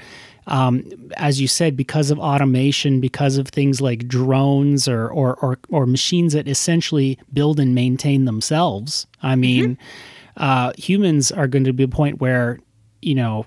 um, 0.48 0.84
as 1.16 1.40
you 1.40 1.48
said 1.48 1.76
because 1.76 2.12
of 2.12 2.20
automation 2.20 3.00
because 3.00 3.36
of 3.36 3.48
things 3.48 3.80
like 3.80 4.06
drones 4.06 4.86
or 4.86 5.08
or 5.08 5.34
or, 5.36 5.58
or 5.70 5.86
machines 5.86 6.34
that 6.34 6.46
essentially 6.46 7.18
build 7.32 7.58
and 7.58 7.74
maintain 7.74 8.24
themselves 8.26 9.06
i 9.22 9.34
mean 9.34 9.76
mm-hmm. 9.76 10.42
uh, 10.42 10.72
humans 10.78 11.32
are 11.32 11.48
going 11.48 11.64
to 11.64 11.72
be 11.72 11.82
a 11.82 11.88
point 11.88 12.20
where 12.20 12.60
you 13.02 13.14
know 13.14 13.44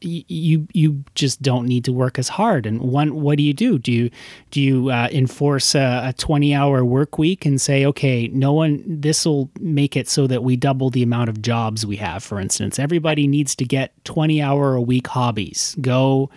you 0.00 0.66
you 0.72 1.04
just 1.14 1.42
don't 1.42 1.66
need 1.66 1.84
to 1.84 1.92
work 1.92 2.18
as 2.18 2.28
hard. 2.28 2.66
And 2.66 2.80
one, 2.80 3.20
what 3.20 3.36
do 3.36 3.42
you 3.42 3.52
do? 3.52 3.78
Do 3.78 3.92
you 3.92 4.10
do 4.50 4.60
you 4.60 4.90
uh, 4.90 5.08
enforce 5.12 5.74
a, 5.74 6.02
a 6.06 6.12
twenty 6.14 6.54
hour 6.54 6.84
work 6.84 7.18
week 7.18 7.44
and 7.44 7.60
say, 7.60 7.84
okay, 7.86 8.28
no 8.28 8.52
one, 8.52 8.82
this 8.86 9.26
will 9.26 9.50
make 9.60 9.96
it 9.96 10.08
so 10.08 10.26
that 10.26 10.42
we 10.42 10.56
double 10.56 10.90
the 10.90 11.02
amount 11.02 11.28
of 11.28 11.42
jobs 11.42 11.84
we 11.84 11.96
have. 11.96 12.22
For 12.22 12.40
instance, 12.40 12.78
everybody 12.78 13.26
needs 13.26 13.54
to 13.56 13.64
get 13.64 13.92
twenty 14.04 14.40
hour 14.40 14.74
a 14.74 14.82
week 14.82 15.06
hobbies. 15.06 15.76
Go 15.80 16.30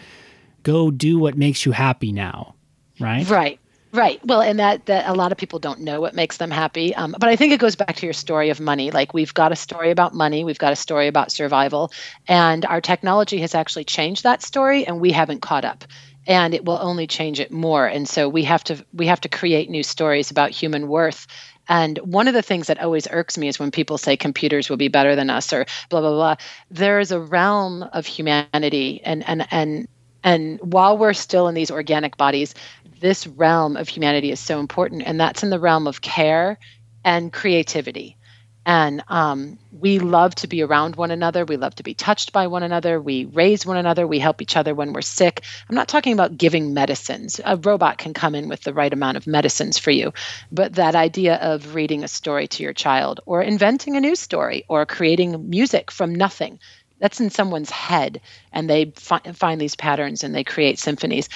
go 0.64 0.91
do 0.91 1.20
what 1.20 1.38
makes 1.38 1.66
you 1.66 1.72
happy 1.72 2.11
now, 2.11 2.55
right? 2.99 3.30
Right. 3.30 3.59
Right. 3.93 4.19
Well, 4.25 4.41
and 4.41 4.57
that 4.57 4.87
that 4.87 5.07
a 5.07 5.13
lot 5.13 5.31
of 5.31 5.37
people 5.37 5.59
don't 5.59 5.81
know 5.81 6.01
what 6.01 6.15
makes 6.15 6.37
them 6.37 6.49
happy. 6.49 6.95
Um, 6.95 7.15
but 7.19 7.29
I 7.29 7.35
think 7.35 7.53
it 7.53 7.59
goes 7.59 7.75
back 7.75 7.95
to 7.97 8.07
your 8.07 8.13
story 8.13 8.49
of 8.49 8.59
money. 8.59 8.89
Like 8.89 9.13
we've 9.13 9.33
got 9.35 9.51
a 9.51 9.55
story 9.55 9.91
about 9.91 10.15
money, 10.15 10.43
we've 10.43 10.57
got 10.57 10.73
a 10.73 10.75
story 10.75 11.07
about 11.07 11.31
survival, 11.31 11.91
and 12.27 12.65
our 12.65 12.81
technology 12.81 13.37
has 13.41 13.53
actually 13.53 13.83
changed 13.83 14.23
that 14.23 14.41
story, 14.41 14.87
and 14.87 14.99
we 14.99 15.11
haven't 15.11 15.41
caught 15.43 15.63
up. 15.63 15.83
And 16.25 16.55
it 16.55 16.65
will 16.65 16.79
only 16.81 17.05
change 17.05 17.39
it 17.39 17.51
more. 17.51 17.85
And 17.85 18.09
so 18.09 18.27
we 18.29 18.43
have 18.45 18.63
to 18.65 18.83
we 18.93 19.05
have 19.07 19.21
to 19.21 19.29
create 19.29 19.69
new 19.69 19.83
stories 19.83 20.31
about 20.31 20.49
human 20.49 20.87
worth. 20.87 21.27
And 21.69 21.99
one 21.99 22.27
of 22.27 22.33
the 22.33 22.41
things 22.41 22.67
that 22.67 22.81
always 22.81 23.07
irks 23.11 23.37
me 23.37 23.47
is 23.47 23.59
when 23.59 23.69
people 23.69 23.99
say 23.99 24.17
computers 24.17 24.69
will 24.71 24.77
be 24.77 24.87
better 24.87 25.15
than 25.15 25.29
us 25.29 25.53
or 25.53 25.67
blah 25.89 26.01
blah 26.01 26.09
blah. 26.11 26.35
There 26.71 26.99
is 26.99 27.11
a 27.11 27.19
realm 27.19 27.83
of 27.93 28.07
humanity 28.07 29.01
and 29.03 29.23
and 29.29 29.45
and 29.51 29.87
and 30.25 30.57
while 30.61 30.97
we're 30.97 31.13
still 31.13 31.47
in 31.49 31.53
these 31.55 31.69
organic 31.69 32.15
bodies, 32.17 32.55
this 33.03 33.27
realm 33.27 33.75
of 33.75 33.89
humanity 33.89 34.31
is 34.31 34.39
so 34.39 34.61
important, 34.61 35.03
and 35.05 35.19
that's 35.19 35.43
in 35.43 35.49
the 35.49 35.59
realm 35.59 35.87
of 35.87 36.01
care 36.01 36.57
and 37.03 37.33
creativity. 37.33 38.17
And 38.65 39.03
um, 39.09 39.59
we 39.73 39.99
love 39.99 40.35
to 40.35 40.47
be 40.47 40.61
around 40.61 40.95
one 40.95 41.11
another. 41.11 41.43
We 41.43 41.57
love 41.57 41.75
to 41.75 41.83
be 41.83 41.93
touched 41.93 42.31
by 42.31 42.47
one 42.47 42.63
another. 42.63 43.01
We 43.01 43.25
raise 43.25 43.65
one 43.65 43.75
another. 43.75 44.07
We 44.07 44.19
help 44.19 44.41
each 44.41 44.55
other 44.55 44.73
when 44.73 44.93
we're 44.93 45.01
sick. 45.01 45.43
I'm 45.69 45.75
not 45.75 45.89
talking 45.89 46.13
about 46.13 46.37
giving 46.37 46.73
medicines. 46.73 47.41
A 47.43 47.57
robot 47.57 47.97
can 47.97 48.13
come 48.13 48.35
in 48.35 48.47
with 48.47 48.61
the 48.61 48.73
right 48.73 48.93
amount 48.93 49.17
of 49.17 49.27
medicines 49.27 49.77
for 49.77 49.91
you. 49.91 50.13
But 50.49 50.75
that 50.75 50.95
idea 50.95 51.35
of 51.35 51.75
reading 51.75 52.05
a 52.05 52.07
story 52.07 52.47
to 52.47 52.63
your 52.63 52.73
child, 52.73 53.19
or 53.25 53.41
inventing 53.41 53.97
a 53.97 54.01
new 54.01 54.15
story, 54.15 54.63
or 54.69 54.85
creating 54.85 55.49
music 55.49 55.91
from 55.91 56.15
nothing, 56.15 56.57
that's 56.99 57.19
in 57.19 57.31
someone's 57.31 57.69
head. 57.69 58.21
And 58.53 58.69
they 58.69 58.93
fi- 58.95 59.19
find 59.33 59.59
these 59.59 59.75
patterns 59.75 60.23
and 60.23 60.33
they 60.33 60.45
create 60.45 60.79
symphonies 60.79 61.27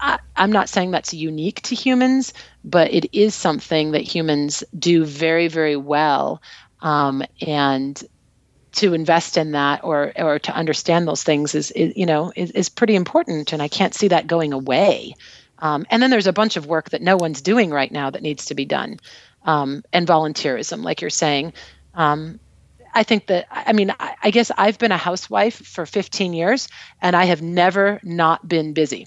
I, 0.00 0.18
I'm 0.36 0.52
not 0.52 0.68
saying 0.68 0.90
that's 0.90 1.12
unique 1.14 1.62
to 1.62 1.74
humans, 1.74 2.32
but 2.64 2.92
it 2.92 3.06
is 3.12 3.34
something 3.34 3.92
that 3.92 4.02
humans 4.02 4.62
do 4.78 5.04
very, 5.04 5.48
very 5.48 5.76
well. 5.76 6.42
Um, 6.80 7.22
and 7.40 8.02
to 8.72 8.94
invest 8.94 9.36
in 9.36 9.52
that 9.52 9.84
or 9.84 10.12
or 10.16 10.38
to 10.38 10.54
understand 10.54 11.06
those 11.06 11.22
things 11.22 11.54
is, 11.54 11.70
is 11.72 11.92
you 11.96 12.06
know 12.06 12.32
is, 12.34 12.50
is 12.52 12.68
pretty 12.68 12.94
important 12.94 13.52
and 13.52 13.62
i 13.62 13.68
can't 13.68 13.94
see 13.94 14.08
that 14.08 14.26
going 14.26 14.52
away 14.52 15.14
um, 15.58 15.86
and 15.90 16.02
then 16.02 16.10
there's 16.10 16.26
a 16.26 16.32
bunch 16.32 16.56
of 16.56 16.66
work 16.66 16.90
that 16.90 17.02
no 17.02 17.16
one's 17.16 17.42
doing 17.42 17.70
right 17.70 17.92
now 17.92 18.10
that 18.10 18.22
needs 18.22 18.46
to 18.46 18.54
be 18.54 18.64
done 18.64 18.98
um, 19.44 19.82
and 19.92 20.06
volunteerism 20.08 20.82
like 20.82 21.00
you're 21.00 21.10
saying 21.10 21.52
um, 21.94 22.40
i 22.94 23.02
think 23.02 23.26
that 23.26 23.46
i 23.50 23.72
mean 23.72 23.92
I, 24.00 24.14
I 24.22 24.30
guess 24.30 24.50
i've 24.56 24.78
been 24.78 24.92
a 24.92 24.96
housewife 24.96 25.54
for 25.54 25.84
15 25.84 26.32
years 26.32 26.68
and 27.00 27.14
i 27.14 27.24
have 27.24 27.42
never 27.42 28.00
not 28.02 28.46
been 28.48 28.72
busy 28.72 29.06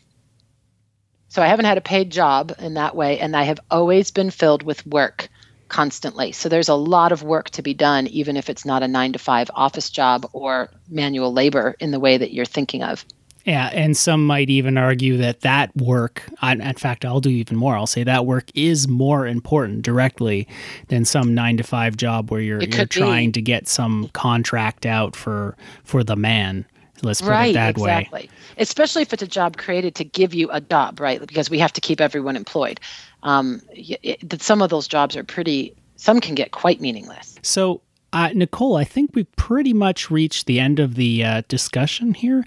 so 1.35 1.41
I 1.41 1.47
haven't 1.47 1.65
had 1.65 1.77
a 1.77 1.81
paid 1.81 2.13
job 2.13 2.53
in 2.59 2.75
that 2.75 2.95
way, 2.95 3.19
and 3.19 3.35
I 3.35 3.43
have 3.43 3.59
always 3.69 4.09
been 4.09 4.31
filled 4.31 4.63
with 4.63 4.87
work 4.87 5.27
constantly. 5.67 6.31
So 6.31 6.47
there's 6.47 6.69
a 6.69 6.75
lot 6.75 7.11
of 7.11 7.23
work 7.23 7.49
to 7.49 7.61
be 7.61 7.73
done, 7.73 8.07
even 8.07 8.37
if 8.37 8.49
it's 8.49 8.63
not 8.63 8.83
a 8.83 8.87
nine 8.87 9.11
to 9.11 9.19
five 9.19 9.51
office 9.53 9.89
job 9.89 10.29
or 10.31 10.69
manual 10.87 11.33
labor 11.33 11.75
in 11.81 11.91
the 11.91 11.99
way 11.99 12.17
that 12.17 12.33
you're 12.33 12.45
thinking 12.45 12.83
of. 12.83 13.03
Yeah, 13.43 13.69
and 13.73 13.97
some 13.97 14.25
might 14.25 14.49
even 14.49 14.77
argue 14.77 15.17
that 15.17 15.41
that 15.41 15.75
work, 15.75 16.23
in 16.41 16.73
fact, 16.75 17.03
I'll 17.03 17.19
do 17.19 17.29
even 17.29 17.57
more. 17.57 17.75
I'll 17.75 17.85
say 17.85 18.05
that 18.05 18.25
work 18.25 18.49
is 18.55 18.87
more 18.87 19.27
important 19.27 19.81
directly 19.81 20.47
than 20.87 21.03
some 21.03 21.33
nine 21.33 21.57
to 21.57 21.63
five 21.63 21.97
job 21.97 22.31
where 22.31 22.39
you're 22.39 22.63
you're 22.63 22.85
trying 22.85 23.29
be. 23.29 23.33
to 23.33 23.41
get 23.41 23.67
some 23.67 24.09
contract 24.13 24.85
out 24.85 25.17
for 25.17 25.57
for 25.83 26.01
the 26.01 26.15
man. 26.15 26.65
Let's 27.01 27.21
put 27.21 27.29
right, 27.29 27.51
it 27.51 27.53
that 27.53 27.69
exactly. 27.71 28.21
way. 28.21 28.29
Especially 28.57 29.01
if 29.01 29.13
it's 29.13 29.23
a 29.23 29.27
job 29.27 29.57
created 29.57 29.95
to 29.95 30.03
give 30.03 30.33
you 30.33 30.49
a 30.51 30.61
job, 30.61 30.99
right? 30.99 31.25
Because 31.25 31.49
we 31.49 31.59
have 31.59 31.73
to 31.73 31.81
keep 31.81 31.99
everyone 31.99 32.35
employed. 32.35 32.79
Um, 33.23 33.61
it, 33.71 34.41
some 34.41 34.61
of 34.61 34.69
those 34.69 34.87
jobs 34.87 35.15
are 35.15 35.23
pretty. 35.23 35.75
Some 35.97 36.19
can 36.21 36.35
get 36.35 36.51
quite 36.51 36.81
meaningless. 36.81 37.35
So 37.41 37.81
uh, 38.13 38.29
Nicole, 38.33 38.77
I 38.77 38.85
think 38.85 39.11
we've 39.13 39.35
pretty 39.35 39.73
much 39.73 40.09
reached 40.09 40.45
the 40.45 40.59
end 40.59 40.79
of 40.79 40.95
the 40.95 41.23
uh, 41.23 41.41
discussion 41.49 42.13
here. 42.13 42.45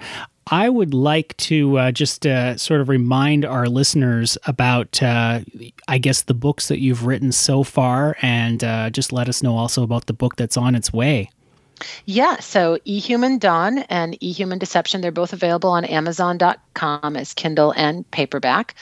I 0.51 0.71
would 0.71 0.95
like 0.95 1.37
to 1.37 1.79
uh, 1.79 1.93
just 1.93 2.27
uh, 2.27 2.57
sort 2.57 2.81
of 2.81 2.89
remind 2.89 3.45
our 3.45 3.67
listeners 3.67 4.39
about, 4.47 5.03
uh, 5.03 5.41
I 5.87 5.99
guess, 5.99 6.23
the 6.23 6.33
books 6.33 6.69
that 6.69 6.81
you've 6.81 7.05
written 7.05 7.33
so 7.33 7.65
far, 7.65 8.17
and 8.23 8.65
uh, 8.65 8.89
just 8.89 9.13
let 9.13 9.29
us 9.29 9.43
know 9.43 9.59
also 9.59 9.83
about 9.83 10.07
the 10.07 10.15
book 10.15 10.37
that's 10.37 10.57
on 10.57 10.75
its 10.75 10.91
way. 10.91 11.31
Yeah, 12.07 12.39
so 12.41 12.79
eHuman 12.87 13.41
Dawn 13.41 13.79
and 13.79 14.19
eHuman 14.21 14.59
Deception, 14.59 15.01
they're 15.01 15.13
both 15.13 15.33
available 15.33 15.71
on 15.71 15.85
Amazon.com 15.85 17.17
as 17.17 17.35
Kindle 17.35 17.73
and 17.77 18.09
paperback. 18.11 18.75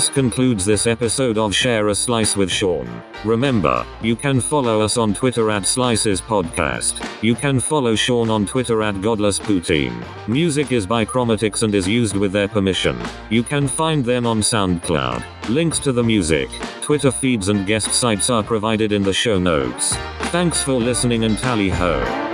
Thus 0.00 0.08
concludes 0.08 0.64
this 0.64 0.86
episode 0.86 1.36
of 1.36 1.54
Share 1.54 1.88
a 1.88 1.94
Slice 1.94 2.34
with 2.34 2.50
Sean. 2.50 3.02
Remember, 3.22 3.84
you 4.00 4.16
can 4.16 4.40
follow 4.40 4.80
us 4.80 4.96
on 4.96 5.12
Twitter 5.12 5.50
at 5.50 5.66
Slices 5.66 6.22
Podcast. 6.22 7.06
You 7.22 7.34
can 7.34 7.60
follow 7.60 7.94
Sean 7.94 8.30
on 8.30 8.46
Twitter 8.46 8.82
at 8.82 9.02
Godless 9.02 9.38
Poutine. 9.38 10.02
Music 10.26 10.72
is 10.72 10.86
by 10.86 11.04
Chromatics 11.04 11.64
and 11.64 11.74
is 11.74 11.86
used 11.86 12.16
with 12.16 12.32
their 12.32 12.48
permission. 12.48 12.98
You 13.28 13.42
can 13.42 13.68
find 13.68 14.02
them 14.02 14.24
on 14.24 14.40
SoundCloud. 14.40 15.22
Links 15.50 15.78
to 15.80 15.92
the 15.92 16.02
music, 16.02 16.48
Twitter 16.80 17.10
feeds 17.10 17.50
and 17.50 17.66
guest 17.66 17.92
sites 17.92 18.30
are 18.30 18.42
provided 18.42 18.92
in 18.92 19.02
the 19.02 19.12
show 19.12 19.38
notes. 19.38 19.94
Thanks 20.32 20.62
for 20.62 20.80
listening 20.80 21.24
and 21.24 21.38
tally 21.38 21.68
ho. 21.68 22.29